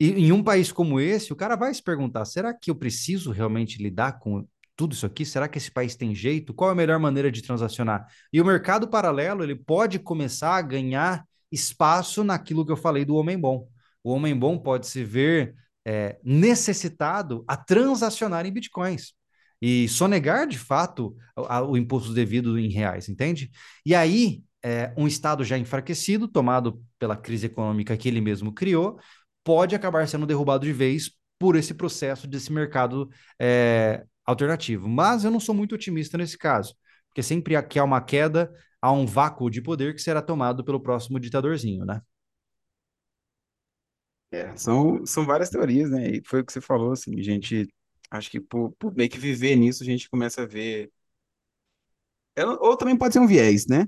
E 0.00 0.10
em 0.10 0.32
um 0.32 0.42
país 0.42 0.70
como 0.70 1.00
esse, 1.00 1.32
o 1.32 1.36
cara 1.36 1.56
vai 1.56 1.72
se 1.74 1.82
perguntar: 1.82 2.24
será 2.24 2.54
que 2.54 2.70
eu 2.70 2.74
preciso 2.74 3.30
realmente 3.32 3.82
lidar 3.82 4.18
com 4.18 4.46
tudo 4.78 4.94
isso 4.94 5.04
aqui? 5.04 5.26
Será 5.26 5.48
que 5.48 5.58
esse 5.58 5.72
país 5.72 5.96
tem 5.96 6.14
jeito? 6.14 6.54
Qual 6.54 6.70
é 6.70 6.72
a 6.72 6.76
melhor 6.76 7.00
maneira 7.00 7.32
de 7.32 7.42
transacionar? 7.42 8.06
E 8.32 8.40
o 8.40 8.44
mercado 8.44 8.86
paralelo 8.86 9.42
ele 9.42 9.56
pode 9.56 9.98
começar 9.98 10.54
a 10.54 10.62
ganhar 10.62 11.26
espaço 11.50 12.22
naquilo 12.22 12.64
que 12.64 12.70
eu 12.70 12.76
falei 12.76 13.04
do 13.04 13.16
homem 13.16 13.36
bom. 13.36 13.68
O 14.04 14.12
homem 14.12 14.38
bom 14.38 14.56
pode 14.56 14.86
se 14.86 15.02
ver 15.02 15.56
é, 15.84 16.20
necessitado 16.22 17.44
a 17.48 17.56
transacionar 17.56 18.46
em 18.46 18.52
bitcoins 18.52 19.14
e 19.60 19.88
sonegar 19.88 20.46
de 20.46 20.56
fato 20.56 21.16
o, 21.36 21.76
imposto 21.76 22.14
devido 22.14 22.56
em 22.56 22.70
reais, 22.70 23.08
entende? 23.08 23.50
E 23.84 23.96
aí 23.96 24.44
é, 24.62 24.94
um 24.96 25.08
Estado 25.08 25.42
já 25.42 25.58
enfraquecido, 25.58 26.28
tomado 26.28 26.80
pela 27.00 27.16
crise 27.16 27.46
econômica 27.46 27.96
que 27.96 28.06
ele 28.06 28.20
mesmo 28.20 28.52
criou, 28.52 29.00
pode 29.42 29.74
acabar 29.74 30.06
sendo 30.06 30.24
derrubado 30.24 30.64
de 30.64 30.72
vez 30.72 31.10
por 31.36 31.56
esse 31.56 31.74
processo 31.74 32.28
desse 32.28 32.52
mercado 32.52 33.10
é, 33.40 34.04
alternativo. 34.30 34.88
Mas 34.88 35.24
eu 35.24 35.30
não 35.30 35.40
sou 35.40 35.54
muito 35.54 35.74
otimista 35.74 36.18
nesse 36.18 36.38
caso, 36.38 36.74
porque 37.08 37.22
sempre 37.22 37.60
que 37.64 37.78
há 37.78 37.84
uma 37.84 38.00
queda, 38.02 38.52
há 38.82 38.92
um 38.92 39.06
vácuo 39.06 39.50
de 39.50 39.62
poder 39.62 39.94
que 39.94 40.02
será 40.02 40.22
tomado 40.22 40.64
pelo 40.64 40.80
próximo 40.80 41.20
ditadorzinho, 41.20 41.84
né? 41.84 42.00
É, 44.30 44.54
são, 44.56 45.04
são 45.06 45.24
várias 45.24 45.48
teorias, 45.50 45.90
né? 45.90 46.08
E 46.16 46.22
foi 46.26 46.40
o 46.40 46.44
que 46.44 46.52
você 46.52 46.60
falou, 46.60 46.92
assim, 46.92 47.20
gente, 47.22 47.66
acho 48.10 48.30
que 48.30 48.40
por, 48.40 48.72
por 48.72 48.94
meio 48.94 49.08
que 49.10 49.18
viver 49.18 49.56
nisso, 49.56 49.82
a 49.82 49.86
gente 49.86 50.08
começa 50.10 50.42
a 50.42 50.46
ver. 50.46 50.90
É, 52.36 52.44
Ou 52.46 52.76
também 52.76 52.96
pode 52.96 53.14
ser 53.14 53.20
um 53.20 53.26
viés, 53.26 53.66
né? 53.66 53.86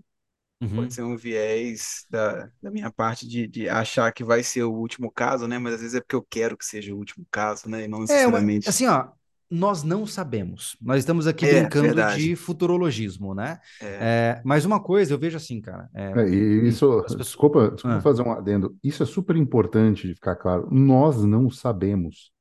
Pode 0.74 0.92
Uhum. 0.92 0.94
ser 0.94 1.02
um 1.04 1.16
viés 1.16 2.06
da, 2.10 2.50
da 2.62 2.70
minha 2.70 2.92
parte 2.92 3.28
de, 3.28 3.46
de 3.48 3.68
achar 3.68 4.12
que 4.12 4.24
vai 4.24 4.42
ser 4.42 4.64
o 4.64 4.72
último 4.74 5.10
caso, 5.12 5.48
né? 5.48 5.58
Mas 5.58 5.74
às 5.74 5.80
vezes 5.82 5.96
é 5.96 6.00
porque 6.00 6.16
eu 6.16 6.24
quero 6.24 6.56
que 6.58 6.64
seja 6.66 6.94
o 6.94 6.98
último 6.98 7.26
caso, 7.30 7.68
né? 7.68 7.84
E 7.84 7.88
não 7.88 8.00
É, 8.08 8.24
necessariamente. 8.24 8.66
assim, 8.66 8.86
ó, 8.86 9.12
nós 9.50 9.82
não 9.82 10.06
sabemos. 10.06 10.76
Nós 10.80 10.98
estamos 11.00 11.26
aqui 11.26 11.46
É, 11.46 11.60
brincando 11.60 11.94
verdade. 11.94 12.22
de 12.22 12.36
futurologismo, 12.36 13.34
né? 13.34 13.58
É, 13.80 14.38
É, 14.38 14.42
mas 14.44 14.64
uma 14.64 14.80
coisa 14.82 15.12
eu 15.14 15.18
vejo 15.18 15.36
assim, 15.36 15.60
cara. 15.60 15.88
é, 15.94 16.12
É, 16.14 16.28
e 16.28 16.68
isso, 16.68 17.04
as 17.06 17.16
pessoas. 17.16 17.16
desculpa, 17.16 17.70
desculpa 17.72 17.98
Ah, 17.98 18.00
fazer 18.00 18.22
um 18.22 18.32
adendo. 18.32 18.76
Isso 18.82 19.02
é 19.02 19.06
super 19.06 19.36
importante 19.36 20.06
de 20.08 20.14
ficar 20.14 20.36
claro. 20.36 20.68
Nós 20.70 21.24
não 21.24 21.50
sabemos. 21.50 22.32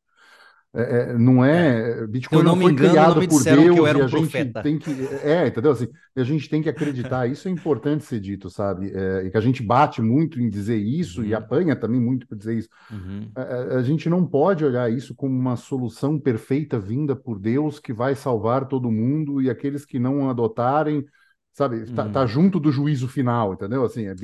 É, 0.73 0.81
é, 1.13 1.17
não 1.17 1.43
é. 1.43 1.81
é, 2.03 2.07
Bitcoin 2.07 2.43
não 2.43 2.45
não 2.45 2.55
me 2.55 2.65
foi 2.65 2.73
engano, 2.73 3.05
não 3.07 3.15
criado 3.15 3.23
me 3.23 3.25
por 3.25 3.43
disseram 3.43 3.67
que 3.69 3.79
eu 3.79 3.85
Deus 3.85 3.87
era 3.87 3.97
e 3.97 3.99
um 3.99 4.03
a 4.03 4.07
gente 4.07 4.45
profeta. 4.47 4.61
tem 4.61 4.77
que, 4.77 4.91
é, 5.07 5.47
entendeu? 5.47 5.71
Assim, 5.71 5.87
a 6.15 6.23
gente 6.23 6.47
tem 6.49 6.61
que 6.61 6.69
acreditar. 6.69 7.27
Isso 7.27 7.47
é 7.47 7.51
importante 7.51 8.03
ser 8.05 8.19
dito, 8.19 8.49
sabe? 8.49 8.91
É, 8.93 9.25
e 9.25 9.31
que 9.31 9.37
a 9.37 9.41
gente 9.41 9.63
bate 9.63 10.01
muito 10.01 10.39
em 10.39 10.49
dizer 10.49 10.77
isso 10.77 11.23
e 11.25 11.33
Uhum, 11.33 11.35
apanha 11.35 11.75
também 11.75 11.99
muito 11.99 12.27
por 12.27 12.37
dizer 12.37 12.55
isso. 12.57 12.69
uhum, 12.89 13.35
A, 13.35 13.41
a- 13.41 13.77
a 13.79 13.83
gente 13.83 14.09
não 14.09 14.25
pode 14.27 14.65
olhar 14.65 14.91
isso 14.91 15.15
como 15.15 15.35
uma 15.37 15.55
solução 15.55 16.19
perfeita 16.19 16.79
vinda 16.79 17.15
por 17.15 17.39
Deus 17.39 17.79
que 17.79 17.93
vai 17.93 18.15
salvar 18.15 18.67
todo 18.67 18.91
mundo 18.91 19.41
e 19.41 19.49
aqueles 19.49 19.85
que 19.85 19.99
não 19.99 20.29
adotarem, 20.29 21.05
sabe? 21.53 21.87
Tá, 21.91 22.09
tá 22.09 22.25
uhum. 22.25 22.27
junto 22.27 22.59
do 22.59 22.71
juízo 22.71 23.07
final, 23.07 23.53
entendeu? 23.53 23.83
Assim, 23.85 24.05
é 24.07 24.15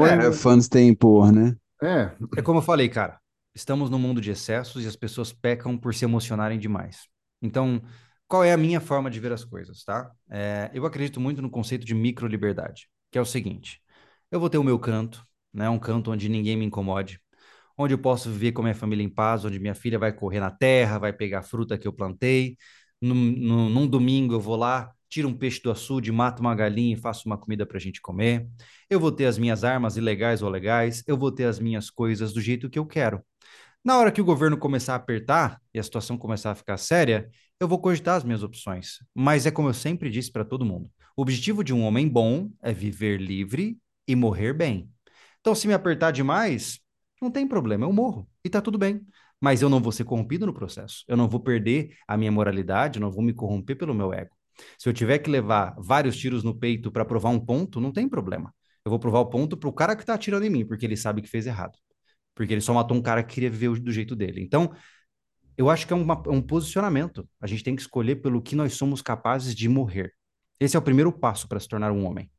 é, 0.00 0.30
Bitcoin, 0.30 0.32
fãs 0.32 0.68
têm 0.68 0.94
por, 0.94 1.32
né? 1.32 1.56
é, 1.82 2.12
É 2.36 2.42
como 2.42 2.58
eu 2.58 2.62
falei, 2.62 2.88
cara. 2.88 3.20
Estamos 3.54 3.90
num 3.90 3.98
mundo 3.98 4.20
de 4.20 4.30
excessos 4.30 4.84
e 4.84 4.88
as 4.88 4.96
pessoas 4.96 5.32
pecam 5.32 5.76
por 5.76 5.94
se 5.94 6.04
emocionarem 6.04 6.58
demais. 6.58 7.06
Então, 7.40 7.82
qual 8.26 8.42
é 8.42 8.52
a 8.52 8.56
minha 8.56 8.80
forma 8.80 9.10
de 9.10 9.20
ver 9.20 9.32
as 9.32 9.44
coisas, 9.44 9.84
tá? 9.84 10.10
É, 10.30 10.70
eu 10.72 10.86
acredito 10.86 11.20
muito 11.20 11.42
no 11.42 11.50
conceito 11.50 11.84
de 11.84 11.94
microliberdade, 11.94 12.88
que 13.10 13.18
é 13.18 13.20
o 13.20 13.26
seguinte: 13.26 13.80
eu 14.30 14.40
vou 14.40 14.48
ter 14.48 14.58
o 14.58 14.64
meu 14.64 14.78
canto, 14.78 15.26
né? 15.52 15.68
Um 15.68 15.78
canto 15.78 16.10
onde 16.10 16.28
ninguém 16.28 16.56
me 16.56 16.64
incomode, 16.64 17.20
onde 17.76 17.94
eu 17.94 17.98
posso 17.98 18.30
viver 18.30 18.52
com 18.52 18.62
a 18.62 18.64
minha 18.64 18.74
família 18.74 19.04
em 19.04 19.08
paz, 19.10 19.44
onde 19.44 19.58
minha 19.58 19.74
filha 19.74 19.98
vai 19.98 20.12
correr 20.12 20.40
na 20.40 20.50
terra, 20.50 20.98
vai 20.98 21.12
pegar 21.12 21.40
a 21.40 21.42
fruta 21.42 21.76
que 21.78 21.86
eu 21.86 21.92
plantei. 21.92 22.56
Num, 23.00 23.14
num, 23.14 23.86
domingo 23.86 24.34
eu 24.34 24.40
vou 24.40 24.56
lá, 24.56 24.92
tiro 25.08 25.28
um 25.28 25.36
peixe 25.36 25.60
do 25.62 25.70
açude, 25.70 26.12
mato 26.12 26.40
uma 26.40 26.54
galinha 26.54 26.94
e 26.94 27.00
faço 27.00 27.26
uma 27.26 27.36
comida 27.36 27.66
para 27.66 27.76
a 27.76 27.80
gente 27.80 28.00
comer. 28.00 28.48
Eu 28.88 29.00
vou 29.00 29.12
ter 29.12 29.26
as 29.26 29.38
minhas 29.38 29.64
armas 29.64 29.96
ilegais 29.96 30.42
ou 30.42 30.48
legais, 30.48 31.02
eu 31.06 31.18
vou 31.18 31.32
ter 31.32 31.44
as 31.44 31.58
minhas 31.58 31.90
coisas 31.90 32.32
do 32.32 32.40
jeito 32.40 32.70
que 32.70 32.78
eu 32.78 32.86
quero. 32.86 33.22
Na 33.84 33.98
hora 33.98 34.12
que 34.12 34.20
o 34.20 34.24
governo 34.24 34.56
começar 34.56 34.92
a 34.92 34.96
apertar 34.96 35.60
e 35.74 35.78
a 35.78 35.82
situação 35.82 36.16
começar 36.16 36.52
a 36.52 36.54
ficar 36.54 36.76
séria, 36.76 37.28
eu 37.58 37.66
vou 37.66 37.80
cogitar 37.80 38.16
as 38.16 38.22
minhas 38.22 38.44
opções. 38.44 38.98
Mas 39.12 39.44
é 39.44 39.50
como 39.50 39.68
eu 39.68 39.74
sempre 39.74 40.08
disse 40.08 40.30
para 40.30 40.44
todo 40.44 40.64
mundo: 40.64 40.88
o 41.16 41.22
objetivo 41.22 41.64
de 41.64 41.74
um 41.74 41.82
homem 41.82 42.08
bom 42.08 42.48
é 42.62 42.72
viver 42.72 43.20
livre 43.20 43.76
e 44.06 44.14
morrer 44.14 44.52
bem. 44.52 44.88
Então, 45.40 45.52
se 45.52 45.66
me 45.66 45.74
apertar 45.74 46.12
demais, 46.12 46.78
não 47.20 47.28
tem 47.30 47.46
problema, 47.46 47.84
eu 47.84 47.92
morro 47.92 48.28
e 48.44 48.48
tá 48.48 48.60
tudo 48.60 48.78
bem. 48.78 49.04
Mas 49.40 49.62
eu 49.62 49.68
não 49.68 49.80
vou 49.80 49.90
ser 49.90 50.04
corrompido 50.04 50.46
no 50.46 50.54
processo. 50.54 51.04
Eu 51.08 51.16
não 51.16 51.28
vou 51.28 51.40
perder 51.40 51.96
a 52.06 52.16
minha 52.16 52.30
moralidade, 52.30 52.98
eu 52.98 53.00
não 53.00 53.10
vou 53.10 53.22
me 53.22 53.32
corromper 53.32 53.76
pelo 53.76 53.92
meu 53.92 54.12
ego. 54.12 54.30
Se 54.78 54.88
eu 54.88 54.92
tiver 54.92 55.18
que 55.18 55.28
levar 55.28 55.74
vários 55.76 56.16
tiros 56.16 56.44
no 56.44 56.54
peito 56.54 56.92
para 56.92 57.04
provar 57.04 57.30
um 57.30 57.40
ponto, 57.44 57.80
não 57.80 57.90
tem 57.92 58.08
problema. 58.08 58.54
Eu 58.84 58.90
vou 58.90 59.00
provar 59.00 59.18
o 59.20 59.26
ponto 59.26 59.56
pro 59.56 59.72
cara 59.72 59.96
que 59.96 60.06
tá 60.06 60.14
atirando 60.14 60.44
em 60.44 60.50
mim, 60.50 60.64
porque 60.64 60.86
ele 60.86 60.96
sabe 60.96 61.20
que 61.20 61.28
fez 61.28 61.46
errado. 61.48 61.76
Porque 62.34 62.52
ele 62.52 62.60
só 62.60 62.72
matou 62.72 62.96
um 62.96 63.02
cara 63.02 63.22
que 63.22 63.34
queria 63.34 63.50
viver 63.50 63.78
do 63.80 63.92
jeito 63.92 64.16
dele. 64.16 64.42
Então, 64.42 64.72
eu 65.56 65.68
acho 65.68 65.86
que 65.86 65.92
é 65.92 65.96
uma- 65.96 66.22
um 66.28 66.40
posicionamento. 66.40 67.28
A 67.40 67.46
gente 67.46 67.62
tem 67.62 67.76
que 67.76 67.82
escolher 67.82 68.16
pelo 68.16 68.40
que 68.42 68.56
nós 68.56 68.74
somos 68.74 69.02
capazes 69.02 69.54
de 69.54 69.68
morrer. 69.68 70.12
Esse 70.58 70.76
é 70.76 70.78
o 70.78 70.82
primeiro 70.82 71.12
passo 71.12 71.48
para 71.48 71.60
se 71.60 71.68
tornar 71.68 71.92
um 71.92 72.06
homem. 72.06 72.30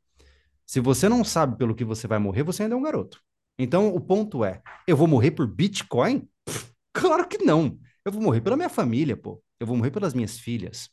Se 0.65 0.79
você 0.79 1.07
não 1.09 1.23
sabe 1.23 1.57
pelo 1.57 1.75
que 1.75 1.83
você 1.83 2.07
vai 2.07 2.19
morrer, 2.19 2.43
você 2.43 2.63
ainda 2.63 2.75
é 2.75 2.77
um 2.77 2.83
garoto. 2.83 3.21
Então, 3.57 3.93
o 3.93 3.99
ponto 3.99 4.43
é: 4.43 4.61
eu 4.87 4.97
vou 4.97 5.07
morrer 5.07 5.31
por 5.31 5.45
Bitcoin? 5.45 6.27
Pff, 6.45 6.71
claro 6.93 7.27
que 7.27 7.43
não. 7.43 7.77
Eu 8.03 8.11
vou 8.11 8.21
morrer 8.21 8.41
pela 8.41 8.55
minha 8.57 8.69
família, 8.69 9.15
pô. 9.15 9.41
Eu 9.59 9.67
vou 9.67 9.77
morrer 9.77 9.91
pelas 9.91 10.13
minhas 10.13 10.39
filhas. 10.39 10.89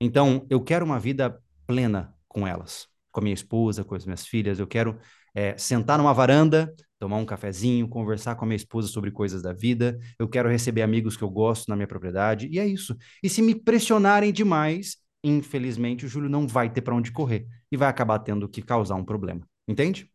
Então, 0.00 0.46
eu 0.48 0.60
quero 0.62 0.84
uma 0.84 1.00
vida 1.00 1.42
plena 1.66 2.14
com 2.28 2.46
elas, 2.46 2.86
com 3.10 3.20
a 3.20 3.22
minha 3.22 3.34
esposa, 3.34 3.84
com 3.84 3.94
as 3.94 4.04
minhas 4.04 4.26
filhas. 4.26 4.58
Eu 4.58 4.66
quero 4.66 4.98
é, 5.38 5.56
sentar 5.58 5.98
numa 5.98 6.12
varanda, 6.12 6.72
tomar 6.98 7.16
um 7.16 7.24
cafezinho, 7.26 7.88
conversar 7.88 8.34
com 8.34 8.44
a 8.44 8.48
minha 8.48 8.56
esposa 8.56 8.88
sobre 8.88 9.10
coisas 9.10 9.42
da 9.42 9.52
vida. 9.52 9.98
Eu 10.18 10.28
quero 10.28 10.48
receber 10.48 10.82
amigos 10.82 11.16
que 11.16 11.22
eu 11.24 11.30
gosto 11.30 11.68
na 11.68 11.76
minha 11.76 11.86
propriedade. 11.86 12.48
E 12.50 12.58
é 12.58 12.66
isso. 12.66 12.96
E 13.22 13.28
se 13.28 13.40
me 13.42 13.54
pressionarem 13.54 14.32
demais, 14.32 14.96
infelizmente, 15.22 16.06
o 16.06 16.08
Júlio 16.08 16.28
não 16.30 16.46
vai 16.46 16.70
ter 16.70 16.82
para 16.82 16.94
onde 16.94 17.12
correr 17.12 17.46
e 17.70 17.76
vai 17.76 17.88
acabar 17.88 18.18
tendo 18.20 18.48
que 18.48 18.62
causar 18.62 18.96
um 18.96 19.04
problema. 19.04 19.46
Entende? 19.68 20.10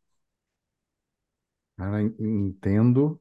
cara, 1.78 2.02
en- 2.02 2.16
entendo 2.20 3.20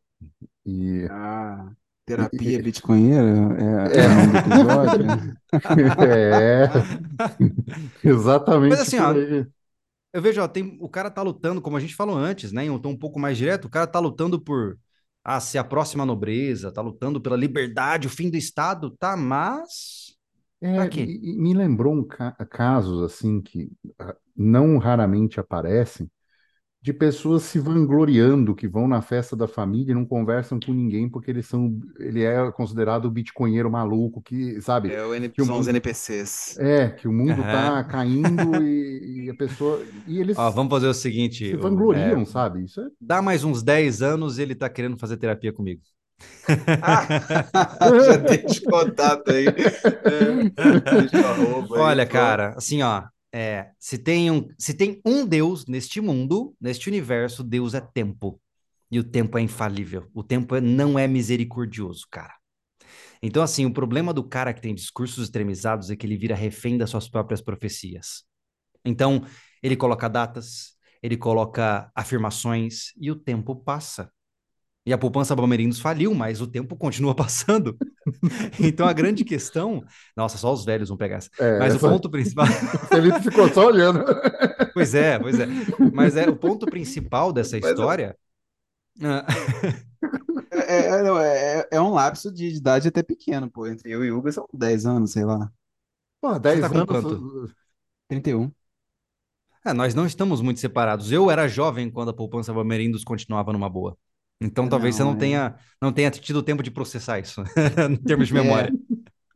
e 0.66 1.09
Ah, 1.09 1.72
terapia 2.05 2.59
e- 2.59 2.62
bitcoinheira 2.62 3.94
é, 3.94 4.05
é 4.05 4.09
o 4.09 4.14
nome 4.14 4.32
do 4.32 4.36
episódio. 4.38 5.07
é 5.98 6.68
Mas 8.68 8.80
exatamente 8.80 8.80
assim, 8.80 8.96
por 8.96 9.05
ó. 9.05 9.12
Eu 10.12 10.22
vejo, 10.22 10.40
ó, 10.42 10.48
tem, 10.48 10.76
o 10.80 10.88
cara 10.88 11.10
tá 11.10 11.22
lutando, 11.22 11.60
como 11.62 11.76
a 11.76 11.80
gente 11.80 11.94
falou 11.94 12.16
antes, 12.16 12.52
né? 12.52 12.64
Em 12.66 12.70
um 12.70 12.78
tom 12.78 12.90
um 12.90 12.98
pouco 12.98 13.18
mais 13.20 13.36
direto, 13.38 13.66
o 13.66 13.70
cara 13.70 13.86
tá 13.86 13.98
lutando 13.98 14.40
por 14.40 14.78
ah, 15.24 15.40
ser 15.40 15.58
a 15.58 15.64
próxima 15.64 16.04
nobreza, 16.06 16.72
tá 16.72 16.82
lutando 16.82 17.20
pela 17.20 17.36
liberdade, 17.36 18.06
o 18.06 18.10
fim 18.10 18.30
do 18.30 18.36
Estado, 18.36 18.90
tá, 18.98 19.16
mas 19.16 20.14
É, 20.64 20.86
e 20.86 21.36
me 21.38 21.52
lembrou 21.54 21.92
um 21.94 22.04
ca- 22.06 22.32
casos 22.48 23.02
assim 23.02 23.40
que 23.42 23.70
ah, 23.98 24.16
não 24.36 24.78
raramente 24.78 25.40
aparecem 25.40 26.08
de 26.83 26.93
pessoas 26.93 27.45
se 27.45 27.59
vangloriando 27.61 28.55
que 28.55 28.68
vão 28.68 28.89
na 28.89 29.01
festa 29.03 29.37
da 29.37 29.49
família 29.49 29.93
e 29.93 29.95
não 29.95 30.05
conversam 30.07 30.61
com 30.61 30.72
ninguém 30.72 31.09
porque 31.09 31.30
eles 31.30 31.47
são, 31.47 31.80
ele 31.99 32.22
é 32.24 32.51
considerado 32.53 33.07
o 33.07 33.11
bitcoinheiro 33.11 33.70
maluco 33.70 34.20
que, 34.22 34.61
sabe, 34.61 34.95
É 34.95 35.03
o 35.05 35.14
N- 35.14 35.33
que 35.33 35.41
o 35.43 35.47
são 35.47 35.59
os 35.59 35.66
mundo 35.66 35.68
NPCs. 35.68 36.61
é, 36.61 36.91
que 36.91 37.09
o 37.09 37.12
mundo 37.12 37.45
tá 37.47 37.83
Aham. 37.83 37.85
caindo 37.85 38.62
e, 38.62 39.26
e 39.26 39.30
a 39.30 39.35
pessoa 39.35 39.87
e 40.07 40.18
eles 40.20 40.39
Ó, 40.39 40.51
vamos 40.51 40.70
fazer 40.70 40.87
o 40.89 40.95
se 41.49 41.55
seguinte, 41.55 41.57
o- 41.57 41.93
é, 41.93 42.16
vangloriam, 42.16 42.24
sabe? 42.24 42.64
Isso 42.64 42.80
é 42.80 42.89
dá 43.01 43.20
mais 43.22 43.45
uns 43.45 43.62
10 43.62 44.03
anos, 44.03 44.39
ele 44.39 44.55
tá 44.55 44.68
querendo 44.70 44.99
fazer 44.99 45.16
terapia 45.18 45.53
comigo. 45.53 45.83
Ah, 46.80 47.12
já 47.99 48.16
deixa 48.16 48.61
o 48.64 48.66
contato 48.66 49.30
aí. 49.30 49.55
É, 50.05 50.47
Olha, 51.74 52.07
cara, 52.07 52.55
assim, 52.57 52.83
ó, 52.83 53.03
é, 53.33 53.70
se 53.78 53.99
tem 53.99 54.30
um, 54.30 54.49
se 54.59 54.74
tem 54.74 55.01
um 55.05 55.26
Deus 55.26 55.66
neste 55.66 56.01
mundo, 56.01 56.55
neste 56.61 56.89
universo, 56.89 57.43
Deus 57.43 57.74
é 57.74 57.80
tempo. 57.80 58.41
E 58.91 58.99
o 58.99 59.05
tempo 59.05 59.39
é 59.39 59.43
infalível. 59.43 60.09
O 60.14 60.22
tempo 60.22 60.55
é- 60.55 60.61
não 60.61 60.99
é 60.99 61.09
misericordioso, 61.09 62.07
cara. 62.11 62.35
Então, 63.22 63.43
assim, 63.43 63.64
o 63.66 63.72
problema 63.72 64.12
do 64.12 64.24
cara 64.24 64.53
que 64.53 64.61
tem 64.61 64.74
discursos 64.74 65.24
extremizados 65.24 65.91
é 65.91 65.97
que 65.97 66.07
ele 66.07 66.16
vira 66.16 66.35
refém 66.35 66.76
das 66.78 66.91
suas 66.91 67.09
próprias 67.09 67.41
profecias. 67.41 68.24
Então, 68.85 69.26
ele 69.62 69.76
coloca 69.76 70.09
datas, 70.09 70.76
ele 71.03 71.16
coloca 71.16 71.91
afirmações 71.95 72.93
e 72.99 73.11
o 73.11 73.16
tempo 73.16 73.57
passa. 73.57 74.11
E 74.85 74.93
a 74.93 74.99
poupança 74.99 75.37
Palmeirindos 75.37 75.78
faliu, 75.78 76.12
mas 76.12 76.41
o 76.41 76.47
tempo 76.47 76.76
continua 76.76 77.14
passando. 77.16 77.76
Então, 78.59 78.87
a 78.87 78.93
grande 78.93 79.24
questão. 79.24 79.85
Nossa, 80.16 80.37
só 80.39 80.53
os 80.53 80.64
velhos 80.64 80.89
vão 80.89 80.99
pegar 80.99 81.16
essa. 81.18 81.30
É, 81.39 81.59
Mas 81.59 81.74
o 81.74 81.76
essa- 81.76 81.89
ponto 81.89 82.11
principal. 82.11 82.47
o 82.83 82.87
Felipe 82.89 83.20
ficou 83.22 83.49
só 83.49 83.66
olhando. 83.66 84.05
Pois 84.74 84.95
é, 84.95 85.18
pois 85.20 85.39
é. 85.39 85.47
Mas 85.93 86.16
é 86.16 86.28
o 86.28 86.35
ponto 86.37 86.66
principal 86.66 87.33
dessa 87.33 87.57
eu- 87.59 87.68
história. 87.70 88.16
É, 90.51 90.87
é, 90.87 91.03
não, 91.03 91.18
é, 91.18 91.66
é 91.70 91.80
um 91.80 91.91
lapso 91.93 92.30
de 92.33 92.47
idade 92.49 92.89
até 92.89 93.03
pequeno, 93.03 93.51
pô. 93.51 93.66
Entre 93.66 93.91
eu 93.91 94.05
e 94.05 94.11
o 94.11 94.18
Hugo 94.18 94.30
são 94.33 94.47
10 94.53 94.85
anos, 94.87 95.12
sei 95.12 95.24
lá. 95.24 95.51
Pô, 96.20 96.35
Você 96.35 96.41
10 96.41 96.61
tá 96.61 96.66
anos. 96.66 96.85
quanto? 96.87 97.51
31. 98.09 98.53
é, 99.64 99.72
nós 99.72 99.95
não 99.95 100.07
estamos 100.07 100.41
muito 100.41 100.61
separados. 100.61 101.11
Eu 101.12 101.30
era 101.30 101.49
jovem 101.49 101.91
quando 101.91 102.11
a 102.11 102.14
poupança 102.14 102.53
Palmeirindos 102.53 103.05
continuava 103.05 103.53
numa 103.53 103.68
boa. 103.70 103.97
Então, 104.43 104.68
É, 104.68 104.68
talvez 104.68 104.97
você 104.97 105.05
não, 105.05 105.14
não 105.14 105.16
é. 105.16 105.16
tenha, 105.16 105.57
não 105.80 105.93
tenha 105.93 106.11
tido 106.11 106.43
tempo 106.43 106.62
de 106.62 106.70
processar 106.70 107.18
isso, 107.20 107.43
em 107.90 107.97
termos 107.97 108.28
de 108.28 108.34
É. 108.34 108.34
memória. 108.34 108.74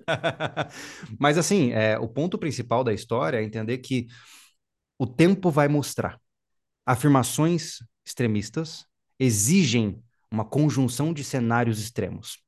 Mas, 1.19 1.39
assim, 1.39 1.73
é, 1.73 1.99
o 1.99 2.09
ponto 2.09 2.39
principal 2.39 2.85
da 2.85 2.93
história 2.93 3.39
é 3.39 3.45
entender 3.45 3.79
que 3.79 4.07
o 4.99 5.07
tempo 5.07 5.51
vai 5.51 5.69
mostrar. 5.69 6.21
Afirmações 6.87 7.79
extremistas 8.07 8.87
exigem 9.19 10.03
uma 10.33 10.45
conjunção 10.45 11.13
de 11.15 11.25
cenários 11.25 11.81
extremos. 11.81 12.39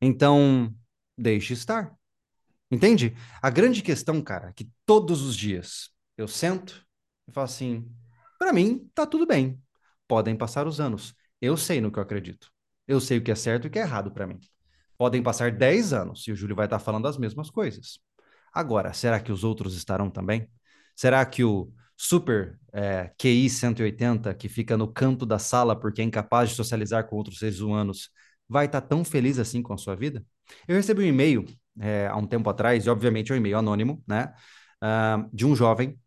Então, 0.00 0.74
deixe 1.18 1.54
estar. 1.54 1.94
Entende? 2.70 3.16
A 3.42 3.50
grande 3.50 3.82
questão, 3.82 4.20
cara, 4.22 4.50
é 4.50 4.52
que 4.52 4.70
todos 4.86 5.22
os 5.22 5.36
dias 5.36 5.90
eu 6.16 6.28
sento 6.28 6.84
e 7.28 7.32
falo 7.32 7.44
assim: 7.46 7.90
para 8.38 8.52
mim, 8.52 8.90
tá 8.94 9.06
tudo 9.06 9.26
bem. 9.26 9.60
Podem 10.08 10.36
passar 10.36 10.66
os 10.66 10.80
anos. 10.80 11.14
Eu 11.40 11.56
sei 11.56 11.80
no 11.80 11.90
que 11.90 11.98
eu 11.98 12.02
acredito. 12.02 12.50
Eu 12.86 13.00
sei 13.00 13.18
o 13.18 13.22
que 13.22 13.30
é 13.30 13.34
certo 13.34 13.64
e 13.64 13.68
o 13.68 13.70
que 13.70 13.78
é 13.78 13.82
errado 13.82 14.10
para 14.10 14.26
mim. 14.26 14.38
Podem 14.96 15.22
passar 15.22 15.50
10 15.50 15.92
anos 15.92 16.26
e 16.26 16.32
o 16.32 16.36
Júlio 16.36 16.56
vai 16.56 16.66
estar 16.66 16.78
falando 16.78 17.06
as 17.06 17.18
mesmas 17.18 17.50
coisas. 17.50 17.98
Agora, 18.52 18.92
será 18.92 19.20
que 19.20 19.30
os 19.32 19.44
outros 19.44 19.76
estarão 19.76 20.10
também? 20.10 20.48
Será 20.94 21.24
que 21.26 21.44
o 21.44 21.70
super 21.96 22.58
é, 22.72 23.10
QI 23.18 23.50
180, 23.50 24.34
que 24.34 24.48
fica 24.48 24.76
no 24.76 24.88
canto 24.88 25.26
da 25.26 25.38
sala 25.38 25.78
porque 25.78 26.00
é 26.00 26.04
incapaz 26.04 26.50
de 26.50 26.56
socializar 26.56 27.06
com 27.06 27.16
outros 27.16 27.38
seres 27.38 27.60
humanos, 27.60 28.10
vai 28.48 28.66
estar 28.66 28.80
tão 28.80 29.04
feliz 29.04 29.38
assim 29.38 29.62
com 29.62 29.74
a 29.74 29.78
sua 29.78 29.94
vida? 29.94 30.24
Eu 30.66 30.76
recebi 30.76 31.02
um 31.02 31.06
e-mail 31.06 31.44
é, 31.80 32.06
há 32.06 32.16
um 32.16 32.26
tempo 32.26 32.48
atrás, 32.48 32.86
e 32.86 32.90
obviamente 32.90 33.32
é 33.32 33.34
um 33.34 33.38
e-mail 33.38 33.58
anônimo, 33.58 34.02
né? 34.06 34.32
Uh, 34.82 35.28
de 35.32 35.46
um 35.46 35.56
jovem 35.56 35.98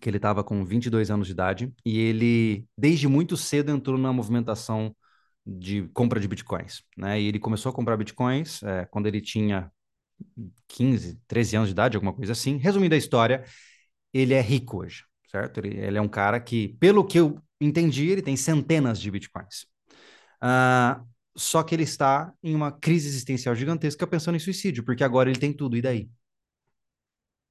que 0.00 0.08
ele 0.08 0.18
estava 0.18 0.44
com 0.44 0.64
22 0.64 1.10
anos 1.10 1.26
de 1.26 1.32
idade 1.32 1.72
e 1.84 1.98
ele, 1.98 2.66
desde 2.76 3.08
muito 3.08 3.36
cedo, 3.36 3.70
entrou 3.70 3.98
na 3.98 4.12
movimentação 4.12 4.94
de 5.44 5.88
compra 5.94 6.20
de 6.20 6.28
bitcoins, 6.28 6.82
né? 6.96 7.20
E 7.20 7.26
ele 7.28 7.38
começou 7.38 7.70
a 7.70 7.72
comprar 7.72 7.96
bitcoins 7.96 8.62
é, 8.62 8.84
quando 8.86 9.06
ele 9.06 9.20
tinha 9.20 9.70
15, 10.68 11.20
13 11.26 11.56
anos 11.56 11.68
de 11.68 11.72
idade, 11.72 11.96
alguma 11.96 12.12
coisa 12.12 12.32
assim. 12.32 12.56
Resumindo 12.56 12.94
a 12.94 12.98
história, 12.98 13.44
ele 14.12 14.34
é 14.34 14.40
rico 14.40 14.78
hoje, 14.78 15.04
certo? 15.30 15.58
Ele, 15.58 15.78
ele 15.78 15.98
é 15.98 16.00
um 16.00 16.08
cara 16.08 16.40
que, 16.40 16.68
pelo 16.80 17.04
que 17.04 17.18
eu 17.18 17.40
entendi, 17.60 18.08
ele 18.10 18.22
tem 18.22 18.36
centenas 18.36 19.00
de 19.00 19.10
bitcoins. 19.10 19.66
Uh, 20.42 21.06
só 21.36 21.62
que 21.62 21.74
ele 21.74 21.84
está 21.84 22.32
em 22.42 22.54
uma 22.54 22.72
crise 22.72 23.08
existencial 23.08 23.54
gigantesca 23.54 24.06
pensando 24.06 24.36
em 24.36 24.40
suicídio, 24.40 24.84
porque 24.84 25.04
agora 25.04 25.30
ele 25.30 25.38
tem 25.38 25.52
tudo, 25.52 25.76
e 25.76 25.82
daí? 25.82 26.10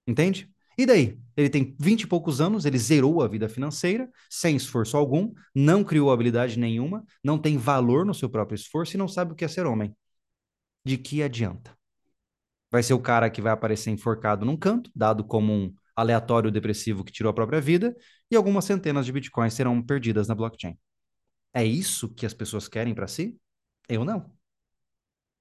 Entende? 0.08 0.52
E 0.78 0.86
daí? 0.86 1.19
Ele 1.38 1.49
tem 1.49 1.76
20 1.80 2.01
e 2.01 2.07
poucos 2.07 2.39
anos, 2.39 2.65
ele 2.65 2.78
zerou 2.78 3.21
a 3.21 3.28
vida 3.28 3.49
financeira, 3.49 4.09
sem 4.30 4.55
esforço 4.55 4.95
algum, 4.95 5.34
não 5.53 5.84
criou 5.84 6.11
habilidade 6.11 6.57
nenhuma, 6.57 7.05
não 7.23 7.38
tem 7.38 7.57
valor 7.57 8.05
no 8.05 8.13
seu 8.13 8.30
próprio 8.30 8.55
esforço 8.55 8.95
e 8.95 8.97
não 8.97 9.07
sabe 9.07 9.34
o 9.34 9.36
que 9.36 9.45
é 9.45 9.47
ser 9.47 9.65
homem. 9.65 9.95
De 10.84 10.97
que 10.97 11.23
adianta? 11.23 11.78
Vai 12.71 12.84
ser 12.84 12.93
o 12.93 13.01
cara 13.01 13.30
que 13.30 13.41
vai 13.41 13.51
aparecer 13.53 13.89
enforcado 13.91 14.45
num 14.45 14.57
canto, 14.57 14.91
dado 14.95 15.23
como 15.23 15.53
um 15.53 15.73
aleatório 15.95 16.51
depressivo 16.51 17.03
que 17.03 17.11
tirou 17.11 17.30
a 17.30 17.34
própria 17.34 17.61
vida, 17.61 17.95
e 18.30 18.36
algumas 18.36 18.65
centenas 18.65 19.05
de 19.05 19.11
bitcoins 19.11 19.53
serão 19.53 19.82
perdidas 19.82 20.28
na 20.28 20.36
blockchain. 20.36 20.78
É 21.53 21.63
isso 21.65 22.09
que 22.13 22.26
as 22.26 22.34
pessoas 22.34 22.67
querem 22.67 22.93
para 22.93 23.07
si? 23.07 23.39
Eu 23.88 24.03
não. 24.03 24.32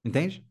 Entende? 0.03 0.45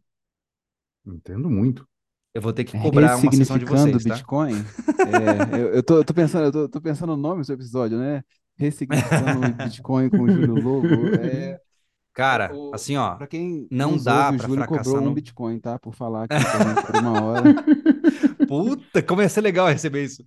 Entendo 1.07 1.49
muito. 1.49 1.89
Eu 2.35 2.43
vou 2.43 2.53
ter 2.53 2.65
que 2.65 2.77
cobrar 2.77 3.17
uma 3.17 3.33
sessão 3.33 3.57
de 3.57 3.65
vocês, 3.65 4.05
tá? 4.05 4.15
Bitcoin. 4.15 4.55
é, 4.55 5.55
eu, 5.57 5.75
eu, 5.75 5.83
tô, 5.83 5.99
eu 5.99 6.05
tô 6.05 6.13
pensando, 6.13 6.45
eu 6.47 6.53
tô, 6.53 6.69
tô, 6.69 6.81
pensando 6.81 7.17
no 7.17 7.23
nome 7.23 7.43
do 7.43 7.45
seu 7.47 7.55
episódio, 7.55 7.97
né? 7.97 8.23
Ressignificando 8.57 9.55
Bitcoin 9.55 10.11
com 10.11 10.23
o 10.23 10.31
Júlio 10.31 10.55
Lobo. 10.55 11.15
É, 11.21 11.61
Cara, 12.15 12.55
o, 12.55 12.73
assim, 12.73 12.97
ó, 12.97 13.17
pra 13.17 13.27
quem 13.27 13.67
não 13.73 13.97
dá 13.97 14.27
ouve, 14.27 14.39
pra 14.39 14.47
o 14.47 14.49
Júlio 14.49 14.65
fracassar 14.65 14.85
cobrou 14.85 15.05
no... 15.05 15.11
um 15.11 15.15
Bitcoin, 15.15 15.59
tá? 15.59 15.79
Por 15.81 15.93
falar 15.93 16.25
aqui 16.25 16.37
por 16.87 16.97
uma 16.97 17.23
hora. 17.25 17.55
Puta, 18.47 19.03
como 19.03 19.21
ia 19.21 19.29
ser 19.29 19.41
legal 19.41 19.67
receber 19.67 20.05
isso. 20.05 20.25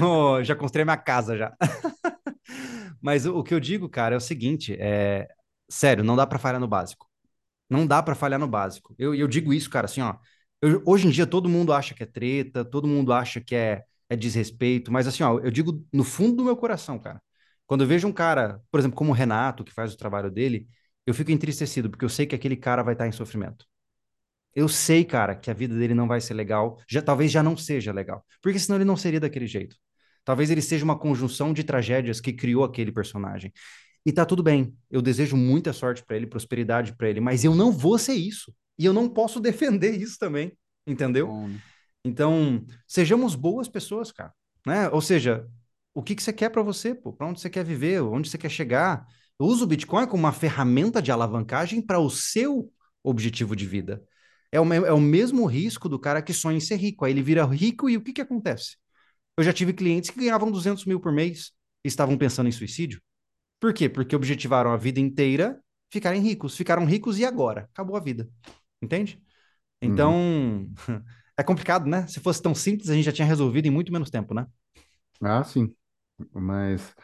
Oh, 0.00 0.42
já 0.44 0.54
construí 0.54 0.84
minha 0.84 0.96
casa 0.96 1.36
já. 1.36 1.52
Mas 3.02 3.26
o, 3.26 3.36
o, 3.36 3.42
que 3.42 3.52
eu 3.52 3.58
digo, 3.58 3.88
cara, 3.88 4.14
é 4.14 4.18
o 4.18 4.20
seguinte, 4.20 4.76
é... 4.78 5.26
Sério, 5.68 6.04
não 6.04 6.14
dá 6.14 6.24
para 6.24 6.38
falhar 6.38 6.60
no 6.60 6.68
básico. 6.68 7.08
Não 7.68 7.84
dá 7.84 8.00
para 8.00 8.14
falhar 8.14 8.38
no 8.38 8.46
básico. 8.46 8.94
Eu, 8.96 9.12
eu 9.12 9.26
digo 9.26 9.52
isso, 9.52 9.68
cara, 9.68 9.86
assim, 9.86 10.00
ó, 10.00 10.14
eu, 10.62 10.82
hoje 10.86 11.06
em 11.06 11.10
dia 11.10 11.26
todo 11.26 11.48
mundo 11.48 11.72
acha 11.72 11.94
que 11.94 12.02
é 12.02 12.06
treta, 12.06 12.64
todo 12.64 12.86
mundo 12.88 13.12
acha 13.12 13.40
que 13.40 13.54
é, 13.54 13.84
é 14.08 14.16
desrespeito, 14.16 14.92
mas 14.92 15.06
assim, 15.06 15.22
ó, 15.22 15.38
eu 15.40 15.50
digo 15.50 15.84
no 15.92 16.04
fundo 16.04 16.36
do 16.36 16.44
meu 16.44 16.56
coração, 16.56 16.98
cara. 16.98 17.22
Quando 17.66 17.82
eu 17.84 17.86
vejo 17.88 18.08
um 18.08 18.12
cara, 18.12 18.62
por 18.70 18.80
exemplo, 18.80 18.96
como 18.96 19.10
o 19.10 19.14
Renato, 19.14 19.62
que 19.64 19.72
faz 19.72 19.92
o 19.92 19.96
trabalho 19.98 20.30
dele, 20.30 20.66
eu 21.06 21.14
fico 21.14 21.30
entristecido, 21.30 21.90
porque 21.90 22.04
eu 22.04 22.08
sei 22.08 22.26
que 22.26 22.34
aquele 22.34 22.56
cara 22.56 22.82
vai 22.82 22.94
estar 22.94 23.06
em 23.06 23.12
sofrimento. 23.12 23.66
Eu 24.54 24.68
sei, 24.68 25.04
cara, 25.04 25.36
que 25.36 25.50
a 25.50 25.54
vida 25.54 25.74
dele 25.76 25.94
não 25.94 26.08
vai 26.08 26.20
ser 26.20 26.34
legal, 26.34 26.78
já 26.88 27.00
talvez 27.02 27.30
já 27.30 27.42
não 27.42 27.56
seja 27.56 27.92
legal, 27.92 28.24
porque 28.42 28.58
senão 28.58 28.76
ele 28.78 28.84
não 28.84 28.96
seria 28.96 29.20
daquele 29.20 29.46
jeito. 29.46 29.76
Talvez 30.24 30.50
ele 30.50 30.60
seja 30.62 30.84
uma 30.84 30.98
conjunção 30.98 31.52
de 31.52 31.64
tragédias 31.64 32.20
que 32.20 32.32
criou 32.32 32.64
aquele 32.64 32.92
personagem. 32.92 33.52
E 34.08 34.12
tá 34.12 34.24
tudo 34.24 34.42
bem. 34.42 34.74
Eu 34.90 35.02
desejo 35.02 35.36
muita 35.36 35.70
sorte 35.70 36.02
para 36.02 36.16
ele, 36.16 36.26
prosperidade 36.26 36.96
para 36.96 37.10
ele, 37.10 37.20
mas 37.20 37.44
eu 37.44 37.54
não 37.54 37.70
vou 37.70 37.98
ser 37.98 38.14
isso. 38.14 38.54
E 38.78 38.86
eu 38.86 38.92
não 38.94 39.06
posso 39.06 39.38
defender 39.38 40.00
isso 40.00 40.18
também, 40.18 40.56
entendeu? 40.86 41.26
Bom. 41.26 41.50
Então, 42.02 42.64
sejamos 42.86 43.34
boas 43.34 43.68
pessoas, 43.68 44.10
cara. 44.10 44.32
Né? 44.66 44.88
Ou 44.88 45.02
seja, 45.02 45.46
o 45.92 46.02
que, 46.02 46.14
que 46.14 46.22
você 46.22 46.32
quer 46.32 46.48
para 46.48 46.62
você, 46.62 46.94
pô? 46.94 47.12
Para 47.12 47.26
onde 47.26 47.38
você 47.38 47.50
quer 47.50 47.62
viver? 47.62 48.00
Onde 48.00 48.30
você 48.30 48.38
quer 48.38 48.48
chegar? 48.48 49.06
Usa 49.38 49.64
o 49.64 49.66
Bitcoin 49.66 50.06
como 50.06 50.22
uma 50.22 50.32
ferramenta 50.32 51.02
de 51.02 51.12
alavancagem 51.12 51.82
para 51.82 51.98
o 51.98 52.08
seu 52.08 52.72
objetivo 53.04 53.54
de 53.54 53.66
vida. 53.66 54.02
É 54.50 54.58
o, 54.58 54.72
é 54.72 54.92
o 54.94 55.00
mesmo 55.02 55.44
risco 55.44 55.86
do 55.86 55.98
cara 55.98 56.22
que 56.22 56.32
sonha 56.32 56.56
em 56.56 56.60
ser 56.60 56.76
rico. 56.76 57.04
Aí 57.04 57.12
ele 57.12 57.20
vira 57.20 57.44
rico 57.44 57.90
e 57.90 57.98
o 57.98 58.00
que, 58.00 58.14
que 58.14 58.22
acontece? 58.22 58.78
Eu 59.36 59.44
já 59.44 59.52
tive 59.52 59.74
clientes 59.74 60.08
que 60.08 60.18
ganhavam 60.18 60.50
200 60.50 60.86
mil 60.86 60.98
por 60.98 61.12
mês 61.12 61.52
e 61.84 61.88
estavam 61.88 62.16
pensando 62.16 62.48
em 62.48 62.52
suicídio. 62.52 63.02
Por 63.60 63.72
quê? 63.72 63.88
Porque 63.88 64.14
objetivaram 64.14 64.70
a 64.70 64.76
vida 64.76 65.00
inteira 65.00 65.60
ficarem 65.90 66.20
ricos. 66.20 66.56
Ficaram 66.56 66.84
ricos 66.84 67.18
e 67.18 67.24
agora? 67.24 67.68
Acabou 67.72 67.96
a 67.96 68.00
vida. 68.00 68.28
Entende? 68.80 69.20
Então, 69.80 70.14
uhum. 70.14 70.72
é 71.36 71.42
complicado, 71.42 71.86
né? 71.86 72.06
Se 72.06 72.20
fosse 72.20 72.42
tão 72.42 72.54
simples, 72.54 72.90
a 72.90 72.94
gente 72.94 73.04
já 73.04 73.12
tinha 73.12 73.26
resolvido 73.26 73.66
em 73.66 73.70
muito 73.70 73.92
menos 73.92 74.10
tempo, 74.10 74.34
né? 74.34 74.46
Ah, 75.20 75.42
sim. 75.42 75.72
Mas 76.32 76.94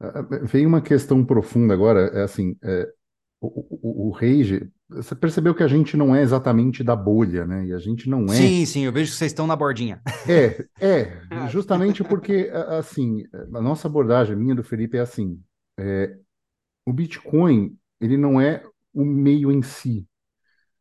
uh, 0.00 0.46
veio 0.46 0.68
uma 0.68 0.80
questão 0.80 1.24
profunda 1.24 1.74
agora, 1.74 2.10
é 2.14 2.22
assim, 2.22 2.56
é, 2.62 2.88
o, 3.40 3.48
o, 3.48 4.08
o 4.08 4.10
Rage, 4.10 4.70
você 4.88 5.14
percebeu 5.14 5.54
que 5.54 5.62
a 5.62 5.68
gente 5.68 5.96
não 5.96 6.14
é 6.14 6.22
exatamente 6.22 6.82
da 6.82 6.96
bolha, 6.96 7.44
né? 7.46 7.66
E 7.66 7.72
a 7.72 7.78
gente 7.78 8.08
não 8.08 8.24
é. 8.24 8.36
Sim, 8.36 8.64
sim, 8.64 8.84
eu 8.84 8.92
vejo 8.92 9.10
que 9.10 9.18
vocês 9.18 9.32
estão 9.32 9.46
na 9.46 9.56
bordinha. 9.56 10.00
É, 10.28 10.66
é, 10.80 11.48
justamente 11.48 12.02
porque, 12.02 12.50
assim, 12.52 13.24
a 13.54 13.60
nossa 13.60 13.86
abordagem, 13.88 14.36
minha 14.36 14.54
do 14.54 14.62
Felipe, 14.62 14.96
é 14.96 15.00
assim: 15.00 15.40
é, 15.78 16.18
o 16.84 16.92
Bitcoin, 16.92 17.76
ele 18.00 18.16
não 18.16 18.40
é 18.40 18.62
o 18.92 19.04
meio 19.04 19.50
em 19.52 19.62
si, 19.62 20.06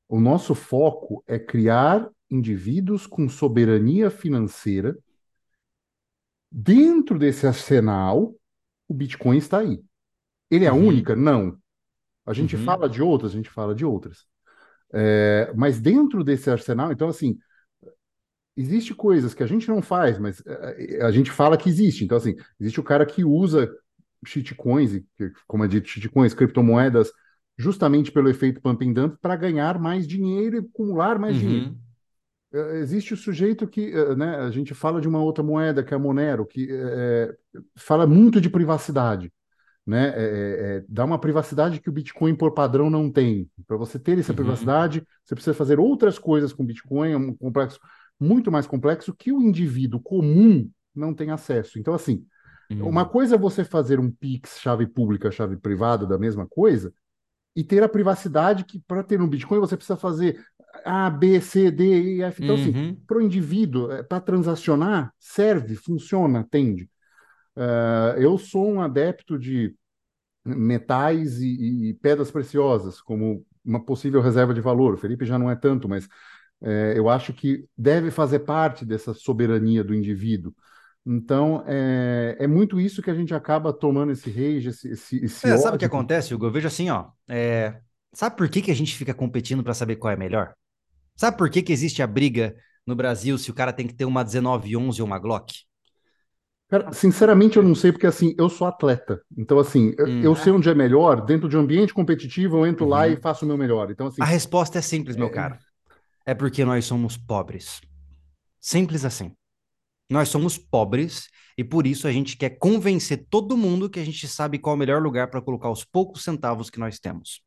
o 0.07 0.19
nosso 0.19 0.53
foco 0.53 1.23
é 1.27 1.39
criar 1.39 2.09
indivíduos 2.29 3.07
com 3.07 3.27
soberania 3.27 4.09
financeira. 4.09 4.97
Dentro 6.51 7.17
desse 7.17 7.45
arsenal, 7.47 8.35
o 8.87 8.93
Bitcoin 8.93 9.37
está 9.37 9.59
aí. 9.59 9.83
Ele 10.49 10.65
é 10.65 10.71
uhum. 10.71 10.79
a 10.79 10.87
única? 10.87 11.15
Não. 11.15 11.57
A 12.25 12.33
gente 12.33 12.55
uhum. 12.55 12.63
fala 12.63 12.87
de 12.87 13.01
outras, 13.01 13.31
a 13.31 13.35
gente 13.35 13.49
fala 13.49 13.73
de 13.73 13.83
outras. 13.83 14.25
É, 14.93 15.51
mas 15.55 15.81
dentro 15.81 16.23
desse 16.23 16.49
arsenal, 16.49 16.91
então, 16.91 17.09
assim, 17.09 17.37
existe 18.55 18.93
coisas 18.93 19.33
que 19.33 19.43
a 19.43 19.47
gente 19.47 19.67
não 19.67 19.81
faz, 19.81 20.17
mas 20.19 20.41
é, 20.45 21.03
a 21.03 21.11
gente 21.11 21.31
fala 21.31 21.57
que 21.57 21.67
existe. 21.67 22.03
Então, 22.03 22.17
assim, 22.17 22.35
existe 22.59 22.79
o 22.79 22.83
cara 22.83 23.05
que 23.05 23.23
usa 23.23 23.69
shitcoins, 24.25 25.01
como 25.47 25.63
é 25.63 25.67
dito, 25.67 25.87
shitcoins, 25.87 26.33
criptomoedas, 26.33 27.11
justamente 27.57 28.11
pelo 28.11 28.29
efeito 28.29 28.61
pump 28.61 28.85
and 28.85 28.93
dump, 28.93 29.17
para 29.21 29.35
ganhar 29.35 29.79
mais 29.79 30.07
dinheiro 30.07 30.57
e 30.57 30.59
acumular 30.59 31.17
mais 31.17 31.35
uhum. 31.35 31.41
dinheiro. 31.41 31.77
É, 32.53 32.79
existe 32.79 33.13
o 33.13 33.17
sujeito 33.17 33.67
que, 33.67 33.91
é, 33.91 34.15
né, 34.15 34.35
a 34.37 34.49
gente 34.49 34.73
fala 34.73 35.01
de 35.01 35.07
uma 35.07 35.21
outra 35.21 35.43
moeda, 35.43 35.83
que 35.83 35.93
é 35.93 35.97
a 35.97 35.99
Monero, 35.99 36.45
que 36.45 36.67
é, 36.71 37.35
fala 37.75 38.07
muito 38.07 38.39
de 38.39 38.49
privacidade. 38.49 39.31
Né, 39.85 40.13
é, 40.15 40.77
é, 40.77 40.85
dá 40.89 41.05
uma 41.05 41.19
privacidade 41.19 41.79
que 41.79 41.89
o 41.89 41.93
Bitcoin 41.93 42.33
por 42.33 42.53
padrão 42.53 42.89
não 42.89 43.11
tem. 43.11 43.47
Para 43.67 43.77
você 43.77 43.99
ter 43.99 44.17
essa 44.17 44.31
uhum. 44.31 44.37
privacidade, 44.37 45.05
você 45.23 45.35
precisa 45.35 45.53
fazer 45.53 45.79
outras 45.79 46.17
coisas 46.17 46.51
com 46.51 46.63
o 46.63 46.65
Bitcoin, 46.65 47.11
é 47.11 47.17
um 47.17 47.35
complexo 47.35 47.79
muito 48.19 48.51
mais 48.51 48.65
complexo 48.65 49.13
que 49.13 49.31
o 49.31 49.41
indivíduo 49.41 49.99
comum 49.99 50.69
não 50.95 51.13
tem 51.13 51.29
acesso. 51.29 51.77
Então, 51.77 51.93
assim, 51.93 52.25
uhum. 52.71 52.87
uma 52.87 53.05
coisa 53.05 53.35
é 53.35 53.37
você 53.37 53.63
fazer 53.63 53.99
um 53.99 54.11
Pix, 54.11 54.59
chave 54.59 54.87
pública, 54.87 55.31
chave 55.31 55.57
privada 55.57 56.05
da 56.05 56.17
mesma 56.17 56.47
coisa, 56.47 56.93
e 57.55 57.63
ter 57.63 57.81
a 57.81 57.89
privacidade 57.89 58.65
que 58.65 58.79
para 58.79 59.03
ter 59.03 59.21
um 59.21 59.27
Bitcoin 59.27 59.59
você 59.59 59.77
precisa 59.77 59.97
fazer 59.97 60.43
A, 60.83 61.09
B, 61.09 61.39
C, 61.39 61.71
D, 61.71 62.17
E, 62.17 62.21
F. 62.21 62.43
Então, 62.43 62.55
assim, 62.55 62.71
uhum. 62.71 62.83
assim, 62.89 62.95
para 63.07 63.17
o 63.17 63.21
indivíduo, 63.21 63.91
é, 63.91 64.03
para 64.03 64.19
transacionar, 64.19 65.13
serve, 65.17 65.75
funciona, 65.75 66.41
atende. 66.41 66.89
Uh, 67.55 68.19
eu 68.19 68.37
sou 68.37 68.69
um 68.69 68.81
adepto 68.81 69.39
de 69.39 69.73
metais 70.43 71.39
e, 71.39 71.89
e, 71.89 71.93
pedras 71.95 72.29
preciosas 72.29 73.01
como 73.01 73.45
uma 73.63 73.83
possível 73.83 74.21
reserva 74.21 74.53
de 74.53 74.61
valor. 74.61 74.93
O 74.93 74.97
Felipe 74.97 75.25
já 75.25 75.39
não 75.39 75.49
é 75.49 75.55
tanto, 75.55 75.87
mas 75.87 76.07
é, 76.61 76.93
eu 76.95 77.09
acho 77.09 77.33
que 77.33 77.65
deve 77.77 78.11
fazer 78.11 78.39
parte 78.39 78.85
dessa 78.85 79.13
soberania 79.13 79.83
do 79.83 79.95
indivíduo. 79.95 80.53
Então, 81.05 81.63
é, 81.67 82.35
é 82.39 82.47
muito 82.47 82.79
isso 82.79 83.01
que 83.01 83.11
a 83.11 83.13
gente 83.15 83.33
acaba 83.33 83.71
tomando 83.71 84.11
esse 84.11 84.29
rage, 84.29 84.69
esse, 84.69 84.89
esse, 84.89 85.23
esse 85.23 85.47
é, 85.47 85.57
Sabe 85.57 85.75
o 85.75 85.79
que 85.79 85.85
acontece, 85.85 86.33
Hugo? 86.33 86.45
Eu 86.47 86.51
vejo 86.51 86.67
assim, 86.67 86.89
ó, 86.89 87.09
é, 87.27 87.79
Sabe 88.13 88.37
por 88.37 88.47
que, 88.49 88.61
que 88.61 88.71
a 88.71 88.75
gente 88.75 88.95
fica 88.95 89.13
competindo 89.13 89.61
para 89.61 89.73
saber 89.73 89.97
qual 89.97 90.13
é 90.13 90.15
melhor? 90.15 90.53
Sabe 91.17 91.37
por 91.37 91.49
que, 91.49 91.61
que 91.61 91.73
existe 91.73 92.01
a 92.01 92.07
briga 92.07 92.55
no 92.87 92.95
Brasil 92.95 93.37
se 93.37 93.51
o 93.51 93.53
cara 93.53 93.73
tem 93.73 93.85
que 93.87 93.93
ter 93.93 94.05
uma 94.05 94.23
1911 94.23 95.01
ou 95.01 95.07
uma 95.07 95.19
Glock? 95.19 95.53
Cara, 96.67 96.91
sinceramente, 96.93 97.57
eu 97.57 97.63
não 97.63 97.75
sei, 97.75 97.91
porque 97.91 98.07
assim, 98.07 98.33
eu 98.37 98.49
sou 98.49 98.65
atleta. 98.65 99.21
Então, 99.37 99.59
assim, 99.59 99.93
eu, 99.99 100.07
Hum. 100.07 100.23
eu 100.23 100.35
sei 100.35 100.51
onde 100.51 100.67
é 100.67 100.73
melhor, 100.73 101.23
dentro 101.23 101.47
de 101.47 101.55
um 101.55 101.59
ambiente 101.59 101.93
competitivo, 101.93 102.57
eu 102.57 102.65
entro 102.65 102.85
lá 102.87 103.05
Uhum. 103.05 103.13
e 103.13 103.17
faço 103.17 103.45
o 103.45 103.47
meu 103.47 103.57
melhor. 103.57 103.91
Então, 103.91 104.07
assim, 104.07 104.21
A 104.21 104.25
resposta 104.25 104.79
é 104.79 104.81
simples, 104.81 105.15
meu 105.15 105.27
É. 105.27 105.33
caro. 105.33 105.57
É 106.25 106.33
porque 106.33 106.65
nós 106.65 106.85
somos 106.85 107.17
pobres. 107.17 107.81
Simples 108.59 109.05
assim. 109.05 109.35
Nós 110.09 110.29
somos 110.29 110.57
pobres 110.57 111.27
e 111.57 111.63
por 111.63 111.87
isso 111.87 112.07
a 112.07 112.11
gente 112.11 112.37
quer 112.37 112.51
convencer 112.51 113.25
todo 113.29 113.57
mundo 113.57 113.89
que 113.89 113.99
a 113.99 114.05
gente 114.05 114.27
sabe 114.27 114.59
qual 114.59 114.73
é 114.73 114.75
o 114.75 114.79
melhor 114.79 115.01
lugar 115.01 115.29
para 115.29 115.41
colocar 115.41 115.69
os 115.69 115.83
poucos 115.83 116.23
centavos 116.23 116.69
que 116.69 116.79
nós 116.79 116.99
temos. 116.99 117.41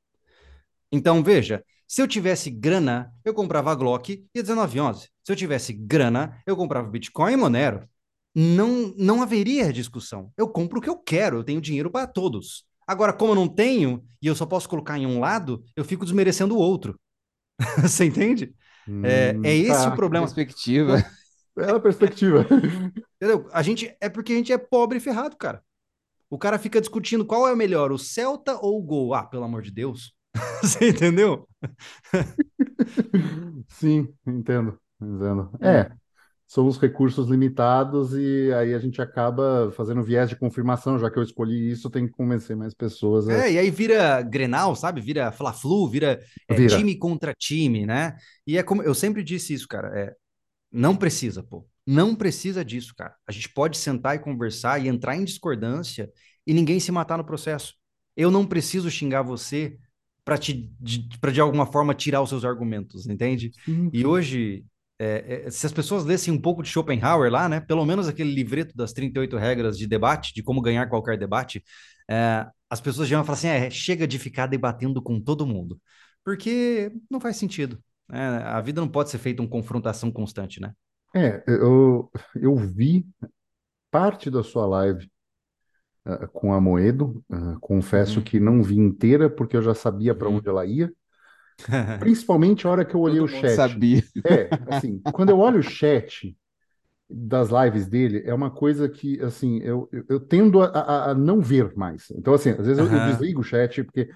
Então, 0.91 1.23
veja, 1.23 1.63
se 1.87 2.01
eu 2.03 2.09
tivesse 2.09 2.51
grana, 2.51 3.13
eu 3.25 3.35
comprava 3.35 3.71
a 3.71 3.75
Glock 3.75 4.27
e 4.35 4.39
a 4.41 4.43
1911. 4.43 5.09
Se 5.23 5.33
eu 5.33 5.37
tivesse 5.37 5.73
grana, 5.73 6.43
eu 6.47 6.57
comprava 6.57 6.89
Bitcoin 6.89 7.33
e 7.33 7.37
Monero. 7.37 7.89
Não, 8.35 8.95
não 8.97 9.23
haveria 9.23 9.73
discussão. 9.73 10.33
Eu 10.37 10.49
compro 10.49 10.79
o 10.79 10.83
que 10.83 10.89
eu 10.89 10.97
quero, 10.97 11.39
eu 11.39 11.45
tenho 11.45 11.61
dinheiro 11.61 11.91
para 11.91 12.07
todos. 12.07 12.65
Agora, 12.87 13.13
como 13.13 13.33
eu 13.33 13.37
não 13.37 13.49
tenho 13.49 14.03
e 14.23 14.27
eu 14.27 14.35
só 14.35 14.47
posso 14.47 14.69
colocar 14.69 14.99
em 14.99 15.07
um 15.07 15.21
lado, 15.21 15.63
eu 15.77 15.85
fico 15.85 16.05
desmerecendo 16.05 16.55
o 16.55 16.59
outro. 16.59 16.99
Você 17.83 18.07
entende? 18.07 18.55
É, 19.05 19.35
hum, 19.37 19.43
é 19.45 19.55
esse 19.55 19.85
tá, 19.85 19.93
o 19.93 19.97
problema. 19.97 20.27
Perspectiva. 20.27 21.05
É 21.59 21.71
a 21.71 21.81
perspectiva. 21.81 22.45
Entendeu? 23.21 23.49
A 23.53 23.63
gente 23.63 23.95
é 24.01 24.09
porque 24.09 24.33
a 24.33 24.37
gente 24.37 24.53
é 24.53 24.59
pobre 24.59 24.99
e 24.99 25.01
ferrado, 25.01 25.37
cara. 25.37 25.63
O 26.31 26.39
cara 26.39 26.59
fica 26.59 26.81
discutindo 26.81 27.25
qual 27.27 27.49
é 27.49 27.53
o 27.53 27.57
melhor, 27.57 27.93
o 27.93 27.99
Celta 27.99 28.59
ou 28.63 28.79
o 28.79 28.83
Gol. 28.83 29.15
Ah, 29.15 29.25
pelo 29.25 29.45
amor 29.45 29.63
de 29.63 29.71
Deus. 29.71 30.15
Você 30.63 30.91
entendeu? 30.91 31.49
Sim, 33.69 34.09
entendo, 34.27 34.79
entendo. 35.01 35.51
É, 35.63 35.91
são 36.47 36.67
os 36.67 36.79
recursos 36.79 37.29
limitados 37.29 38.15
e 38.15 38.53
aí 38.55 38.75
a 38.75 38.79
gente 38.79 39.01
acaba 39.03 39.71
fazendo 39.73 40.03
viés 40.03 40.29
de 40.29 40.37
confirmação, 40.37 40.99
já 40.99 41.11
que 41.11 41.19
eu 41.19 41.23
escolhi 41.23 41.71
isso, 41.71 41.91
tem 41.91 42.07
que 42.07 42.13
convencer 42.13 42.57
mais 42.57 42.75
pessoas. 42.75 43.29
a- 43.29 43.35
É, 43.35 43.53
e 43.53 43.59
aí 43.59 43.71
vira 43.71 44.23
Grenal, 44.23 44.75
sabe? 44.75 45.01
Vira 45.01 45.31
Fla-Flu, 45.33 45.89
vira, 45.89 46.21
é, 46.49 46.55
Vira. 46.55 46.77
time 46.77 46.97
contra 46.97 47.35
time, 47.35 47.87
né? 47.87 48.17
E 48.47 48.57
é 48.59 48.63
como 48.63 48.83
eu 48.83 48.95
sempre 48.95 49.23
disse 49.23 49.53
isso, 49.55 49.69
cara. 49.69 49.89
É, 49.99 50.15
não 50.71 50.97
precisa, 50.97 51.43
pô. 51.43 51.67
Não 51.87 52.15
precisa 52.15 52.65
disso, 52.65 52.95
cara. 52.95 53.15
A 53.27 53.33
gente 53.33 53.49
pode 53.49 53.79
sentar 53.79 54.17
e 54.17 54.19
conversar 54.19 54.85
e 54.85 54.89
entrar 54.89 55.17
em 55.17 55.25
discordância 55.25 56.11
e 56.47 56.53
ninguém 56.53 56.79
se 56.81 56.93
matar 56.93 57.17
no 57.19 57.25
processo. 57.25 57.75
Eu 58.17 58.31
não 58.31 58.47
preciso 58.47 58.91
xingar 58.91 59.23
você 59.23 59.79
para 60.25 60.37
te 60.37 60.71
de, 60.79 61.09
pra, 61.21 61.31
de 61.31 61.41
alguma 61.41 61.67
forma 61.67 61.95
tirar 61.95 62.21
os 62.21 62.29
seus 62.29 62.45
argumentos, 62.45 63.07
entende? 63.07 63.51
Sim, 63.65 63.91
E 63.93 64.05
hoje, 64.05 64.65
é, 64.99 65.45
é, 65.47 65.51
se 65.51 65.65
as 65.65 65.73
pessoas 65.73 66.05
lessem 66.05 66.33
um 66.33 66.41
pouco 66.41 66.63
de 66.63 66.69
Schopenhauer 66.69 67.31
lá, 67.31 67.49
né? 67.49 67.61
Pelo 67.61 67.87
menos 67.87 68.07
aquele 68.09 68.35
livreto 68.35 68.77
das 68.77 68.93
38 68.93 69.37
regras 69.39 69.79
de 69.79 69.87
debate, 69.87 70.35
de 70.35 70.43
como 70.43 70.61
ganhar 70.61 70.87
qualquer 70.89 71.17
debate, 71.19 71.63
é, 72.11 72.47
as 72.69 72.81
pessoas 72.81 73.09
já 73.09 73.17
vão 73.17 73.25
falar 73.25 73.39
assim: 73.39 73.49
é, 73.49 73.71
chega 73.71 74.07
de 74.07 74.19
ficar 74.19 74.47
debatendo 74.47 75.01
com 75.03 75.21
todo 75.21 75.47
mundo. 75.47 75.81
Porque 76.25 76.93
não 77.11 77.21
faz 77.21 77.37
sentido. 77.37 77.83
Né? 78.09 78.39
A 78.45 78.61
vida 78.61 78.81
não 78.81 78.89
pode 78.89 79.11
ser 79.11 79.19
feita 79.19 79.43
uma 79.43 79.49
confrontação 79.51 80.11
constante, 80.13 80.61
né? 80.61 80.75
É, 81.15 81.43
eu, 81.47 82.11
eu 82.35 82.55
vi 82.57 83.07
parte 83.91 84.31
da 84.31 84.43
sua 84.45 84.67
live 84.67 85.11
ah, 86.05 86.27
com 86.29 86.53
a 86.53 86.61
Moedo. 86.61 87.25
ah, 87.31 87.57
confesso 87.61 88.23
Uhum. 88.23 88.23
que 88.23 88.41
não 88.41 88.63
vi 88.63 88.79
inteira 88.79 89.31
porque 89.31 89.57
eu 89.57 89.63
já 89.63 89.75
sabia 89.75 90.15
para 90.15 90.29
Uhum. 90.29 90.31
onde 90.31 90.49
ela 90.49 90.67
ia. 90.67 90.93
Principalmente 91.99 92.67
a 92.67 92.71
hora 92.71 92.85
que 92.85 92.95
eu 92.95 93.01
olhei 93.01 93.21
Todo 93.21 93.21
o 93.21 93.29
chat. 93.29 93.79
sabia. 93.79 94.03
É, 94.25 94.57
assim, 94.67 95.05
quando 95.13 95.31
eu 95.31 95.39
olho 95.39 95.61
o 95.61 95.63
chat 95.63 96.37
das 97.11 97.51
lives 97.51 97.89
dele, 97.89 98.23
é 98.27 98.35
uma 98.35 98.51
coisa 98.51 98.89
que, 98.89 99.21
assim, 99.23 99.59
eu, 99.63 99.89
eu, 99.93 100.05
eu 100.09 100.21
tendo 100.21 100.63
a, 100.63 100.67
a- 100.69 101.11
a 101.13 101.15
não 101.15 101.41
ver 101.41 101.77
mais. 101.77 102.11
Então, 102.13 102.35
assim, 102.35 102.51
às 102.51 102.67
vezes 102.67 102.79
eu, 102.79 102.93
eu 102.93 103.01
Aham. 103.01 103.01
desligo 103.01 103.41
o 103.41 103.45
chat 103.45 103.85
porque 103.85 104.11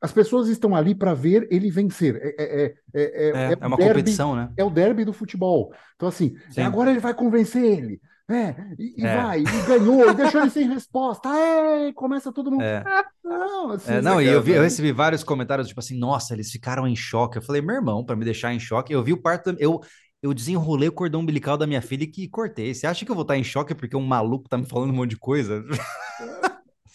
as 0.00 0.12
pessoas 0.12 0.48
estão 0.48 0.74
ali 0.74 0.94
para 0.94 1.12
ver 1.14 1.46
ele 1.50 1.70
vencer. 1.70 2.16
É, 2.16 2.28
é, 2.38 2.64
é, 2.64 2.74
é, 2.94 3.02
é, 3.02 3.30
É, 3.30 3.52
é 3.52 3.56
é 3.60 3.66
uma 3.66 3.76
derby, 3.76 4.00
competição, 4.00 4.34
né? 4.34 4.50
é 4.56 4.64
o 4.64 4.70
derby 4.70 5.04
do 5.04 5.12
futebol. 5.12 5.72
Então, 5.96 6.08
assim, 6.08 6.34
Sim. 6.50 6.62
agora 6.62 6.90
ele 6.90 7.00
vai 7.00 7.12
convencer 7.14 7.62
ele. 7.62 8.00
É, 8.30 8.54
e, 8.78 9.02
e 9.02 9.04
É. 9.04 9.16
vai, 9.16 9.40
e 9.40 9.66
ganhou, 9.66 10.08
e 10.08 10.14
deixou 10.14 10.40
ele 10.40 10.50
sem 10.50 10.68
resposta. 10.68 11.28
É, 11.28 11.92
começa 11.92 12.32
todo 12.32 12.50
mundo. 12.50 12.62
É. 12.62 12.84
Não, 13.24 13.72
assim, 13.72 13.92
É, 13.94 14.00
não, 14.00 14.22
e 14.22 14.26
eu, 14.26 14.40
vi, 14.40 14.52
eu 14.52 14.62
recebi 14.62 14.92
vários 14.92 15.24
comentários, 15.24 15.66
tipo 15.66 15.80
assim, 15.80 15.98
nossa, 15.98 16.32
eles 16.32 16.50
ficaram 16.50 16.86
em 16.86 16.94
choque. 16.94 17.38
Eu 17.38 17.42
falei, 17.42 17.60
meu 17.60 17.74
irmão, 17.74 18.04
para 18.04 18.14
me 18.14 18.24
deixar 18.24 18.54
em 18.54 18.60
choque, 18.60 18.92
eu 18.92 19.02
vi 19.02 19.12
o 19.12 19.20
parto, 19.20 19.54
eu, 19.58 19.80
eu 20.22 20.32
desenrolei 20.32 20.88
o 20.88 20.92
cordão 20.92 21.20
umbilical 21.20 21.56
da 21.58 21.66
minha 21.66 21.82
filha 21.82 22.04
e 22.04 22.06
que 22.06 22.28
cortei. 22.28 22.72
Você 22.72 22.86
acha 22.86 23.04
que 23.04 23.10
eu 23.10 23.16
vou 23.16 23.22
estar 23.22 23.36
em 23.36 23.44
choque 23.44 23.74
porque 23.74 23.96
um 23.96 24.06
maluco 24.06 24.48
tá 24.48 24.56
me 24.56 24.64
falando 24.64 24.90
um 24.90 24.96
monte 24.96 25.10
de 25.10 25.16
coisa? 25.18 25.64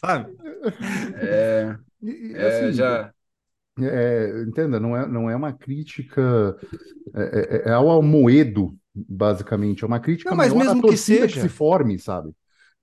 Sabe? 0.06 0.36
É, 1.14 1.78
e- 2.02 2.32
e, 2.34 2.36
é, 2.36 2.48
assim, 2.48 2.74
já. 2.74 3.14
É, 3.78 4.44
entenda, 4.48 4.80
não 4.80 4.96
é, 4.96 5.06
não 5.08 5.30
é 5.30 5.36
uma 5.36 5.52
crítica 5.52 6.56
é, 7.14 7.68
é, 7.68 7.70
é 7.70 7.74
ao 7.74 7.90
Almoedo, 7.90 8.78
basicamente, 8.96 9.84
é 9.84 9.88
uma 9.88 10.00
crítica 10.00 10.32
Não, 10.32 10.38
mas 10.38 10.54
mesmo 10.54 10.82
que 10.82 10.96
seja. 10.98 11.42
se 11.42 11.50
forme, 11.50 12.00
sabe? 12.00 12.32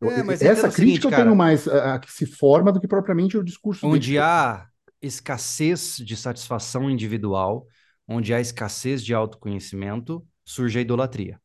É, 0.03 0.23
mas 0.23 0.43
essa 0.43 0.69
crítica 0.71 0.81
seguinte, 0.81 1.05
eu 1.07 1.11
cara. 1.11 1.25
tenho 1.25 1.37
mais 1.37 1.69
a, 1.69 1.95
a 1.95 1.99
que 1.99 2.13
se 2.13 2.27
forma 2.27 2.73
do 2.73 2.81
que 2.81 2.89
propriamente 2.89 3.39
o 3.39 3.45
discurso 3.45 3.87
Onde 3.87 4.19
há 4.19 4.69
escassez 5.01 5.97
de 5.97 6.17
satisfação 6.17 6.91
individual, 6.91 7.67
onde 8.07 8.33
há 8.33 8.41
escassez 8.41 9.05
de 9.05 9.15
autoconhecimento, 9.15 10.27
surge 10.45 10.79
a 10.79 10.83
idolatria. 10.83 11.41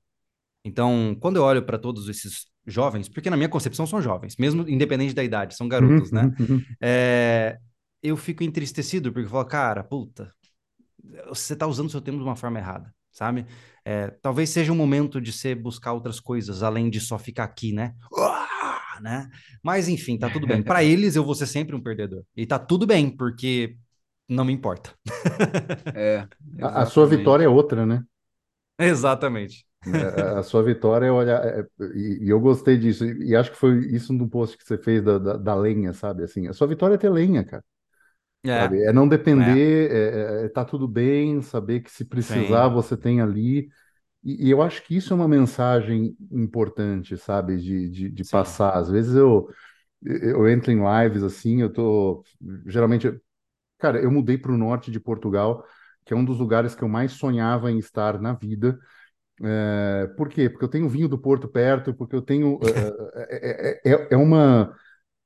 Então, 0.66 1.16
quando 1.20 1.38
eu 1.38 1.44
olho 1.44 1.66
para 1.66 1.78
todos 1.80 2.10
esses 2.10 2.48
jovens, 2.68 3.10
porque 3.10 3.30
na 3.30 3.38
minha 3.38 3.50
concepção 3.50 3.88
são 3.88 4.02
jovens, 4.02 4.36
mesmo 4.38 4.68
independente 4.70 5.14
da 5.16 5.24
idade, 5.24 5.56
são 5.56 5.68
garotos, 5.68 6.12
Uhum, 6.12 6.12
né? 6.12 6.30
uhum, 6.40 6.46
uhum. 6.50 6.78
É, 6.82 7.58
eu 8.04 8.18
fico 8.18 8.44
entristecido 8.44 9.12
porque 9.14 9.26
eu 9.28 9.32
falo, 9.32 9.46
cara, 9.46 9.84
puta, 9.84 10.34
você 11.28 11.56
tá 11.56 11.68
usando 11.68 11.88
o 11.88 11.90
seu 11.90 12.02
tempo 12.02 12.18
de 12.18 12.24
uma 12.24 12.36
forma 12.36 12.60
errada, 12.60 12.94
sabe? 13.12 13.46
É, 13.86 14.10
talvez 14.22 14.50
seja 14.50 14.72
um 14.72 14.76
momento 14.76 15.22
de 15.22 15.32
você 15.32 15.56
buscar 15.56 15.94
outras 15.94 16.20
coisas, 16.20 16.64
além 16.64 16.90
de 16.90 17.00
só 17.00 17.18
ficar 17.18 17.44
aqui, 17.46 17.72
né? 17.74 17.94
Uá, 18.12 19.00
né? 19.02 19.30
Mas 19.64 19.88
enfim, 19.88 20.18
tá 20.18 20.30
tudo 20.30 20.48
bem. 20.48 20.64
Para 20.64 20.84
eles, 20.84 21.16
eu 21.16 21.24
vou 21.24 21.36
ser 21.36 21.48
sempre 21.48 21.76
um 21.76 21.82
perdedor. 21.82 22.24
E 22.36 22.46
tá 22.46 22.58
tudo 22.60 22.86
bem, 22.88 23.10
porque 23.16 23.78
não 24.30 24.46
me 24.46 24.54
importa. 24.54 24.94
É, 25.94 26.28
A, 26.62 26.82
a 26.84 26.86
sua 26.86 27.08
vitória 27.08 27.46
é 27.46 27.50
outra, 27.50 27.84
né? 27.86 28.04
Exatamente. 28.80 29.67
É, 29.86 30.40
A, 30.40 30.44
sua 30.44 30.64
vitória 30.64 31.06
é 31.08 31.12
olhar. 31.12 31.44
é- 31.46 31.66
e, 31.96 32.26
e 32.26 32.30
eu 32.30 32.40
gostei 32.40 32.78
disso, 32.78 33.06
e, 33.06 33.30
e 33.32 33.36
acho 33.36 33.52
que 33.52 33.58
foi 33.58 33.80
isso 33.88 34.14
no 34.14 34.30
post 34.30 34.58
que 34.58 34.64
você 34.66 34.78
fez 34.78 35.04
da, 35.04 35.18
da, 35.18 35.38
da 35.38 35.56
lenha, 35.56 35.94
sabe? 35.94 36.24
Assim, 36.24 36.48
a 36.48 36.54
sua 36.54 36.68
vitória 36.68 36.96
é 36.96 36.98
ter 36.98 37.10
lenha, 37.10 37.44
cara. 37.44 37.64
É? 38.44 38.78
É 38.88 38.94
não 38.94 39.08
depender, 39.08 39.92
é, 39.92 40.46
é 40.46 40.50
tá 40.50 40.66
tudo 40.66 40.88
bem, 40.88 41.42
saber 41.42 41.82
que 41.82 41.92
se 41.92 42.06
precisar 42.06 42.68
Sim. 42.68 42.70
você 42.70 42.98
tem 42.98 43.22
ali. 43.22 43.70
E, 44.24 44.48
e 44.48 44.52
eu 44.52 44.62
acho 44.62 44.84
que 44.84 44.96
isso 44.98 45.14
é 45.14 45.16
uma 45.18 45.28
mensagem 45.28 46.18
importante, 46.32 47.18
sabe, 47.18 47.58
de, 47.60 47.90
de, 47.90 48.10
de 48.12 48.26
passar. 48.26 48.76
Às 48.78 48.90
vezes 48.90 49.16
eu, 49.16 49.50
eu 50.04 50.50
entro 50.50 50.72
em 50.72 50.80
lives 51.04 51.24
assim, 51.24 51.62
eu 51.62 51.72
tô. 51.74 52.24
Geralmente, 52.68 53.12
cara, 53.80 54.02
eu 54.02 54.12
mudei 54.12 54.38
para 54.38 54.52
o 54.52 54.58
norte 54.58 54.92
de 54.92 55.00
Portugal, 55.00 55.66
que 56.06 56.14
é 56.14 56.18
um 56.18 56.26
dos 56.26 56.40
lugares 56.40 56.76
que 56.76 56.84
eu 56.84 56.90
mais 56.90 57.14
sonhava 57.14 57.72
em 57.72 57.80
estar 57.80 58.20
na 58.22 58.34
vida. 58.34 58.80
É, 59.44 60.08
por 60.18 60.30
quê? 60.30 60.50
Porque 60.50 60.66
eu 60.66 60.70
tenho 60.70 60.90
vinho 60.90 61.08
do 61.08 61.18
Porto 61.18 61.48
perto, 61.48 61.94
porque 61.94 62.16
eu 62.16 62.22
tenho. 62.22 62.60
é, 63.16 63.82
é, 63.90 63.92
é, 63.94 64.08
é 64.12 64.18
uma 64.18 64.76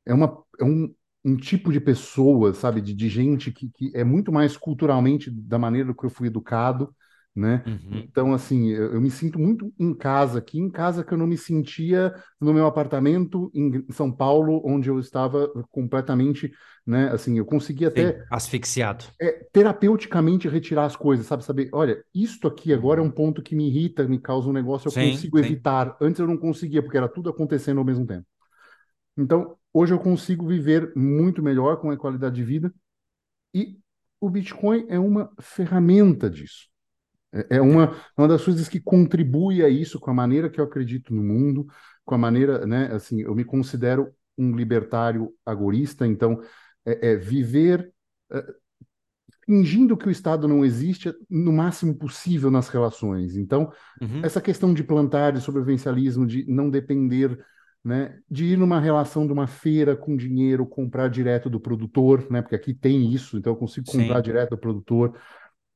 é 0.06 0.14
uma 0.14 0.44
é 0.60 0.64
um, 0.66 0.94
um 1.26 1.38
tipo 1.38 1.72
de 1.74 1.80
pessoa, 1.82 2.54
sabe, 2.54 2.82
de, 2.82 2.94
de 2.94 3.10
gente 3.10 3.52
que, 3.52 3.70
que 3.72 3.92
é 3.96 4.04
muito 4.04 4.32
mais 4.32 4.58
culturalmente 4.58 5.32
da 5.32 5.60
maneira 5.60 5.94
que 5.96 6.06
eu 6.06 6.10
fui 6.10 6.28
educado, 6.28 6.96
né? 7.36 7.66
Uhum. 7.66 8.08
Então, 8.10 8.34
assim, 8.34 8.70
eu, 8.70 8.94
eu 8.94 9.02
me 9.02 9.12
sinto 9.12 9.40
muito 9.40 9.74
em 9.80 9.94
casa 9.94 10.40
aqui, 10.40 10.60
em 10.60 10.70
casa 10.70 11.04
que 11.04 11.14
eu 11.14 11.18
não 11.18 11.28
me 11.28 11.38
sentia 11.38 12.14
no 12.40 12.54
meu 12.54 12.66
apartamento 12.66 13.52
em 13.54 13.86
São 13.92 14.12
Paulo, 14.12 14.62
onde 14.66 14.90
eu 14.90 15.00
estava 15.00 15.48
completamente, 15.72 16.52
né? 16.86 17.10
Assim, 17.12 17.38
eu 17.38 17.46
conseguia 17.46 17.88
até 17.90 18.18
Sim, 18.18 18.26
asfixiado. 18.30 19.06
é, 19.22 19.32
terapeuticamente 19.52 20.48
retirar 20.50 20.86
as 20.86 20.96
coisas, 20.96 21.26
sabe? 21.28 21.44
Saber, 21.46 21.70
olha, 21.74 22.04
isto 22.14 22.48
aqui 22.48 22.74
agora 22.74 23.00
é 23.00 23.04
um 23.04 23.12
ponto 23.12 23.42
que 23.44 23.56
me 23.56 23.68
irrita, 23.70 24.08
me 24.08 24.20
causa 24.20 24.50
um 24.50 24.54
negócio, 24.54 24.88
eu 24.90 24.94
Sim, 24.94 25.12
consigo 25.12 25.38
sim. 25.38 25.40
evitar. 25.40 25.96
Antes 26.02 26.20
eu 26.20 26.28
não 26.28 26.38
conseguia, 26.38 26.82
porque 26.82 26.98
era 26.98 27.08
tudo 27.10 27.30
acontecendo 27.30 27.78
ao 27.80 27.86
mesmo 27.86 28.06
tempo. 28.06 28.26
Então, 29.18 29.58
hoje 29.74 29.94
eu 29.94 30.00
consigo 30.00 30.48
viver 30.48 30.94
muito 30.96 31.44
melhor 31.44 31.78
com 31.82 31.92
a 31.92 31.98
qualidade 31.98 32.36
de 32.36 32.44
vida 32.44 32.74
e 33.54 33.80
o 34.22 34.30
Bitcoin 34.30 34.86
é 34.90 35.00
uma 35.00 35.32
ferramenta 35.42 36.30
disso. 36.30 36.71
É 37.34 37.58
é 37.58 37.62
uma, 37.62 37.96
uma 38.18 38.28
das 38.28 38.44
coisas 38.44 38.68
que 38.68 38.80
contribui 38.80 39.64
a 39.64 39.70
isso, 39.70 40.00
com 40.00 40.12
a 40.12 40.14
maneira 40.14 40.50
que 40.50 40.60
eu 40.60 40.66
acredito 40.66 41.14
no 41.14 41.24
mundo, 41.24 41.66
com 42.04 42.16
a 42.16 42.18
maneira, 42.18 42.66
né, 42.66 42.88
assim, 42.92 43.22
eu 43.22 43.34
me 43.36 43.44
considero 43.46 44.12
um 44.38 44.56
libertário 44.56 45.34
agorista, 45.46 46.06
então, 46.06 46.42
é, 46.86 47.12
é 47.12 47.16
viver, 47.16 47.94
é, 48.32 48.44
fingindo 49.46 49.98
que 49.98 50.08
o 50.08 50.12
Estado 50.12 50.48
não 50.48 50.64
existe 50.64 51.14
no 51.30 51.52
máximo 51.52 51.96
possível 51.96 52.52
nas 52.52 52.70
relações. 52.70 53.36
Então, 53.36 53.72
Uhum. 54.02 54.22
essa 54.24 54.42
questão 54.42 54.74
de 54.74 54.84
plantar, 54.84 55.32
de 55.32 55.42
sobrevivencialismo, 55.42 56.26
de 56.26 56.46
não 56.48 56.70
depender, 56.70 57.38
né, 57.84 58.20
de 58.30 58.46
ir 58.46 58.58
numa 58.58 58.80
relação 58.80 59.26
de 59.26 59.34
uma 59.34 59.48
feira 59.48 59.96
com 59.96 60.16
dinheiro, 60.16 60.66
comprar 60.68 61.08
direto 61.10 61.50
do 61.50 61.60
produtor, 61.60 62.28
né, 62.30 62.42
porque 62.42 62.56
aqui 62.56 62.74
tem 62.74 63.12
isso, 63.12 63.38
então 63.38 63.54
eu 63.54 63.58
consigo 63.58 63.88
comprar 63.92 64.18
Sim. 64.18 64.24
direto 64.24 64.52
do 64.52 64.58
produtor, 64.58 65.18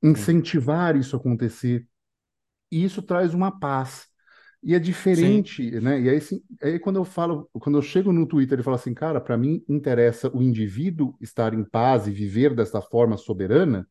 incentivar 0.10 0.95
isso 0.95 1.16
a 1.16 1.20
acontecer. 1.20 1.88
E 2.72 2.84
isso 2.84 3.01
traz 3.01 3.34
uma 3.34 3.60
paz. 3.60 4.08
E 4.64 4.76
é 4.76 4.80
Sim. 5.12 5.49
diferente, 5.49 5.72
né? 5.82 6.01
E 6.01 6.10
aí, 6.10 6.18
assim, 6.18 6.43
aí 6.62 6.80
quando 6.80 6.97
eu 6.97 7.06
falo, 7.06 7.49
quando 7.53 7.78
eu 7.78 7.82
chego 7.84 8.12
no 8.14 8.28
Twitter 8.28 8.60
e 8.60 8.64
falo 8.64 8.76
assim, 8.76 8.93
cara, 8.93 9.22
para 9.22 9.38
mim 9.38 9.64
interessa 9.70 10.30
o 10.36 10.41
indivíduo 10.41 11.16
estar 11.22 11.53
em 11.53 11.64
paz 11.64 12.08
e 12.08 12.12
viver 12.12 12.56
dessa 12.56 12.82
forma 12.82 13.18
soberana, 13.18 13.88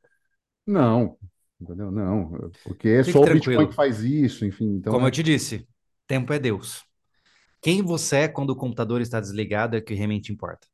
não, 0.67 1.19
entendeu? 1.61 1.91
Não, 1.91 2.53
porque 2.65 2.89
é 2.89 3.03
Fique 3.03 3.05
só 3.05 3.25
o 3.25 3.29
Bitcoin 3.29 3.69
que 3.69 3.75
faz 3.75 4.01
isso, 4.03 4.47
enfim. 4.47 4.67
Então, 4.77 4.99
Como 4.99 5.07
é- 5.07 5.07
eu 5.07 5.11
te 5.11 5.23
disse, 5.23 5.67
tempo 6.07 6.33
é 6.33 6.39
Deus. 6.39 6.85
Quem 7.63 7.83
você 7.83 8.19
é 8.19 8.29
quando 8.29 8.51
o 8.53 8.57
computador 8.57 9.03
está 9.03 9.21
desligado 9.21 9.77
é 9.77 9.81
que 9.81 9.95
realmente 9.95 10.33
importa. 10.33 10.69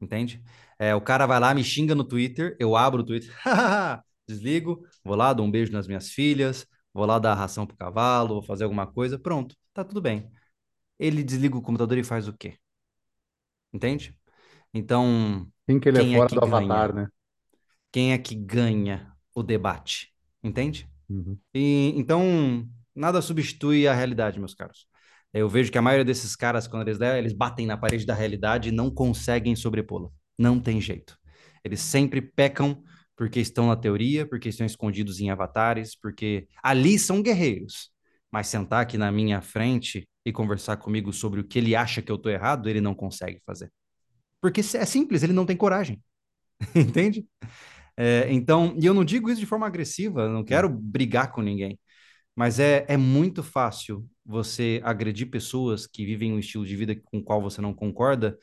Entende? 0.00 0.42
É, 0.78 0.94
o 0.94 1.00
cara 1.00 1.26
vai 1.26 1.40
lá, 1.40 1.54
me 1.54 1.64
xinga 1.64 1.94
no 1.94 2.04
Twitter, 2.04 2.56
eu 2.60 2.76
abro 2.76 3.02
o 3.02 3.06
Twitter, 3.06 3.34
desligo, 4.28 4.86
vou 5.04 5.16
lá, 5.16 5.32
dou 5.32 5.46
um 5.46 5.50
beijo 5.50 5.72
nas 5.72 5.86
minhas 5.86 6.10
filhas, 6.10 6.66
vou 6.92 7.06
lá 7.06 7.18
dar 7.18 7.34
ração 7.34 7.66
pro 7.66 7.76
cavalo, 7.76 8.34
vou 8.34 8.42
fazer 8.42 8.64
alguma 8.64 8.86
coisa, 8.86 9.18
pronto, 9.18 9.56
tá 9.72 9.84
tudo 9.84 10.00
bem. 10.00 10.30
Ele 10.98 11.22
desliga 11.22 11.56
o 11.56 11.62
computador 11.62 11.98
e 11.98 12.04
faz 12.04 12.28
o 12.28 12.32
quê? 12.32 12.58
Entende? 13.72 14.16
Então, 14.72 15.46
quem 15.66 15.78
que 15.80 15.88
ele 15.88 15.98
é 15.98 16.02
quem 16.02 16.14
é 16.14 16.18
fora 16.18 16.28
que 16.28 16.34
do 16.34 16.40
ganha? 16.40 16.56
avatar, 16.56 16.94
né? 16.94 17.08
Quem 17.92 18.12
é 18.12 18.18
que 18.18 18.34
ganha 18.34 19.12
o 19.34 19.42
debate? 19.42 20.14
Entende? 20.42 20.88
Uhum. 21.08 21.38
E, 21.54 21.92
então, 21.96 22.68
nada 22.94 23.22
substitui 23.22 23.86
a 23.86 23.94
realidade, 23.94 24.38
meus 24.38 24.54
caros. 24.54 24.86
Eu 25.32 25.48
vejo 25.48 25.70
que 25.70 25.78
a 25.78 25.82
maioria 25.82 26.04
desses 26.04 26.34
caras, 26.34 26.66
quando 26.66 26.88
eles 26.88 27.00
eles 27.00 27.32
batem 27.32 27.66
na 27.66 27.76
parede 27.76 28.06
da 28.06 28.14
realidade 28.14 28.68
e 28.68 28.72
não 28.72 28.90
conseguem 28.90 29.54
sobrepô-la. 29.54 30.08
Não 30.38 30.60
tem 30.60 30.80
jeito. 30.80 31.18
Eles 31.64 31.80
sempre 31.80 32.20
pecam 32.22 32.82
porque 33.16 33.40
estão 33.40 33.68
na 33.68 33.76
teoria, 33.76 34.26
porque 34.26 34.48
estão 34.48 34.66
escondidos 34.66 35.20
em 35.20 35.30
avatares, 35.30 35.96
porque 35.96 36.46
ali 36.62 36.98
são 36.98 37.22
guerreiros. 37.22 37.90
Mas 38.30 38.48
sentar 38.48 38.82
aqui 38.82 38.98
na 38.98 39.10
minha 39.10 39.40
frente 39.40 40.06
e 40.24 40.32
conversar 40.32 40.76
comigo 40.76 41.12
sobre 41.12 41.40
o 41.40 41.44
que 41.44 41.58
ele 41.58 41.74
acha 41.74 42.02
que 42.02 42.12
eu 42.12 42.18
tô 42.18 42.28
errado, 42.28 42.68
ele 42.68 42.80
não 42.80 42.94
consegue 42.94 43.40
fazer. 43.46 43.72
Porque 44.40 44.60
é 44.60 44.84
simples, 44.84 45.22
ele 45.22 45.32
não 45.32 45.46
tem 45.46 45.56
coragem. 45.56 46.02
Entende? 46.74 47.26
É, 47.96 48.26
então, 48.32 48.76
e 48.80 48.86
eu 48.86 48.94
não 48.94 49.04
digo 49.04 49.30
isso 49.30 49.40
de 49.40 49.46
forma 49.46 49.66
agressiva, 49.66 50.28
não 50.28 50.44
quero 50.44 50.68
brigar 50.68 51.32
com 51.32 51.40
ninguém, 51.40 51.78
mas 52.36 52.60
é, 52.60 52.84
é 52.88 52.96
muito 52.96 53.42
fácil 53.42 54.06
você 54.24 54.80
agredir 54.84 55.30
pessoas 55.30 55.86
que 55.86 56.04
vivem 56.04 56.32
um 56.32 56.38
estilo 56.38 56.66
de 56.66 56.76
vida 56.76 56.96
com 57.04 57.18
o 57.18 57.24
qual 57.24 57.40
você 57.40 57.60
não 57.60 57.74
concorda 57.74 58.38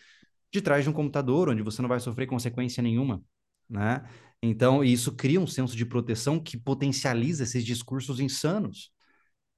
de 0.52 0.62
trás 0.62 0.84
de 0.84 0.90
um 0.90 0.94
computador, 0.94 1.50
onde 1.50 1.64
você 1.64 1.82
não 1.82 1.90
vai 1.90 2.00
sofrer 2.00 2.28
consequência 2.28 2.82
nenhuma, 2.84 3.24
né? 3.70 4.04
Então, 4.46 4.84
isso 4.84 5.14
cria 5.16 5.40
um 5.42 5.48
senso 5.48 5.76
de 5.76 5.86
proteção 5.86 6.40
que 6.40 6.58
potencializa 6.58 7.44
esses 7.46 7.64
discursos 7.66 8.20
insanos. 8.20 8.93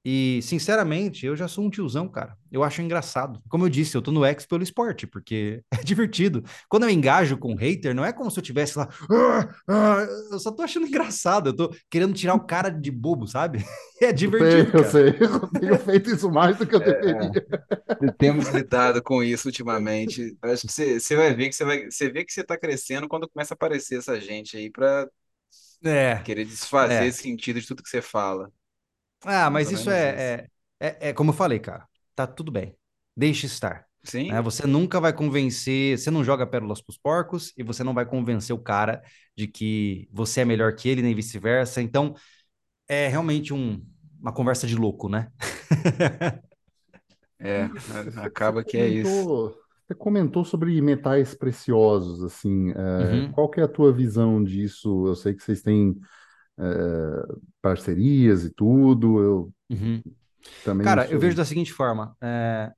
E, 0.05 0.39
sinceramente, 0.43 1.25
eu 1.25 1.35
já 1.35 1.47
sou 1.47 1.65
um 1.65 1.69
tiozão, 1.69 2.07
cara. 2.07 2.37
Eu 2.51 2.63
acho 2.63 2.81
engraçado. 2.81 3.41
Como 3.49 3.65
eu 3.65 3.69
disse, 3.69 3.97
eu 3.97 4.01
tô 4.03 4.11
no 4.11 4.23
X 4.23 4.45
pelo 4.45 4.61
esporte, 4.63 5.07
porque 5.07 5.63
é 5.73 5.83
divertido. 5.83 6.43
Quando 6.69 6.83
eu 6.83 6.89
engajo 6.91 7.37
com 7.37 7.53
um 7.53 7.55
hater, 7.55 7.95
não 7.95 8.05
é 8.05 8.13
como 8.13 8.29
se 8.29 8.39
eu 8.39 8.43
tivesse 8.43 8.77
lá. 8.77 8.87
"Ah, 9.11 9.49
ah", 9.67 10.07
eu 10.31 10.39
só 10.39 10.51
tô 10.51 10.61
achando 10.63 10.85
engraçado. 10.87 11.49
Eu 11.49 11.55
tô 11.55 11.75
querendo 11.89 12.13
tirar 12.13 12.35
o 12.35 12.45
cara 12.45 12.69
de 12.69 12.91
bobo, 12.91 13.27
sabe? 13.27 13.59
É 14.01 14.11
Eu 14.21 14.33
sei, 14.37 14.61
divertido, 14.61 14.73
eu 14.73 14.83
cara. 14.83 14.85
sei, 14.85 15.09
eu 15.21 15.47
tenho 15.57 15.77
feito 15.77 16.09
isso 16.09 16.29
mais 16.29 16.57
do 16.57 16.67
que 16.67 16.75
eu 16.75 16.81
deveria. 16.83 17.41
Temos 18.19 18.49
lidado 18.49 19.01
com 19.01 19.23
isso 19.23 19.47
ultimamente. 19.47 20.37
Eu 20.43 20.51
Acho 20.51 20.65
que 20.65 20.71
você, 20.73 20.99
você 20.99 21.15
vai 21.15 21.33
ver 21.33 21.49
que 21.49 21.55
você 21.55 21.63
vai, 21.65 21.85
você 21.89 22.09
vê 22.11 22.25
que 22.25 22.33
você 22.33 22.41
está 22.41 22.57
crescendo 22.57 23.07
quando 23.07 23.29
começa 23.29 23.53
a 23.53 23.55
aparecer 23.55 23.99
essa 23.99 24.19
gente 24.19 24.57
aí 24.57 24.69
para 24.69 25.09
É, 25.83 26.25
querer 26.25 26.43
desfazer 26.45 27.05
é. 27.07 27.07
esse 27.07 27.21
sentido 27.21 27.61
de 27.61 27.67
tudo 27.67 27.81
que 27.83 27.89
você 27.89 28.01
fala. 28.01 28.51
Ah, 29.25 29.49
mas 29.49 29.71
isso 29.71 29.89
é, 29.89 30.47
é, 30.79 30.87
é, 30.87 31.09
é 31.09 31.13
como 31.13 31.31
eu 31.31 31.35
falei, 31.35 31.59
cara. 31.59 31.87
Tá 32.15 32.27
tudo 32.27 32.51
bem. 32.51 32.75
Deixe 33.15 33.45
estar. 33.47 33.85
Sim, 34.03 34.29
né? 34.29 34.41
Você 34.41 34.67
nunca 34.67 34.99
vai 34.99 35.13
convencer, 35.13 35.97
você 35.97 36.11
não 36.11 36.23
joga 36.23 36.45
pérolas 36.45 36.81
pros 36.81 36.97
porcos 36.97 37.51
e 37.57 37.63
você 37.63 37.83
não 37.83 37.93
vai 37.93 38.05
convencer 38.05 38.55
o 38.55 38.59
cara 38.59 39.01
de 39.35 39.47
que 39.47 40.07
você 40.11 40.41
é 40.41 40.45
melhor 40.45 40.75
que 40.75 40.87
ele, 40.89 41.01
nem 41.01 41.15
vice-versa. 41.15 41.81
Então, 41.81 42.13
é 42.87 43.07
realmente 43.07 43.53
um, 43.53 43.85
uma 44.19 44.33
conversa 44.33 44.67
de 44.67 44.75
louco, 44.75 45.09
né? 45.09 45.29
é, 47.39 47.69
acaba 48.15 48.63
que 48.63 48.77
é 48.77 48.87
isso. 48.87 49.29
Você 49.87 49.95
comentou 49.95 50.43
sobre 50.43 50.81
metais 50.81 51.35
preciosos, 51.35 52.23
assim, 52.23 52.71
é, 52.71 52.75
Uhum. 53.03 53.31
qual 53.31 53.49
que 53.49 53.59
é 53.59 53.63
a 53.63 53.67
tua 53.67 53.93
visão 53.93 54.43
disso? 54.43 55.07
Eu 55.07 55.15
sei 55.15 55.33
que 55.35 55.43
vocês 55.43 55.61
têm 55.61 55.95
é, 56.59 57.35
parcerias 57.61 58.43
e 58.45 58.49
tudo, 58.53 59.19
eu 59.21 59.53
Uhum. 59.69 60.01
também 60.63 60.83
Cara, 60.83 61.07
eu 61.11 61.19
sou... 61.19 61.19
vejo 61.19 61.35
da 61.35 61.45
seguinte 61.45 61.73
forma. 61.73 62.15
é, 62.21 62.71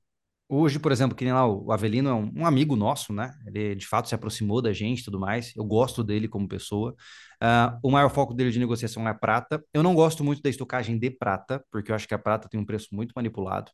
hoje, 0.48 0.78
por 0.78 0.92
exemplo, 0.92 1.16
que 1.16 1.24
nem 1.24 1.34
lá 1.34 1.46
o 1.46 1.72
Avelino 1.72 2.08
é 2.10 2.14
um, 2.14 2.32
um 2.38 2.46
amigo 2.46 2.76
nosso, 2.76 3.12
né? 3.12 3.34
Ele 3.46 3.74
de 3.76 3.86
fato 3.86 4.08
se 4.08 4.14
aproximou 4.16 4.62
da 4.62 4.72
gente 4.72 5.00
e 5.02 5.04
tudo 5.04 5.20
mais. 5.20 5.54
Eu 5.56 5.64
gosto 5.64 6.04
dele 6.04 6.28
como 6.28 6.48
pessoa. 6.48 6.94
Ah, 7.40 7.78
o 7.82 7.90
maior 7.90 8.10
foco 8.10 8.34
dele 8.34 8.50
de 8.52 8.58
negociação 8.60 9.06
é 9.08 9.10
a 9.12 9.14
prata. 9.14 9.64
Eu 9.74 9.82
não 9.82 9.94
gosto 9.94 10.24
muito 10.24 10.42
da 10.42 10.50
estocagem 10.50 10.98
de 10.98 11.10
prata, 11.10 11.64
porque 11.70 11.90
eu 11.92 11.96
acho 11.96 12.08
que 12.08 12.14
a 12.14 12.18
prata 12.18 12.48
tem 12.48 12.60
um 12.60 12.66
preço 12.66 12.88
muito 12.92 13.12
manipulado. 13.16 13.70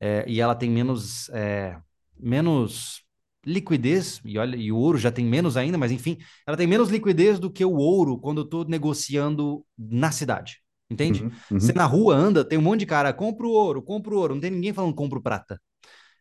é, 0.00 0.24
e 0.28 0.40
ela 0.40 0.54
tem 0.54 0.70
menos, 0.70 1.28
é, 1.30 1.78
menos 2.18 3.02
liquidez, 3.46 4.20
e 4.24 4.38
olha, 4.38 4.56
e 4.56 4.70
o 4.72 4.76
ouro 4.76 4.98
já 4.98 5.10
tem 5.10 5.24
menos 5.24 5.56
ainda, 5.56 5.78
mas 5.78 5.92
enfim, 5.92 6.18
ela 6.46 6.56
tem 6.56 6.66
menos 6.66 6.90
liquidez 6.90 7.38
do 7.38 7.50
que 7.50 7.64
o 7.64 7.74
ouro 7.74 8.18
quando 8.18 8.38
eu 8.42 8.44
estou 8.44 8.64
negociando 8.64 9.64
na 9.76 10.10
cidade. 10.10 10.60
Entende? 10.90 11.22
Uhum, 11.22 11.30
uhum. 11.50 11.58
Você 11.58 11.72
na 11.72 11.84
rua 11.84 12.14
anda, 12.16 12.44
tem 12.44 12.58
um 12.58 12.62
monte 12.62 12.80
de 12.80 12.86
cara, 12.86 13.12
compra 13.12 13.46
o 13.46 13.50
ouro, 13.50 13.82
compra 13.82 14.14
o 14.14 14.18
ouro, 14.18 14.34
não 14.34 14.40
tem 14.40 14.50
ninguém 14.50 14.72
falando 14.72 14.94
compra 14.94 15.18
o 15.18 15.22
prata. 15.22 15.60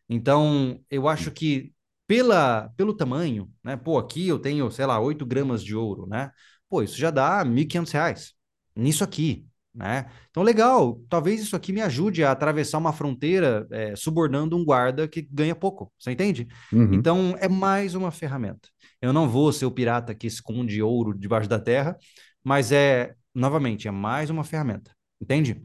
Então, 0.09 0.79
eu 0.89 1.07
acho 1.07 1.31
que 1.31 1.73
pela, 2.07 2.69
pelo 2.77 2.93
tamanho, 2.95 3.51
né? 3.63 3.75
Pô, 3.75 3.97
aqui 3.97 4.27
eu 4.27 4.39
tenho, 4.39 4.71
sei 4.71 4.85
lá, 4.85 4.99
8 4.99 5.25
gramas 5.25 5.63
de 5.63 5.75
ouro, 5.75 6.07
né? 6.07 6.31
Pô, 6.69 6.81
isso 6.81 6.97
já 6.97 7.11
dá 7.11 7.43
1.500 7.45 7.91
reais 7.91 8.33
nisso 8.75 9.03
aqui, 9.03 9.45
né? 9.77 10.07
Então, 10.31 10.41
legal, 10.41 10.99
talvez 11.07 11.39
isso 11.39 11.55
aqui 11.55 11.71
me 11.71 11.81
ajude 11.81 12.23
a 12.23 12.31
atravessar 12.31 12.79
uma 12.79 12.91
fronteira 12.91 13.67
é, 13.71 13.95
subornando 13.95 14.57
um 14.57 14.65
guarda 14.65 15.07
que 15.07 15.21
ganha 15.31 15.55
pouco, 15.55 15.93
você 15.99 16.11
entende? 16.11 16.47
Uhum. 16.73 16.93
Então, 16.95 17.35
é 17.39 17.47
mais 17.47 17.93
uma 17.93 18.09
ferramenta. 18.09 18.67
Eu 18.99 19.13
não 19.13 19.29
vou 19.29 19.53
ser 19.53 19.65
o 19.65 19.71
pirata 19.71 20.15
que 20.15 20.25
esconde 20.25 20.81
ouro 20.81 21.13
debaixo 21.15 21.47
da 21.47 21.59
terra, 21.59 21.95
mas 22.43 22.71
é, 22.71 23.13
novamente, 23.35 23.87
é 23.87 23.91
mais 23.91 24.31
uma 24.31 24.43
ferramenta, 24.43 24.91
entende? 25.21 25.61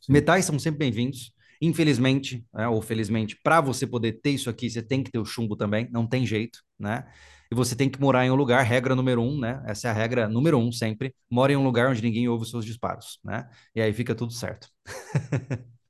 Sim. 0.00 0.12
Metais 0.12 0.44
são 0.44 0.58
sempre 0.58 0.78
bem-vindos. 0.78 1.32
Infelizmente, 1.60 2.42
né, 2.54 2.68
ou 2.68 2.80
felizmente, 2.80 3.36
para 3.42 3.60
você 3.60 3.86
poder 3.86 4.12
ter 4.22 4.30
isso 4.30 4.48
aqui, 4.48 4.70
você 4.70 4.80
tem 4.80 5.02
que 5.02 5.10
ter 5.10 5.18
o 5.18 5.26
chumbo 5.26 5.56
também, 5.56 5.88
não 5.90 6.06
tem 6.06 6.24
jeito, 6.24 6.60
né? 6.78 7.04
E 7.50 7.54
você 7.54 7.74
tem 7.76 7.90
que 7.90 8.00
morar 8.00 8.24
em 8.24 8.30
um 8.30 8.34
lugar, 8.36 8.62
regra 8.62 8.94
número 8.94 9.22
um, 9.22 9.38
né? 9.38 9.62
Essa 9.66 9.88
é 9.88 9.90
a 9.90 9.94
regra 9.94 10.28
número 10.28 10.58
um 10.58 10.70
sempre. 10.70 11.14
Mora 11.30 11.52
em 11.52 11.56
um 11.56 11.64
lugar 11.64 11.90
onde 11.90 12.02
ninguém 12.02 12.28
ouve 12.28 12.44
os 12.44 12.50
seus 12.50 12.64
disparos, 12.64 13.18
né? 13.24 13.48
E 13.74 13.80
aí 13.82 13.92
fica 13.92 14.14
tudo 14.14 14.32
certo. 14.32 14.68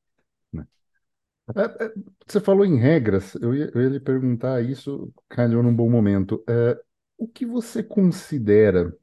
É, 1.57 1.85
é, 1.87 1.93
você 2.27 2.41
falou 2.41 2.65
em 2.65 2.77
regras, 2.79 3.35
eu 3.37 3.55
ia, 3.55 3.71
eu 3.75 3.83
ia 3.83 3.89
lhe 3.89 4.01
perguntar 4.01 4.63
isso, 4.63 5.13
calhou 5.29 5.63
num 5.63 5.75
bom 5.75 5.91
momento. 5.91 6.43
É, 6.49 6.81
o 7.19 7.27
que 7.27 7.45
você 7.45 7.83
considera 7.83 8.97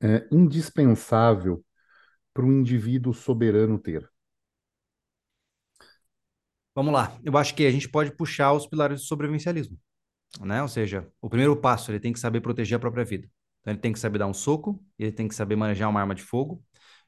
é, 0.00 0.26
indispensável 0.30 1.64
para 2.34 2.44
um 2.46 2.52
indivíduo 2.60 3.14
soberano 3.14 3.78
ter? 3.78 4.10
Vamos 6.74 6.92
lá. 6.92 7.18
Eu 7.24 7.36
acho 7.36 7.54
que 7.54 7.66
a 7.66 7.70
gente 7.70 7.88
pode 7.88 8.12
puxar 8.16 8.52
os 8.52 8.66
pilares 8.66 9.00
do 9.00 9.06
sobrevivencialismo, 9.06 9.78
né? 10.40 10.62
Ou 10.62 10.68
seja, 10.68 11.06
o 11.20 11.28
primeiro 11.28 11.56
passo, 11.56 11.90
ele 11.90 12.00
tem 12.00 12.12
que 12.12 12.18
saber 12.18 12.40
proteger 12.40 12.76
a 12.76 12.80
própria 12.80 13.04
vida. 13.04 13.28
Então, 13.60 13.72
ele 13.72 13.80
tem 13.80 13.92
que 13.92 13.98
saber 13.98 14.18
dar 14.18 14.26
um 14.26 14.34
soco, 14.34 14.82
ele 14.98 15.12
tem 15.12 15.26
que 15.26 15.34
saber 15.34 15.56
manejar 15.56 15.88
uma 15.88 16.00
arma 16.00 16.14
de 16.14 16.22
fogo, 16.22 16.62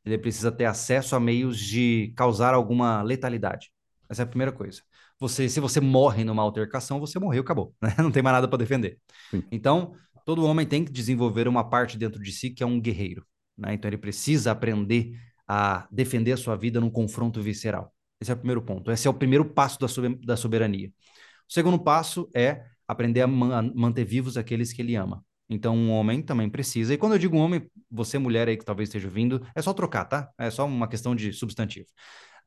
ele 0.05 0.17
precisa 0.19 0.53
ter 0.53 0.65
acesso 0.65 1.17
a 1.17 1.21
meios 1.21 1.59
de 1.59 2.13
causar 2.17 2.55
alguma 2.55 3.03
letalidade. 3.03 3.71
Essa 4.09 4.23
é 4.23 4.25
a 4.25 4.27
primeira 4.27 4.53
coisa. 4.53 4.81
Você, 5.19 5.49
se 5.49 5.61
você 5.61 5.81
morre 5.81 6.25
numa 6.25 6.43
altercação, 6.43 7.01
você 7.01 7.19
morreu, 7.19 7.43
acabou. 7.43 7.75
Né? 7.83 7.95
Não 7.99 8.11
tem 8.11 8.23
mais 8.23 8.35
nada 8.35 8.49
para 8.49 8.59
defender. 8.59 8.99
Sim. 9.31 9.43
Então, 9.51 9.95
todo 10.25 10.45
homem 10.45 10.67
tem 10.67 10.85
que 10.85 10.93
desenvolver 10.93 11.49
uma 11.49 11.69
parte 11.69 11.99
dentro 11.99 12.23
de 12.23 12.31
si 12.31 12.51
que 12.51 12.63
é 12.63 12.67
um 12.67 12.81
guerreiro. 12.81 13.27
Né? 13.57 13.75
Então, 13.75 13.89
ele 13.89 13.99
precisa 13.99 14.53
aprender 14.53 15.19
a 15.49 15.87
defender 15.91 16.33
a 16.33 16.37
sua 16.37 16.57
vida 16.57 16.81
num 16.81 16.91
confronto 16.91 17.43
visceral. 17.43 17.93
Esse 18.21 18.31
é 18.31 18.35
o 18.35 18.37
primeiro 18.37 18.63
ponto. 18.63 18.91
Esse 18.91 19.07
é 19.07 19.11
o 19.11 19.15
primeiro 19.15 19.45
passo 19.45 19.79
da, 19.79 19.89
sober 19.89 20.17
da 20.25 20.37
soberania. 20.37 20.89
O 21.49 21.53
segundo 21.53 21.79
passo 21.79 22.31
é 22.35 22.65
aprender 22.87 23.23
a, 23.23 23.27
man 23.27 23.73
manter 23.75 24.05
vivos 24.05 24.37
aqueles 24.37 24.73
que 24.73 24.83
ele 24.83 24.95
ama. 24.95 25.25
Então, 25.49 25.77
um 25.77 25.91
homem 25.91 26.23
também 26.23 26.51
precisa. 26.51 26.95
E 26.95 26.99
quando 26.99 27.13
eu 27.13 27.19
digo 27.19 27.37
homem, 27.37 27.71
você, 27.91 28.19
mulher 28.19 28.49
aí 28.49 28.57
que 28.57 28.65
talvez 28.65 28.89
esteja 28.89 29.07
ouvindo, 29.07 29.47
é 29.55 29.63
só 29.63 29.73
trocar, 29.73 30.05
tá? 30.05 30.31
É 30.39 30.51
só 30.51 30.67
uma 30.67 30.89
questão 30.89 31.15
de 31.15 31.33
substantivo. 31.33 31.87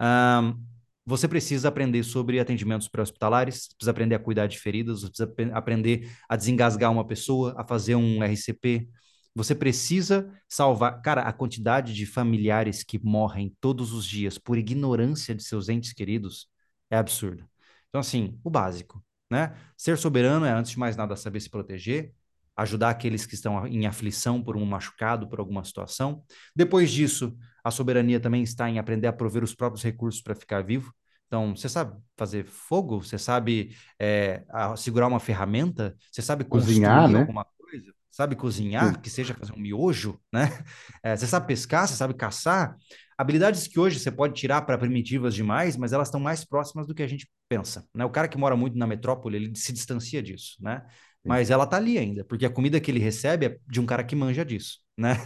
Um, 0.01 0.61
você 1.05 1.27
precisa 1.27 1.69
aprender 1.69 2.03
sobre 2.03 2.39
atendimentos 2.39 2.87
pré-hospitalares, 2.87 3.69
precisa 3.69 3.91
aprender 3.91 4.15
a 4.15 4.19
cuidar 4.19 4.47
de 4.47 4.59
feridas, 4.59 5.03
precisa 5.03 5.33
aprender 5.53 6.11
a 6.27 6.35
desengasgar 6.35 6.91
uma 6.91 7.05
pessoa, 7.05 7.55
a 7.57 7.65
fazer 7.65 7.95
um 7.95 8.21
RCP. 8.21 8.87
Você 9.33 9.55
precisa 9.55 10.31
salvar. 10.47 11.01
Cara, 11.01 11.21
a 11.21 11.33
quantidade 11.33 11.93
de 11.93 12.05
familiares 12.05 12.83
que 12.83 12.99
morrem 13.03 13.55
todos 13.61 13.93
os 13.93 14.05
dias 14.05 14.37
por 14.37 14.57
ignorância 14.57 15.33
de 15.33 15.43
seus 15.43 15.69
entes 15.69 15.93
queridos 15.93 16.47
é 16.89 16.97
absurda. 16.97 17.47
Então, 17.89 18.01
assim, 18.01 18.39
o 18.43 18.49
básico, 18.49 19.03
né? 19.29 19.53
Ser 19.77 19.97
soberano 19.97 20.45
é, 20.45 20.51
antes 20.51 20.71
de 20.71 20.79
mais 20.79 20.95
nada, 20.95 21.15
saber 21.15 21.39
se 21.39 21.49
proteger, 21.49 22.13
ajudar 22.55 22.89
aqueles 22.89 23.25
que 23.25 23.35
estão 23.35 23.65
em 23.65 23.85
aflição 23.85 24.41
por 24.41 24.57
um 24.57 24.65
machucado, 24.65 25.27
por 25.27 25.39
alguma 25.39 25.63
situação. 25.63 26.23
Depois 26.55 26.91
disso, 26.91 27.37
a 27.63 27.71
soberania 27.71 28.19
também 28.19 28.43
está 28.43 28.69
em 28.69 28.79
aprender 28.79 29.07
a 29.07 29.13
prover 29.13 29.43
os 29.43 29.55
próprios 29.55 29.83
recursos 29.83 30.21
para 30.21 30.35
ficar 30.35 30.63
vivo. 30.63 30.93
Então, 31.27 31.55
você 31.55 31.69
sabe 31.69 31.95
fazer 32.17 32.43
fogo? 32.43 33.03
Você 33.03 33.17
sabe 33.17 33.75
é, 33.99 34.43
segurar 34.75 35.07
uma 35.07 35.19
ferramenta? 35.19 35.95
Você 36.11 36.21
sabe 36.21 36.43
cozinhar, 36.43 37.07
né? 37.07 37.19
alguma 37.19 37.45
coisa? 37.45 37.93
Sabe 38.09 38.35
cozinhar, 38.35 38.95
Sim. 38.95 39.01
que 39.01 39.09
seja 39.09 39.35
fazer 39.35 39.53
um 39.53 39.59
miojo, 39.59 40.19
né? 40.33 40.49
É, 41.03 41.15
você 41.15 41.27
sabe 41.27 41.47
pescar? 41.47 41.87
Você 41.87 41.93
sabe 41.93 42.13
caçar? 42.13 42.75
Habilidades 43.19 43.67
que 43.67 43.77
hoje 43.77 43.99
você 43.99 44.09
pode 44.09 44.33
tirar 44.33 44.61
para 44.61 44.77
primitivas 44.77 45.35
demais, 45.35 45.75
mas 45.75 45.91
elas 45.91 46.07
estão 46.07 46.21
mais 46.21 46.45
próximas 46.45 46.87
do 46.87 46.95
que 46.95 47.03
a 47.03 47.07
gente 47.07 47.29
pensa, 47.49 47.85
né? 47.93 48.05
O 48.05 48.09
cara 48.09 48.29
que 48.29 48.37
mora 48.37 48.55
muito 48.55 48.77
na 48.77 48.87
metrópole, 48.87 49.35
ele 49.35 49.55
se 49.57 49.73
distancia 49.73 50.23
disso, 50.23 50.55
né? 50.61 50.85
Mas 51.21 51.49
ela 51.49 51.67
tá 51.67 51.75
ali 51.75 51.97
ainda, 51.97 52.23
porque 52.23 52.45
a 52.45 52.49
comida 52.49 52.79
que 52.79 52.89
ele 52.89 52.99
recebe 53.01 53.45
é 53.45 53.57
de 53.67 53.81
um 53.81 53.85
cara 53.85 54.05
que 54.05 54.15
manja 54.15 54.45
disso, 54.45 54.77
né? 54.97 55.17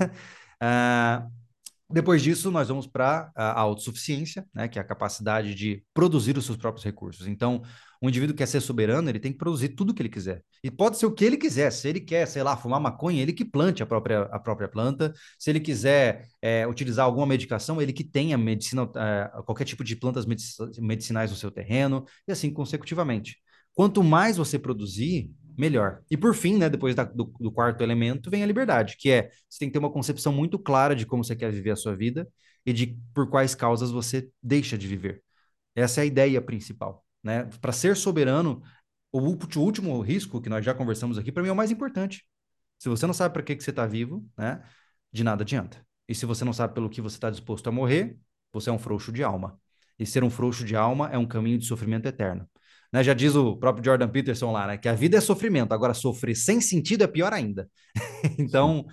Uh, 0.60 1.32
depois 1.88 2.24
disso, 2.24 2.50
nós 2.50 2.70
vamos 2.70 2.88
para 2.88 3.32
a 3.36 3.60
autossuficiência, 3.60 4.44
né, 4.52 4.68
que 4.68 4.80
é 4.80 4.82
a 4.82 4.86
capacidade 4.86 5.54
de 5.54 5.86
produzir 5.94 6.36
os 6.36 6.46
seus 6.46 6.58
próprios 6.58 6.84
recursos. 6.84 7.28
Então, 7.28 7.62
um 8.04 8.10
indivíduo 8.10 8.36
que 8.36 8.40
quer 8.40 8.48
ser 8.48 8.60
soberano, 8.60 9.10
ele 9.10 9.18
tem 9.18 9.32
que 9.32 9.38
produzir 9.38 9.70
tudo 9.70 9.94
que 9.94 10.02
ele 10.02 10.10
quiser. 10.10 10.44
E 10.62 10.70
pode 10.70 10.98
ser 10.98 11.06
o 11.06 11.12
que 11.14 11.24
ele 11.24 11.38
quiser. 11.38 11.72
Se 11.72 11.88
ele 11.88 12.02
quer, 12.02 12.28
sei 12.28 12.44
lá, 12.44 12.58
fumar 12.58 12.82
maconha, 12.82 13.22
ele 13.22 13.32
que 13.32 13.46
plante 13.46 13.82
a 13.82 13.86
própria, 13.86 14.24
a 14.24 14.38
própria 14.38 14.68
planta. 14.68 15.14
Se 15.40 15.50
ele 15.50 15.62
quiser 15.62 16.28
é, 16.42 16.68
utilizar 16.68 17.06
alguma 17.06 17.26
medicação, 17.26 17.82
ele 17.82 17.94
que 17.94 18.04
tenha 18.04 18.38
medicina, 18.38 18.92
é, 18.98 19.42
qualquer 19.46 19.64
tipo 19.64 19.86
de 19.86 19.96
plantas 19.96 20.26
medicinais 20.78 21.32
no 21.32 21.38
seu 21.38 21.50
terreno, 21.50 22.06
e 22.28 22.34
assim 22.34 22.52
consecutivamente. 22.52 23.38
Quanto 23.74 24.04
mais 24.04 24.36
você 24.36 24.60
produzir, 24.60 25.32
melhor. 25.58 26.02
E 26.12 26.18
por 26.18 26.36
fim, 26.36 26.58
né, 26.58 26.70
depois 26.70 26.94
da, 26.96 27.06
do, 27.06 27.34
do, 27.40 27.52
quarto 27.52 27.82
elemento, 27.82 28.30
vem 28.30 28.44
a 28.44 28.46
liberdade, 28.46 28.98
que 28.98 29.10
é 29.10 29.30
você 29.50 29.60
tem 29.60 29.70
que 29.70 29.74
ter 29.74 29.80
uma 29.80 29.92
concepção 29.92 30.34
muito 30.34 30.60
clara 30.60 30.94
de 30.96 31.06
como 31.06 31.24
você 31.24 31.36
quer 31.36 31.52
viver 31.52 31.72
a 31.72 31.76
sua 31.76 31.96
vida 31.96 32.28
e 32.66 32.74
de 32.74 32.98
por 33.14 33.30
quais 33.30 33.56
causas 33.56 33.92
você 33.92 34.30
deixa 34.42 34.78
de 34.78 34.88
viver. 34.88 35.24
Essa 35.76 36.02
é 36.02 36.04
a 36.04 36.06
ideia 36.06 36.42
principal, 36.42 37.04
né? 37.24 37.46
Para 37.62 37.72
ser 37.72 37.96
soberano, 37.96 38.62
o 39.12 39.20
último 39.20 40.00
risco 40.02 40.42
que 40.42 40.50
nós 40.50 40.66
já 40.66 40.74
conversamos 40.74 41.18
aqui, 41.18 41.32
para 41.32 41.44
mim 41.44 41.50
é 41.50 41.52
o 41.52 41.56
mais 41.56 41.72
importante. 41.72 42.26
Se 42.80 42.90
você 42.90 43.08
não 43.08 43.14
sabe 43.14 43.34
para 43.34 43.44
que, 43.44 43.56
que 43.56 43.64
você 43.64 43.70
está 43.70 43.86
vivo, 43.86 44.28
né, 44.38 44.62
de 45.12 45.24
nada 45.24 45.44
adianta. 45.44 45.86
E 46.08 46.14
se 46.14 46.26
você 46.26 46.44
não 46.44 46.52
sabe 46.52 46.74
pelo 46.74 46.90
que 46.90 47.02
você 47.02 47.16
está 47.16 47.30
disposto 47.30 47.68
a 47.68 47.72
morrer, 47.72 48.18
você 48.52 48.70
é 48.70 48.74
um 48.74 48.80
frouxo 48.80 49.12
de 49.12 49.24
alma. 49.24 49.60
E 49.98 50.06
ser 50.06 50.24
um 50.24 50.30
frouxo 50.30 50.66
de 50.66 50.76
alma 50.76 51.10
é 51.10 51.18
um 51.18 51.26
caminho 51.26 51.58
de 51.58 51.66
sofrimento 51.66 52.08
eterno. 52.08 52.50
Né? 52.92 53.04
Já 53.04 53.14
diz 53.14 53.36
o 53.36 53.56
próprio 53.56 53.86
Jordan 53.86 54.10
Peterson 54.10 54.52
lá, 54.52 54.68
né? 54.68 54.78
Que 54.78 54.90
a 54.90 54.94
vida 54.94 55.18
é 55.18 55.22
sofrimento, 55.22 55.72
agora 55.74 55.94
sofrer 55.94 56.36
sem 56.36 56.60
sentido 56.60 57.04
é 57.04 57.08
pior 57.08 57.32
ainda. 57.32 57.70
então, 58.38 58.86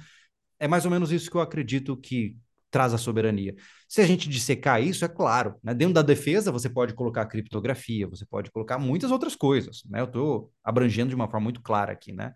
é 0.59 0.69
mais 0.69 0.85
ou 0.85 0.91
menos 0.91 1.11
isso 1.11 1.31
que 1.31 1.37
eu 1.37 1.41
acredito 1.41 1.97
que 1.97 2.37
traz 2.71 2.95
a 2.95 2.99
soberania. 2.99 3.55
Se 3.89 4.01
a 4.01 4.07
gente 4.07 4.29
dissecar 4.29 4.83
isso, 4.83 5.05
é 5.05 5.09
claro, 5.09 5.57
né? 5.63 5.75
Dentro 5.75 5.95
da 5.95 6.03
defesa, 6.03 6.53
você 6.53 6.69
pode 6.69 6.95
colocar 6.95 7.27
criptografia, 7.27 8.07
você 8.09 8.25
pode 8.25 8.51
colocar 8.51 8.79
muitas 8.79 9.11
outras 9.11 9.35
coisas, 9.35 9.83
né? 9.89 10.01
Eu 10.01 10.05
estou 10.05 10.53
abrangendo 10.63 11.11
de 11.11 11.15
uma 11.15 11.29
forma 11.29 11.45
muito 11.45 11.61
clara 11.63 11.93
aqui, 11.93 12.13
né? 12.13 12.33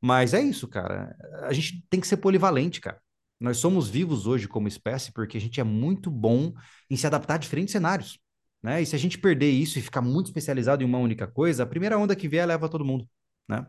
Mas 0.00 0.34
é 0.34 0.40
isso, 0.40 0.68
cara. 0.68 1.16
A 1.42 1.52
gente 1.52 1.84
tem 1.90 2.00
que 2.00 2.06
ser 2.06 2.18
polivalente, 2.18 2.80
cara. 2.80 3.00
Nós 3.38 3.56
somos 3.56 3.88
vivos 3.88 4.26
hoje 4.26 4.46
como 4.46 4.68
espécie 4.68 5.12
porque 5.12 5.38
a 5.38 5.40
gente 5.40 5.60
é 5.60 5.64
muito 5.64 6.10
bom 6.10 6.52
em 6.90 6.96
se 6.96 7.06
adaptar 7.06 7.34
a 7.34 7.38
diferentes 7.38 7.72
cenários. 7.72 8.18
Né? 8.62 8.82
E 8.82 8.86
se 8.86 8.94
a 8.94 8.98
gente 8.98 9.18
perder 9.18 9.50
isso 9.50 9.78
e 9.78 9.82
ficar 9.82 10.02
muito 10.02 10.26
especializado 10.26 10.82
em 10.82 10.86
uma 10.86 10.98
única 10.98 11.26
coisa, 11.26 11.62
a 11.62 11.66
primeira 11.66 11.98
onda 11.98 12.14
que 12.14 12.28
vier 12.28 12.46
leva 12.46 12.68
todo 12.68 12.84
mundo, 12.84 13.08
né? 13.48 13.66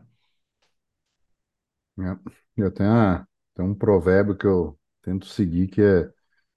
É. 1.98 2.16
Eu 2.56 2.70
tenho, 2.70 3.26
tenho 3.54 3.68
um 3.70 3.74
provérbio 3.74 4.36
que 4.36 4.46
eu 4.46 4.78
tento 5.02 5.26
seguir, 5.26 5.68
que 5.68 5.82
é 5.82 6.08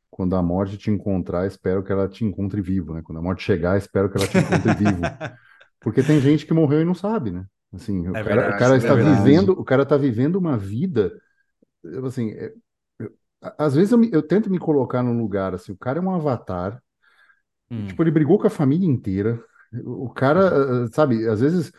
quando 0.09 0.35
a 0.35 0.41
morte 0.41 0.77
te 0.77 0.89
encontrar, 0.89 1.45
espero 1.45 1.83
que 1.83 1.91
ela 1.91 2.07
te 2.07 2.23
encontre 2.23 2.61
vivo, 2.61 2.93
né? 2.93 3.01
Quando 3.03 3.17
a 3.17 3.21
morte 3.21 3.43
chegar, 3.43 3.77
espero 3.77 4.09
que 4.09 4.17
ela 4.17 4.27
te 4.27 4.37
encontre 4.37 4.73
vivo. 4.75 5.01
Porque 5.79 6.01
tem 6.01 6.21
gente 6.21 6.45
que 6.45 6.53
morreu 6.53 6.81
e 6.81 6.85
não 6.85 6.95
sabe, 6.95 7.31
né? 7.31 7.45
Assim, 7.73 8.07
o, 8.07 8.15
é 8.15 8.23
cara, 8.23 8.35
verdade, 8.35 8.55
o 8.55 8.59
cara 8.59 8.73
é 8.75 8.77
está 8.77 8.93
é 8.93 9.03
vivendo, 9.03 9.49
o 9.49 9.65
cara 9.65 9.83
está 9.83 9.97
vivendo 9.97 10.37
uma 10.37 10.57
vida, 10.57 11.11
assim, 12.05 12.31
é, 12.31 12.53
eu, 12.97 13.11
às 13.41 13.75
vezes 13.75 13.91
eu, 13.91 13.97
me, 13.97 14.09
eu 14.13 14.21
tento 14.21 14.49
me 14.49 14.57
colocar 14.57 15.03
num 15.03 15.19
lugar 15.19 15.53
assim, 15.53 15.73
o 15.73 15.77
cara 15.77 15.99
é 15.99 16.01
um 16.01 16.11
avatar, 16.11 16.81
Hum. 17.69 17.87
Tipo, 17.87 18.03
ele 18.03 18.11
brigou 18.11 18.39
com 18.39 18.47
a 18.47 18.49
família 18.49 18.87
inteira. 18.87 19.43
O 19.83 20.09
cara, 20.09 20.83
hum. 20.83 20.87
sabe, 20.91 21.27
às 21.27 21.41
vezes 21.41 21.71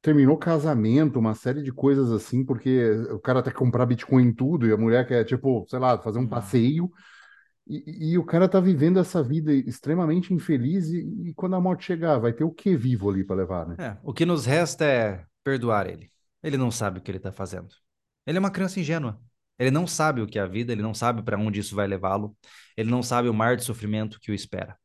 terminou 0.00 0.36
casamento, 0.36 1.18
uma 1.18 1.34
série 1.34 1.62
de 1.62 1.72
coisas 1.72 2.10
assim, 2.10 2.44
porque 2.44 2.90
o 3.10 3.18
cara 3.18 3.42
quer 3.42 3.52
comprar 3.52 3.86
Bitcoin 3.86 4.28
em 4.28 4.32
tudo 4.32 4.66
e 4.66 4.72
a 4.72 4.76
mulher 4.76 5.06
quer, 5.06 5.24
tipo, 5.24 5.66
sei 5.68 5.78
lá, 5.78 5.98
fazer 5.98 6.18
um 6.18 6.22
hum. 6.22 6.28
passeio. 6.28 6.90
E, 7.66 8.12
e, 8.12 8.18
o 8.18 8.24
cara 8.24 8.48
tá 8.48 8.58
vivendo 8.60 8.98
essa 8.98 9.22
vida 9.22 9.52
extremamente 9.52 10.32
infeliz 10.32 10.88
e, 10.88 11.28
e, 11.28 11.34
quando 11.34 11.54
a 11.54 11.60
morte 11.60 11.84
chegar, 11.84 12.18
vai 12.18 12.32
ter 12.32 12.42
o 12.42 12.50
que 12.50 12.74
vivo 12.74 13.10
ali 13.10 13.22
para 13.22 13.36
levar, 13.36 13.66
né? 13.66 13.76
É, 13.78 13.96
o 14.02 14.14
que 14.14 14.24
nos 14.24 14.46
resta 14.46 14.86
é 14.86 15.26
perdoar 15.44 15.86
ele. 15.86 16.10
Ele 16.42 16.56
não 16.56 16.70
sabe 16.70 16.98
o 16.98 17.02
que 17.02 17.10
ele 17.10 17.18
tá 17.18 17.30
fazendo. 17.30 17.68
Ele 18.26 18.38
é 18.38 18.40
uma 18.40 18.50
criança 18.50 18.80
ingênua. 18.80 19.20
Ele 19.58 19.70
não 19.70 19.86
sabe 19.86 20.22
o 20.22 20.26
que 20.26 20.38
é 20.38 20.42
a 20.42 20.46
vida, 20.46 20.72
ele 20.72 20.80
não 20.80 20.94
sabe 20.94 21.22
para 21.22 21.36
onde 21.36 21.60
isso 21.60 21.74
vai 21.74 21.86
levá-lo. 21.86 22.34
Ele 22.76 22.90
não 22.90 23.02
sabe 23.02 23.28
o 23.28 23.34
mar 23.34 23.56
de 23.56 23.64
sofrimento 23.64 24.18
que 24.20 24.30
o 24.30 24.34
espera. 24.34 24.78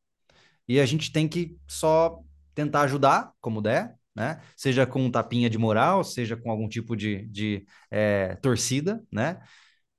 E 0.68 0.80
a 0.80 0.86
gente 0.86 1.12
tem 1.12 1.28
que 1.28 1.56
só 1.68 2.20
tentar 2.54 2.82
ajudar 2.82 3.32
como 3.40 3.62
der, 3.62 3.96
né? 4.16 4.42
Seja 4.56 4.86
com 4.86 5.04
um 5.06 5.12
tapinha 5.12 5.50
de 5.50 5.58
moral, 5.58 6.04
seja 6.04 6.38
com 6.38 6.52
algum 6.52 6.68
tipo 6.68 6.96
de, 6.96 7.28
de 7.28 7.66
é, 7.92 8.36
torcida, 8.38 9.04
né? 9.12 9.42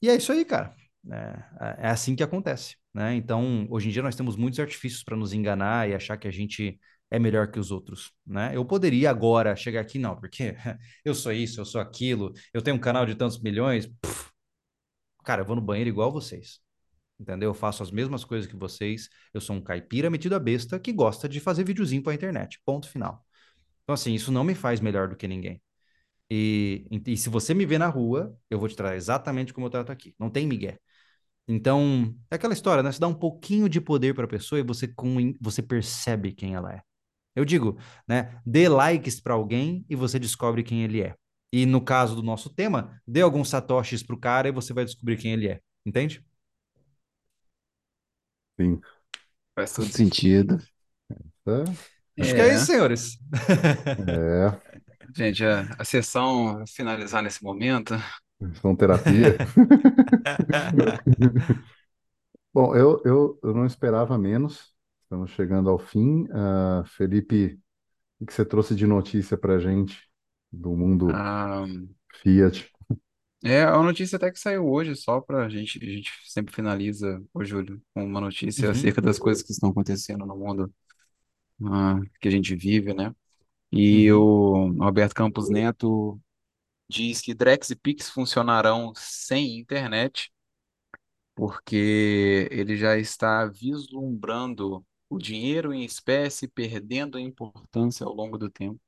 E 0.03 0.09
é 0.09 0.17
isso 0.17 0.33
aí, 0.33 0.45
cara. 0.45 0.75
É, 1.13 1.87
é 1.87 1.89
assim 1.89 2.17
que 2.17 2.23
acontece, 2.23 2.77
né? 2.93 3.15
Então, 3.15 3.67
hoje 3.71 3.89
em 3.89 3.93
dia 3.93 4.03
nós 4.03 4.17
temos 4.17 4.37
muitos 4.37 4.61
artifícios 4.61 5.03
para 5.03 5.17
nos 5.17 5.33
enganar 5.33 5.89
e 5.89 5.95
achar 5.95 6.17
que 6.17 6.29
a 6.29 6.31
gente 6.31 6.79
é 7.11 7.19
melhor 7.19 7.51
que 7.51 7.59
os 7.59 7.71
outros, 7.71 8.13
né? 8.27 8.53
Eu 8.55 8.65
poderia 8.65 9.11
agora 9.11 9.55
chegar 9.57 9.81
aqui, 9.81 9.99
não, 9.99 10.17
porque 10.17 10.57
eu 11.05 11.15
sou 11.15 11.33
isso, 11.33 11.61
eu 11.61 11.65
sou 11.65 11.81
aquilo, 11.81 12.33
eu 12.53 12.63
tenho 12.63 12.77
um 12.77 12.81
canal 12.81 13.07
de 13.07 13.15
tantos 13.15 13.41
milhões. 13.41 13.87
Puf, 13.87 14.31
cara, 15.25 15.43
eu 15.43 15.47
vou 15.47 15.57
no 15.57 15.63
banheiro 15.63 15.91
igual 15.91 16.13
vocês 16.13 16.63
entendeu? 17.19 17.51
Eu 17.51 17.55
faço 17.55 17.83
as 17.83 17.91
mesmas 17.91 18.25
coisas 18.25 18.51
que 18.51 18.57
vocês. 18.57 19.09
Eu 19.33 19.41
sou 19.41 19.57
um 19.57 19.61
caipira 19.63 20.11
metido 20.11 20.35
a 20.35 20.39
besta 20.39 20.79
que 20.79 20.93
gosta 20.93 21.29
de 21.29 21.41
fazer 21.41 21.65
videozinho 21.65 22.03
para 22.03 22.13
a 22.13 22.15
internet. 22.15 22.61
Ponto 22.65 22.89
final. 22.89 23.25
Então, 23.85 23.95
assim, 23.95 24.15
isso 24.15 24.33
não 24.33 24.45
me 24.45 24.55
faz 24.55 24.81
melhor 24.81 25.09
do 25.09 25.17
que 25.17 25.29
ninguém. 25.29 25.61
E, 26.31 26.87
e, 27.07 27.17
se 27.17 27.29
você 27.29 27.55
me 27.55 27.67
ver 27.67 27.79
na 27.79 27.89
rua, 27.89 28.37
eu 28.51 28.59
vou 28.59 28.69
te 28.69 28.77
tratar 28.77 28.97
exatamente 28.97 29.53
como 29.55 29.67
eu 29.67 29.71
trato 29.71 29.93
aqui. 29.93 30.15
Não 30.19 30.31
tem 30.31 30.47
migué. 30.47 30.79
Então, 31.49 32.15
é 32.31 32.37
aquela 32.37 32.55
história, 32.55 32.83
né? 32.83 32.93
Você 32.93 33.01
dá 33.01 33.09
um 33.09 33.15
pouquinho 33.15 33.69
de 33.69 33.81
poder 33.81 34.15
para 34.15 34.25
a 34.25 34.29
pessoa 34.29 34.59
e 34.59 34.63
você, 34.63 34.89
com, 34.89 35.35
você 35.41 35.63
percebe 35.63 36.33
quem 36.33 36.55
ela 36.55 36.73
é. 36.73 36.83
Eu 37.37 37.45
digo, 37.45 37.79
né? 38.09 38.41
Dê 38.47 38.69
likes 38.69 39.21
para 39.21 39.35
alguém 39.35 39.85
e 39.89 39.97
você 39.97 40.19
descobre 40.19 40.63
quem 40.63 40.85
ele 40.85 41.03
é. 41.03 41.17
E 41.53 41.67
no 41.67 41.81
caso 41.85 42.17
do 42.17 42.23
nosso 42.23 42.51
tema, 42.51 43.01
dê 43.07 43.21
alguns 43.23 43.49
satoshis 43.51 44.03
pro 44.03 44.19
cara 44.19 44.49
e 44.49 44.53
você 44.53 44.73
vai 44.73 44.85
descobrir 44.85 45.17
quem 45.19 45.33
ele 45.33 45.49
é. 45.49 45.61
Entende? 45.87 46.25
Sim. 48.59 48.81
Faz 49.55 49.75
todo 49.75 49.89
sentido. 49.89 50.59
É. 51.47 51.94
Acho 52.21 52.35
que 52.35 52.41
é 52.41 52.55
isso, 52.55 52.67
senhores. 52.67 53.19
É. 54.07 54.75
Gente, 55.17 55.45
a, 55.45 55.63
a 55.79 55.85
sessão 55.85 56.65
finalizar 56.67 57.23
nesse 57.23 57.43
momento. 57.43 57.95
São 58.61 58.77
terapia. 58.77 59.37
Bom, 62.53 62.75
eu, 62.77 63.01
eu, 63.05 63.39
eu 63.43 63.55
não 63.55 63.65
esperava 63.67 64.17
menos. 64.19 64.73
Estamos 65.03 65.31
chegando 65.33 65.69
ao 65.71 65.79
fim. 65.79 66.25
Uh, 66.25 66.85
Felipe, 66.87 67.59
o 68.21 68.27
que 68.27 68.33
você 68.35 68.45
trouxe 68.45 68.75
de 68.75 68.87
notícia 68.87 69.37
para 69.39 69.59
gente 69.59 70.03
do 70.53 70.77
mundo 70.77 71.09
Ah, 71.13 71.65
Fiat? 72.23 72.71
É, 73.45 73.63
a 73.63 73.83
notícia 73.83 74.17
até 74.17 74.31
que 74.31 74.39
saiu 74.39 74.67
hoje, 74.67 74.97
só 74.97 75.21
pra 75.21 75.49
gente, 75.51 75.79
a 75.85 75.91
gente 75.91 76.11
sempre 76.25 76.55
finaliza, 76.55 77.23
ô 77.33 77.45
Júlio, 77.45 77.81
com 77.93 78.03
uma 78.05 78.21
notícia 78.21 78.67
Uhum. 78.67 78.71
acerca 78.71 79.03
das 79.03 79.19
coisas 79.19 79.43
que 79.43 79.53
estão 79.53 79.69
acontecendo 79.71 80.25
no 80.25 80.37
mundo, 80.37 80.73
ah, 81.67 82.01
que 82.21 82.29
a 82.29 82.31
gente 82.31 82.55
vive, 82.57 82.95
né? 82.95 83.15
E 83.73 84.11
Uhum. 84.11 84.13
o 84.13 84.69
Roberto 84.85 85.15
Campos 85.15 85.51
Neto 85.51 86.21
diz 86.89 87.21
que 87.21 87.35
Drex 87.35 87.71
e 87.71 87.77
Pix 87.77 88.09
funcionarão 88.11 88.93
sem 88.97 89.59
internet, 89.59 90.33
porque 91.35 92.49
ele 92.51 92.77
já 92.77 92.97
está 92.99 93.47
vislumbrando 93.47 94.85
o 95.09 95.19
dinheiro 95.19 95.73
em 95.73 95.85
espécie 95.85 96.49
perdendo 96.49 97.19
a 97.19 97.21
importância 97.21 98.07
ao 98.07 98.15
longo 98.15 98.39
do 98.39 98.51
tempo. 98.51 98.81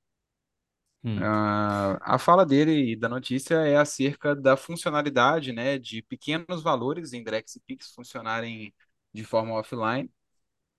Hum. 1.05 1.29
Ah, 1.29 1.99
a 2.15 2.19
fala 2.19 2.45
dele 2.45 2.93
e 2.93 2.97
da 2.97 3.09
notícia 3.09 3.55
é 3.67 3.77
acerca 3.77 4.37
da 4.37 4.55
funcionalidade, 4.57 5.51
né, 5.53 5.79
de 5.79 6.03
pequenos 6.03 6.63
valores 6.63 7.13
em 7.15 7.25
Drex 7.25 7.57
e 7.57 7.61
Pix 7.61 7.93
funcionarem 7.95 8.75
de 9.15 9.25
forma 9.25 9.55
offline. 9.55 10.11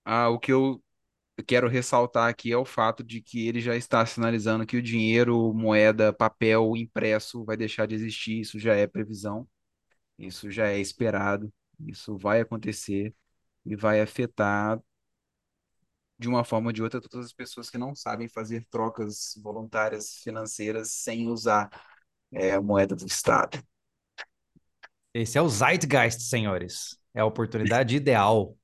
Ah, 0.04 0.28
o 0.30 0.38
que 0.38 0.52
eu 0.52 0.82
quero 1.44 1.68
ressaltar 1.68 2.28
aqui 2.28 2.52
é 2.52 2.56
o 2.56 2.64
fato 2.64 3.02
de 3.04 3.20
que 3.20 3.46
ele 3.46 3.60
já 3.60 3.76
está 3.76 4.04
sinalizando 4.04 4.66
que 4.66 4.76
o 4.76 4.82
dinheiro, 4.82 5.52
moeda, 5.54 6.12
papel 6.12 6.76
impresso 6.76 7.44
vai 7.44 7.56
deixar 7.56 7.86
de 7.86 7.94
existir. 7.94 8.40
Isso 8.40 8.58
já 8.58 8.74
é 8.74 8.86
previsão, 8.86 9.48
isso 10.18 10.50
já 10.50 10.68
é 10.68 10.78
esperado, 10.78 11.52
isso 11.86 12.16
vai 12.16 12.40
acontecer 12.40 13.14
e 13.64 13.76
vai 13.76 14.00
afetar 14.00 14.80
de 16.18 16.28
uma 16.28 16.44
forma 16.44 16.68
ou 16.68 16.72
de 16.72 16.82
outra 16.82 17.00
todas 17.00 17.26
as 17.26 17.32
pessoas 17.32 17.70
que 17.70 17.78
não 17.78 17.94
sabem 17.94 18.28
fazer 18.28 18.66
trocas 18.68 19.38
voluntárias 19.42 20.16
financeiras 20.16 20.90
sem 20.90 21.28
usar 21.28 21.70
é, 22.32 22.52
a 22.52 22.60
moeda 22.60 22.96
do 22.96 23.06
Estado. 23.06 23.62
Esse 25.14 25.38
é 25.38 25.42
o 25.42 25.48
Zeitgeist, 25.48 26.22
senhores. 26.22 26.98
É 27.14 27.20
a 27.20 27.24
oportunidade 27.24 27.96
ideal. 27.96 28.56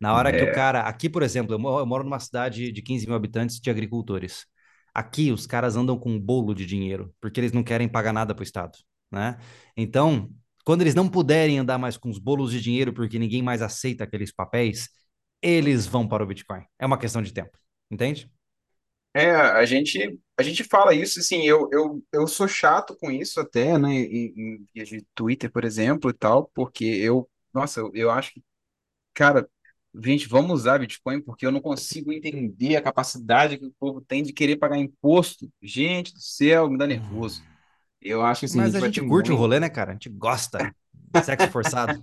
Na 0.00 0.14
hora 0.14 0.32
que 0.32 0.44
o 0.44 0.48
É, 0.48 0.50
cara. 0.50 0.82
Aqui, 0.82 1.08
por 1.08 1.22
exemplo, 1.22 1.54
eu 1.54 1.58
mo- 1.58 1.78
eu 1.78 1.86
moro 1.86 2.04
numa 2.04 2.20
cidade 2.20 2.72
de 2.72 2.82
15 2.82 3.06
mil 3.06 3.14
habitantes 3.16 3.60
de 3.60 3.70
agricultores. 3.70 4.46
Aqui, 4.94 5.30
os 5.32 5.46
caras 5.46 5.76
andam 5.76 5.98
com 5.98 6.10
um 6.12 6.20
bolo 6.20 6.54
de 6.54 6.66
dinheiro, 6.66 7.14
porque 7.20 7.40
eles 7.40 7.52
não 7.52 7.62
querem 7.62 7.88
pagar 7.88 8.12
nada 8.12 8.34
para 8.34 8.42
o 8.42 8.44
Estado, 8.44 8.78
né? 9.10 9.38
Então, 9.76 10.30
quando 10.64 10.80
eles 10.82 10.94
não 10.94 11.08
puderem 11.08 11.58
andar 11.58 11.78
mais 11.78 11.96
com 11.96 12.10
os 12.10 12.18
bolos 12.18 12.50
de 12.52 12.60
dinheiro, 12.60 12.92
porque 12.92 13.18
ninguém 13.18 13.42
mais 13.42 13.62
aceita 13.62 14.04
aqueles 14.04 14.32
papéis, 14.32 14.88
eles 15.42 15.86
vão 15.86 16.08
para 16.08 16.24
o 16.24 16.26
Bitcoin. 16.26 16.64
É 16.78 16.86
uma 16.86 16.98
questão 16.98 17.22
de 17.22 17.32
tempo, 17.32 17.56
entende? 17.90 18.30
É, 19.12 19.32
a 19.34 19.64
gente, 19.66 20.20
a 20.38 20.42
gente 20.42 20.62
fala 20.62 20.94
isso, 20.94 21.18
assim, 21.18 21.42
eu, 21.42 21.68
eu, 21.72 22.00
eu 22.12 22.26
sou 22.28 22.46
chato 22.46 22.96
com 22.96 23.10
isso 23.10 23.40
até, 23.40 23.76
né, 23.76 23.88
em, 23.92 24.66
em 24.74 24.84
de 24.84 25.04
Twitter, 25.16 25.50
por 25.50 25.64
exemplo, 25.64 26.10
e 26.10 26.14
tal, 26.14 26.46
porque 26.54 26.84
eu, 26.84 27.28
nossa, 27.52 27.80
eu, 27.80 27.90
eu 27.92 28.10
acho 28.10 28.32
que, 28.34 28.44
cara, 29.14 29.48
gente, 30.02 30.28
vamos 30.28 30.52
usar 30.52 30.78
Bitcoin 30.78 31.20
porque 31.20 31.46
eu 31.46 31.52
não 31.52 31.60
consigo 31.60 32.12
entender 32.12 32.76
a 32.76 32.82
capacidade 32.82 33.58
que 33.58 33.66
o 33.66 33.74
povo 33.78 34.00
tem 34.00 34.22
de 34.22 34.32
querer 34.32 34.56
pagar 34.56 34.78
imposto. 34.78 35.50
Gente 35.62 36.12
do 36.12 36.20
céu, 36.20 36.68
me 36.70 36.78
dá 36.78 36.86
nervoso. 36.86 37.42
Eu 38.00 38.22
acho 38.22 38.40
que, 38.40 38.46
assim, 38.46 38.58
a 38.58 38.62
Mas 38.62 38.72
gente 38.72 38.82
a 38.82 38.86
gente 38.86 39.00
curte 39.00 39.30
o 39.30 39.32
muito... 39.32 39.40
rolê, 39.40 39.60
né, 39.60 39.68
cara? 39.68 39.90
A 39.90 39.92
gente 39.94 40.08
gosta. 40.08 40.74
Sexo 41.24 41.50
forçado. 41.50 42.02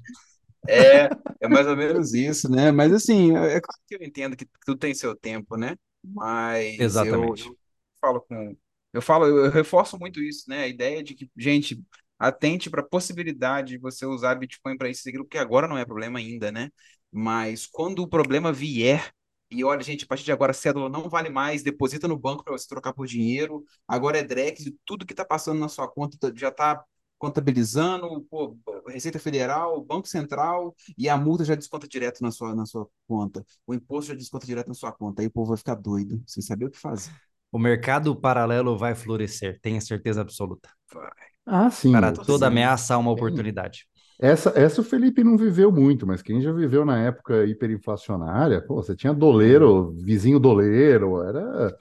É, 0.68 1.10
é 1.40 1.48
mais 1.48 1.66
ou 1.66 1.76
menos 1.76 2.14
isso, 2.14 2.52
né? 2.52 2.72
Mas 2.72 2.92
assim, 2.92 3.36
é 3.36 3.56
é 3.56 3.62
claro 3.62 3.82
que 3.88 3.96
eu 3.96 4.04
entendo 4.04 4.36
que 4.36 4.46
tudo 4.66 4.78
tem 4.78 4.94
seu 4.94 5.16
tempo, 5.16 5.56
né? 5.56 5.76
Mas 6.04 6.78
eu, 6.78 6.86
Exatamente. 6.86 7.48
eu 7.48 7.58
falo 8.02 8.22
com, 8.22 8.56
eu 8.94 9.02
falo, 9.02 9.26
eu 9.26 9.52
reforço 9.52 9.98
muito 9.98 10.22
isso, 10.22 10.50
né? 10.50 10.64
A 10.64 10.68
ideia 10.68 11.04
de 11.04 11.14
que, 11.16 11.30
gente, 11.38 11.82
atente 12.20 12.70
para 12.70 12.82
a 12.82 12.88
possibilidade 12.88 13.70
de 13.70 13.78
você 13.78 14.06
usar 14.06 14.36
Bitcoin 14.36 14.78
para 14.78 14.90
isso, 14.90 15.08
e 15.08 15.14
porque 15.14 15.38
agora 15.38 15.68
não 15.68 15.78
é 15.78 15.86
problema 15.86 16.20
ainda, 16.20 16.52
né? 16.52 16.70
Mas 17.12 17.66
quando 17.66 18.00
o 18.02 18.08
problema 18.08 18.52
vier, 18.54 19.12
e 19.50 19.64
olha, 19.64 19.82
gente, 19.84 20.04
a 20.04 20.08
partir 20.08 20.26
de 20.26 20.32
agora 20.32 20.52
a 20.52 20.54
cédula 20.54 20.90
não 20.90 21.10
vale 21.10 21.30
mais, 21.30 21.64
deposita 21.64 22.08
no 22.08 22.18
banco 22.18 22.44
para 22.44 22.54
você 22.54 22.68
trocar 22.68 22.94
por 22.94 23.08
dinheiro, 23.08 23.64
agora 23.88 24.18
é 24.20 24.24
Drex, 24.24 24.66
e 24.66 24.78
tudo 24.86 25.06
que 25.06 25.14
está 25.14 25.24
passando 25.26 25.60
na 25.60 25.70
sua 25.70 25.88
conta 25.88 26.18
tá- 26.20 26.32
já 26.36 26.50
está 26.50 26.84
contabilizando, 27.18 28.22
pô, 28.30 28.56
Receita 28.88 29.18
Federal, 29.20 29.84
Banco 29.84 30.08
Central, 30.08 30.76
e 30.98 31.10
a 31.10 31.18
multa 31.18 31.44
já 31.46 31.56
desconta 31.56 31.88
direto 31.88 32.22
na 32.22 32.30
sua, 32.32 32.54
na 32.54 32.66
sua 32.66 32.88
conta. 33.08 33.44
O 33.66 33.74
imposto 33.74 34.10
já 34.12 34.16
desconta 34.18 34.46
direto 34.46 34.68
na 34.68 34.74
sua 34.76 34.92
conta. 34.92 35.22
Aí 35.22 35.28
o 35.28 35.32
povo 35.32 35.50
vai 35.50 35.58
ficar 35.58 35.76
doido, 35.76 36.22
sem 36.28 36.44
saber 36.44 36.66
o 36.66 36.72
que 36.72 36.78
fazer. 36.78 37.12
O 37.52 37.60
mercado 37.60 38.16
paralelo 38.16 38.78
vai 38.78 38.96
florescer, 38.96 39.60
tenha 39.62 39.82
certeza 39.82 40.22
absoluta. 40.22 40.70
Vai. 40.94 41.12
Ah, 41.46 41.70
sim. 41.72 41.92
Para 41.92 42.12
toda 42.12 42.48
sim. 42.48 42.48
ameaça 42.48 42.94
há 42.96 42.98
uma 42.98 43.12
oportunidade. 43.12 43.88
Essa, 44.20 44.52
essa 44.56 44.82
o 44.82 44.84
Felipe 44.84 45.24
não 45.24 45.38
viveu 45.38 45.72
muito, 45.72 46.08
mas 46.08 46.24
quem 46.24 46.42
já 46.42 46.52
viveu 46.52 46.84
na 46.84 47.00
época 47.04 47.46
hiperinflacionária, 47.46 48.62
pô, 48.66 48.76
você 48.82 48.96
tinha 48.96 49.14
doleiro, 49.14 49.92
vizinho 49.94 50.40
doleiro, 50.40 51.22
era, 51.22 51.78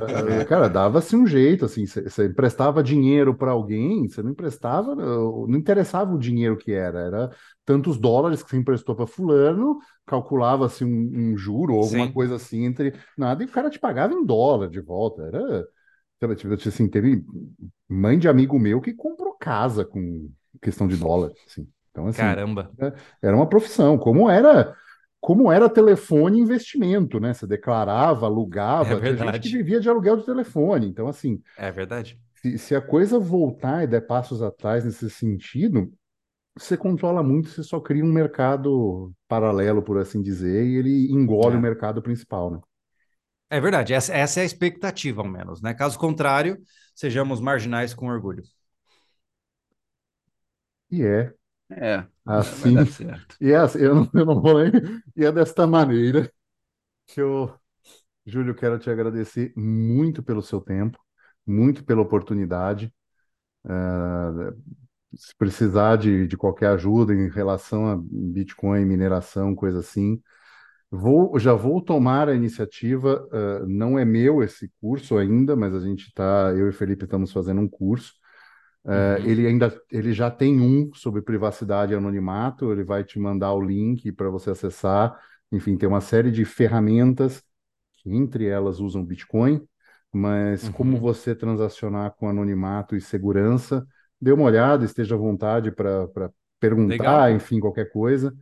eh, 0.00 0.44
cara, 0.44 0.68
dava-se 0.68 1.16
um 1.16 1.26
jeito, 1.26 1.64
assim, 1.64 1.86
você 1.86 2.26
emprestava 2.26 2.82
dinheiro 2.82 3.34
para 3.36 3.52
alguém, 3.52 4.08
você 4.08 4.22
não 4.22 4.30
emprestava, 4.32 4.94
não 4.94 5.46
não 5.46 5.58
interessava 5.58 6.14
o 6.14 6.18
dinheiro 6.18 6.56
que 6.56 6.72
era, 6.72 7.00
era 7.00 7.30
tantos 7.64 7.98
dólares 7.98 8.42
que 8.42 8.50
você 8.50 8.56
emprestou 8.56 8.94
para 8.94 9.06
fulano, 9.06 9.78
calculava-se 10.06 10.84
um, 10.84 11.10
um 11.32 11.36
juro 11.36 11.74
ou 11.74 11.82
alguma 11.82 12.06
Sim. 12.06 12.12
coisa 12.12 12.36
assim 12.36 12.64
entre 12.64 12.94
nada 13.18 13.42
e 13.42 13.46
o 13.46 13.50
cara 13.50 13.70
te 13.70 13.78
pagava 13.78 14.14
em 14.14 14.24
dólar 14.24 14.68
de 14.70 14.80
volta, 14.80 15.22
era, 15.24 15.66
lá, 16.22 16.36
tipo, 16.36 16.54
assim, 16.54 16.88
teve 16.88 17.24
mãe 17.88 18.18
de 18.18 18.28
amigo 18.28 18.58
meu 18.58 18.80
que 18.80 18.94
comprou 18.94 19.34
casa 19.38 19.84
com 19.84 20.30
questão 20.62 20.86
de 20.88 20.96
dólar, 20.96 21.32
assim. 21.46 21.68
Então, 21.90 22.06
assim, 22.06 22.38
Caramba. 22.38 22.72
era 23.22 23.36
uma 23.36 23.48
profissão, 23.48 23.98
como 23.98 24.28
era, 24.30 24.76
como 25.20 25.50
era 25.52 25.68
telefone 25.68 26.38
e 26.38 26.42
investimento, 26.42 27.20
né? 27.20 27.34
Você 27.34 27.46
declarava, 27.46 28.26
É 28.78 28.94
alugava, 28.94 29.00
tinha 29.00 29.18
gente 29.18 29.40
que 29.40 29.48
verdade. 29.48 29.50
vivia 29.50 29.80
de 29.80 29.88
aluguel 29.88 30.16
de 30.18 30.26
telefone. 30.26 30.86
Então, 30.88 31.08
assim, 31.08 31.42
É 31.56 31.70
verdade. 31.72 32.20
se, 32.36 32.58
se 32.58 32.74
a 32.74 32.80
coisa 32.80 33.18
voltar 33.18 33.84
e 33.84 33.86
der 33.86 34.02
passos 34.06 34.42
atrás 34.42 34.84
nesse 34.84 35.10
sentido, 35.10 35.92
você 36.56 36.76
controla 36.76 37.22
muito, 37.22 37.50
você 37.50 37.62
só 37.62 37.80
cria 37.80 38.04
um 38.04 38.12
mercado 38.12 39.12
paralelo, 39.28 39.82
por 39.82 39.98
assim 39.98 40.22
dizer, 40.22 40.66
e 40.66 40.76
ele 40.76 41.12
engole 41.12 41.56
o 41.56 41.60
É. 41.60 41.62
mercado 41.62 42.02
principal, 42.02 42.50
né? 42.52 42.60
É 43.50 43.60
verdade. 43.60 43.94
Essa, 43.94 44.12
essa 44.14 44.40
é 44.40 44.42
a 44.42 44.46
expectativa, 44.46 45.22
ao 45.22 45.28
menos, 45.28 45.60
né? 45.62 45.74
Caso 45.74 45.98
contrário, 45.98 46.58
sejamos 46.94 47.40
marginais 47.40 47.94
com 47.94 48.06
orgulho. 48.08 48.42
E 50.94 51.02
é 51.04 51.34
É, 51.70 52.06
é, 52.26 52.42
vai 52.58 52.70
assim, 52.70 52.72
dar 52.72 52.86
certo. 52.86 53.38
e 53.40 53.52
é 53.52 53.56
assim, 53.56 53.80
eu 53.80 53.94
não, 53.94 54.10
eu 54.14 54.26
não 54.26 54.40
vou 54.40 54.62
nem, 54.62 54.72
e 55.16 55.24
é 55.24 55.32
desta 55.32 55.66
maneira 55.66 56.32
que 57.06 57.20
eu, 57.22 57.54
Júlio, 58.26 58.54
quero 58.56 58.78
te 58.78 58.90
agradecer 58.90 59.52
muito 59.56 60.22
pelo 60.22 60.42
seu 60.42 60.60
tempo, 60.60 60.98
muito 61.46 61.84
pela 61.84 62.02
oportunidade. 62.02 62.92
Ah, 63.64 64.52
se 65.16 65.34
precisar 65.36 65.96
de, 65.96 66.26
de 66.26 66.36
qualquer 66.36 66.68
ajuda 66.70 67.14
em 67.14 67.28
relação 67.30 67.86
a 67.88 67.96
Bitcoin, 68.00 68.84
mineração, 68.84 69.54
coisa 69.54 69.80
assim, 69.80 70.22
vou, 70.90 71.38
já 71.38 71.54
vou 71.54 71.80
tomar 71.82 72.28
a 72.28 72.34
iniciativa. 72.34 73.28
ah, 73.32 73.66
não 73.66 73.98
é 73.98 74.04
meu 74.04 74.42
esse 74.42 74.70
curso 74.80 75.18
ainda, 75.18 75.56
mas 75.56 75.74
a 75.74 75.80
gente 75.80 76.08
está, 76.08 76.52
eu 76.56 76.68
e 76.68 76.72
Felipe 76.72 77.04
estamos 77.04 77.32
fazendo 77.32 77.60
um 77.60 77.68
curso. 77.68 78.14
Ah, 78.86 79.18
Uhum. 79.18 79.24
ele 79.24 79.46
ainda, 79.46 79.74
ele 79.90 80.12
já 80.12 80.30
tem 80.30 80.60
um 80.60 80.92
sobre 80.94 81.22
privacidade 81.22 81.92
e 81.92 81.96
anonimato. 81.96 82.70
Ele 82.72 82.84
vai 82.84 83.04
te 83.04 83.18
mandar 83.18 83.52
o 83.54 83.60
link 83.62 84.12
para 84.12 84.28
você 84.30 84.50
acessar. 84.50 85.18
Enfim, 85.52 85.76
tem 85.76 85.88
uma 85.88 86.00
série 86.00 86.30
de 86.30 86.44
ferramentas 86.44 87.42
que 87.94 88.10
entre 88.14 88.46
elas 88.46 88.80
usam 88.80 89.04
Bitcoin, 89.04 89.66
mas 90.12 90.68
como 90.68 90.96
Uhum. 90.96 91.00
você 91.00 91.34
transacionar 91.34 92.14
com 92.16 92.28
anonimato 92.28 92.96
e 92.96 93.00
segurança, 93.00 93.86
dê 94.20 94.32
uma 94.32 94.44
olhada, 94.44 94.84
esteja 94.84 95.14
à 95.14 95.18
vontade 95.18 95.70
para 95.72 96.08
Legal, 96.86 97.22
perguntar, 97.22 97.30
cara. 97.30 97.34
enfim, 97.34 97.60
qualquer 97.60 97.90
coisa, 97.92 98.34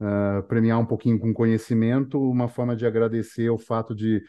Ah, 0.00 0.42
premiar 0.48 0.78
um 0.78 0.86
pouquinho 0.86 1.18
com 1.18 1.32
conhecimento, 1.34 2.20
uma 2.20 2.48
forma 2.48 2.76
de 2.76 2.86
agradecer 2.86 3.48
o 3.50 3.58
fato 3.58 3.94
de 3.94 4.22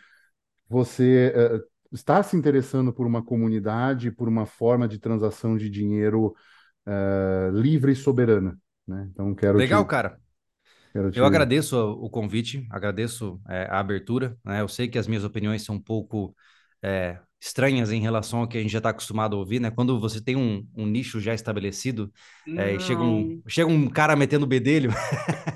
você 0.69 1.33
eh, 1.35 1.59
estar 1.91 2.23
se 2.23 2.35
interessando 2.37 2.93
por 2.93 3.05
uma 3.07 3.23
comunidade, 3.23 4.11
por 4.11 4.27
uma 4.27 4.45
forma 4.45 4.87
de 4.87 4.99
transação 4.99 5.57
de 5.57 5.69
dinheiro 5.69 6.35
eh, 6.87 7.51
livre 7.53 7.91
e 7.93 7.95
soberana, 7.95 8.59
né? 8.87 9.07
Então 9.11 9.33
quero 9.35 9.59
Legal, 9.59 9.85
te, 9.85 9.87
cara. 9.87 10.19
quero 10.93 11.11
te 11.11 11.21
Eu 11.21 11.25
agradeço 11.25 11.77
o 11.77 12.09
convite, 12.09 12.67
agradeço 12.69 13.41
é, 13.49 13.63
a 13.69 13.79
abertura, 13.79 14.37
né? 14.45 14.61
Eu 14.61 14.67
sei 14.67 14.87
que 14.87 14.97
as 14.99 15.07
minhas 15.07 15.23
opiniões 15.23 15.63
são 15.63 15.75
um 15.75 15.81
pouco 15.81 16.35
é, 16.83 17.19
estranhas 17.41 17.91
em 17.91 18.01
relação 18.01 18.39
ao 18.41 18.47
que 18.47 18.57
a 18.57 18.61
gente 18.61 18.71
já 18.71 18.79
está 18.79 18.89
acostumado 18.91 19.35
a 19.35 19.39
ouvir, 19.39 19.59
né? 19.59 19.71
Quando 19.71 19.99
você 19.99 20.21
tem 20.23 20.35
um, 20.35 20.67
um 20.75 20.85
nicho 20.85 21.19
já 21.19 21.33
estabelecido, 21.33 22.11
é, 22.55 22.75
e 22.75 22.79
chega 22.79 23.03
um, 23.03 23.31
Não, 23.31 23.43
chega 23.47 23.69
um 23.69 23.89
cara 23.89 24.15
metendo 24.15 24.47
bedelho. 24.47 24.91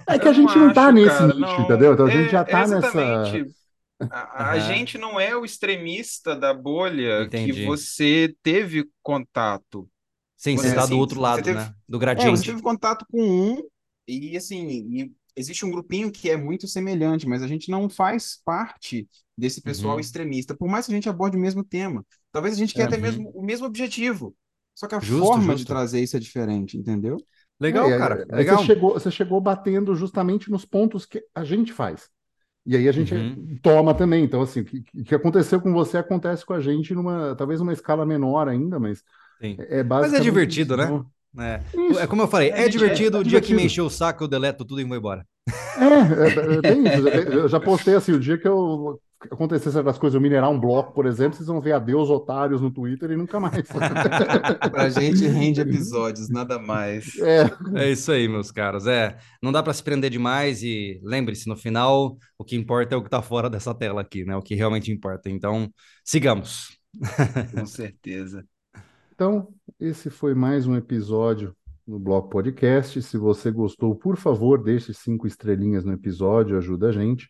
É 0.08 0.20
que 0.20 0.28
a 0.28 0.34
não 0.42 0.48
gente 0.48 0.58
não 0.60 0.72
tá 0.72 0.92
acho, 0.92 0.94
nesse 0.94 1.24
cara. 1.24 1.28
nicho, 1.28 1.62
entendeu? 1.62 1.94
Não, 1.94 1.94
Então 1.94 2.06
a 2.06 2.10
gente 2.10 2.30
já 2.30 2.44
é, 2.46 2.54
é 2.54 2.56
tá 2.56 2.68
nessa. 2.68 3.44
A, 4.10 4.52
a 4.52 4.60
gente 4.60 4.97
não 4.97 5.20
é 5.20 5.36
o 5.36 5.45
extremista 5.45 6.36
da 6.36 6.54
bolha 6.54 7.30
que 7.34 7.54
entendi. 7.54 7.54
você 7.54 8.36
teve 8.43 8.89
contato. 9.02 9.89
Sim, 10.36 10.58
você 10.58 10.68
É, 10.68 10.70
está 10.70 10.86
do 10.86 10.97
assim, 10.97 10.97
outro 10.97 11.22
você 11.22 11.22
lado, 11.22 11.43
teve, 11.43 11.52
né? 11.52 11.74
Do 11.88 11.97
é, 12.16 12.30
você 12.30 12.43
gradiente. 12.43 12.45
teve 12.45 12.62
contato 12.62 13.06
com 13.12 13.22
um 13.22 13.64
e, 14.08 14.36
assim, 14.38 14.68
e 14.68 15.14
existe 15.36 15.66
um 15.66 15.72
grupinho 15.72 16.12
que 16.12 16.30
é 16.30 16.38
muito 16.38 16.68
semelhante, 16.68 17.28
mas 17.28 17.43
a 17.43 17.47
gente 17.47 17.72
não 17.72 17.89
faz 17.89 18.41
parte 18.45 19.08
desse 19.38 19.62
pessoal 19.62 19.99
Uhum, 19.99 20.02
extremista, 20.02 20.56
por 20.56 20.68
mais 20.70 20.86
que 20.86 20.91
a 20.93 20.95
gente 20.95 21.10
aborde 21.10 21.38
o 21.38 21.39
mesmo 21.39 21.64
tema. 21.64 22.06
Talvez 22.32 22.56
a 22.56 22.58
gente 22.60 22.74
queira 22.76 22.86
é, 22.86 22.88
até 22.88 22.97
uhum. 22.97 23.02
mesmo 23.02 23.30
o 23.32 23.43
mesmo 23.43 23.66
objetivo, 23.68 24.36
Só 24.76 24.88
que 24.88 24.95
a 24.95 25.02
Justo, 25.02 25.41
forma 25.41 25.56
de 25.56 25.66
justo. 25.66 25.66
trazer 25.66 26.02
isso 26.02 26.16
é 26.18 26.20
diferente, 26.20 26.78
entendeu? 26.78 27.18
Legal, 27.60 27.93
É, 27.93 27.95
cara. 27.95 28.26
aí 28.34 28.43
Legal. 28.43 28.58
Você 28.58 28.58
chegou, 28.58 28.93
você 28.93 29.10
chegou 29.12 29.39
batendo 29.41 29.95
justamente 29.95 30.49
nos 30.52 30.66
pontos 30.66 31.06
que 31.06 31.24
a 31.34 31.43
gente 31.43 31.72
faz. 31.74 32.10
E 32.66 32.76
aí 32.78 32.88
a 32.88 32.91
gente 32.91 33.14
Uhum. 33.14 33.59
toma 33.62 33.93
também. 33.95 34.24
Então, 34.24 34.41
assim, 34.41 34.62
o 34.62 34.66
que, 34.66 34.84
que 35.03 35.16
aconteceu 35.16 35.62
com 35.62 35.74
você 35.74 35.97
acontece 35.97 36.45
com 36.45 36.53
a 36.53 36.59
gente 36.62 36.93
numa, 36.93 37.36
talvez 37.36 37.59
numa 37.59 37.74
escala 37.74 38.05
menor 38.05 38.47
ainda, 38.47 38.80
mas 38.80 39.03
Sim. 39.41 39.57
é 39.57 39.80
é 39.80 39.84
Mas 39.97 40.14
é 40.14 40.20
basicamente 40.20 40.22
divertido, 40.22 40.78
né? 40.78 40.86
É. 41.39 41.62
Isso. 41.74 41.99
É 41.99 42.07
como 42.07 42.22
eu 42.24 42.28
falei, 42.28 42.51
é, 42.51 42.66
É, 42.66 42.70
divertido. 42.70 43.18
é 43.18 43.22
o 43.22 43.24
dia 43.24 43.41
que 43.41 43.53
me 43.53 43.64
divertido. 43.64 43.66
encheu 43.66 43.86
o 43.86 43.89
saco, 43.89 44.24
eu 44.24 44.28
deleto 44.28 44.66
tudo 44.66 44.82
e 44.82 44.84
vou 44.86 44.97
embora. 44.97 45.26
É, 45.76 45.84
é, 45.86 46.57
é 46.57 46.62
bem 46.62 46.88
isso. 46.88 47.07
Eu 47.07 47.47
já 47.49 47.59
postei 47.59 47.95
assim, 47.95 48.12
o 48.14 48.20
dia 48.20 48.38
que 48.38 48.47
eu 48.47 48.99
acontecer 49.30 49.72
certas 49.72 49.97
coisas, 49.97 50.15
eu 50.15 50.22
minerar 50.22 50.49
um 50.49 50.59
bloco, 50.59 50.93
por 50.93 51.05
exemplo, 51.05 51.36
vocês 51.36 51.47
vão 51.47 51.61
ver 51.61 51.74
adeus 51.74 52.09
otários 52.09 52.61
no 52.61 52.72
Twitter 52.72 53.11
e 53.11 53.17
nunca 53.17 53.39
mais. 53.39 53.67
Pra 54.72 54.89
gente 54.89 55.28
rende 55.28 55.61
episódios, 55.61 56.30
nada 56.30 56.57
mais. 56.57 57.17
É, 57.19 57.43
É 57.76 57.91
isso 57.91 58.11
aí, 58.11 58.28
meus 58.28 58.51
caros. 58.51 58.88
É, 58.88 59.17
não 59.41 59.51
dá 59.51 59.61
para 59.61 59.74
se 59.74 59.84
prender 59.84 60.09
demais 60.09 60.63
e 60.63 60.99
lembre-se, 61.03 61.47
no 61.47 61.55
final, 61.55 62.17
o 62.38 62.43
que 62.43 62.55
importa 62.55 62.95
é 62.95 62.97
o 62.97 63.03
que 63.03 63.09
tá 63.09 63.22
fora 63.22 63.49
dessa 63.49 63.74
tela 63.74 64.01
aqui, 64.01 64.24
né? 64.26 64.36
O 64.36 64.41
que 64.41 64.55
realmente 64.55 64.91
importa. 64.91 65.30
Então, 65.30 65.72
sigamos. 66.03 66.78
Com 67.53 67.65
certeza. 67.65 68.45
Então, 69.13 69.47
esse 69.80 70.09
foi 70.09 70.34
mais 70.34 70.65
um 70.65 70.76
episódio 70.76 71.55
no 71.88 71.99
Bloco 71.99 72.30
Podcast. 72.30 73.01
Se 73.01 73.17
você 73.17 73.51
gostou, 73.51 73.95
por 73.95 74.17
favor, 74.17 74.63
deixe 74.63 74.93
cinco 74.93 75.28
estrelinhas 75.28 75.84
no 75.84 75.93
episódio, 75.93 76.57
ajuda 76.57 76.89
a 76.89 76.91
gente. 76.91 77.30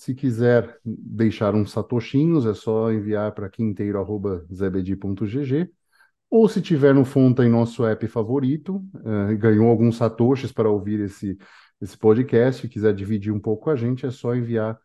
Se 0.00 0.14
quiser 0.14 0.78
deixar 0.82 1.54
uns 1.54 1.72
satoshinhos, 1.72 2.46
é 2.46 2.54
só 2.54 2.90
enviar 2.90 3.32
para 3.32 3.50
quinteiro.zebedi.gg. 3.50 5.70
Ou 6.30 6.48
se 6.48 6.62
tiver 6.62 6.94
no 6.94 7.04
Fonta 7.04 7.44
em 7.44 7.50
nosso 7.50 7.84
app 7.84 8.08
favorito, 8.08 8.82
e 9.30 9.36
ganhou 9.36 9.68
alguns 9.68 9.98
satoshis 9.98 10.52
para 10.52 10.70
ouvir 10.70 11.00
esse, 11.00 11.36
esse 11.82 11.98
podcast, 11.98 12.64
e 12.64 12.68
quiser 12.70 12.94
dividir 12.94 13.30
um 13.30 13.38
pouco 13.38 13.64
com 13.64 13.70
a 13.70 13.76
gente, 13.76 14.06
é 14.06 14.10
só 14.10 14.34
enviar 14.34 14.80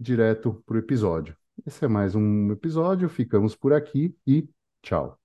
direto 0.00 0.60
para 0.66 0.74
o 0.74 0.80
episódio. 0.80 1.36
Esse 1.64 1.84
é 1.84 1.88
mais 1.88 2.16
um 2.16 2.50
episódio, 2.50 3.08
ficamos 3.08 3.54
por 3.54 3.72
aqui 3.72 4.16
e 4.26 4.48
tchau. 4.82 5.16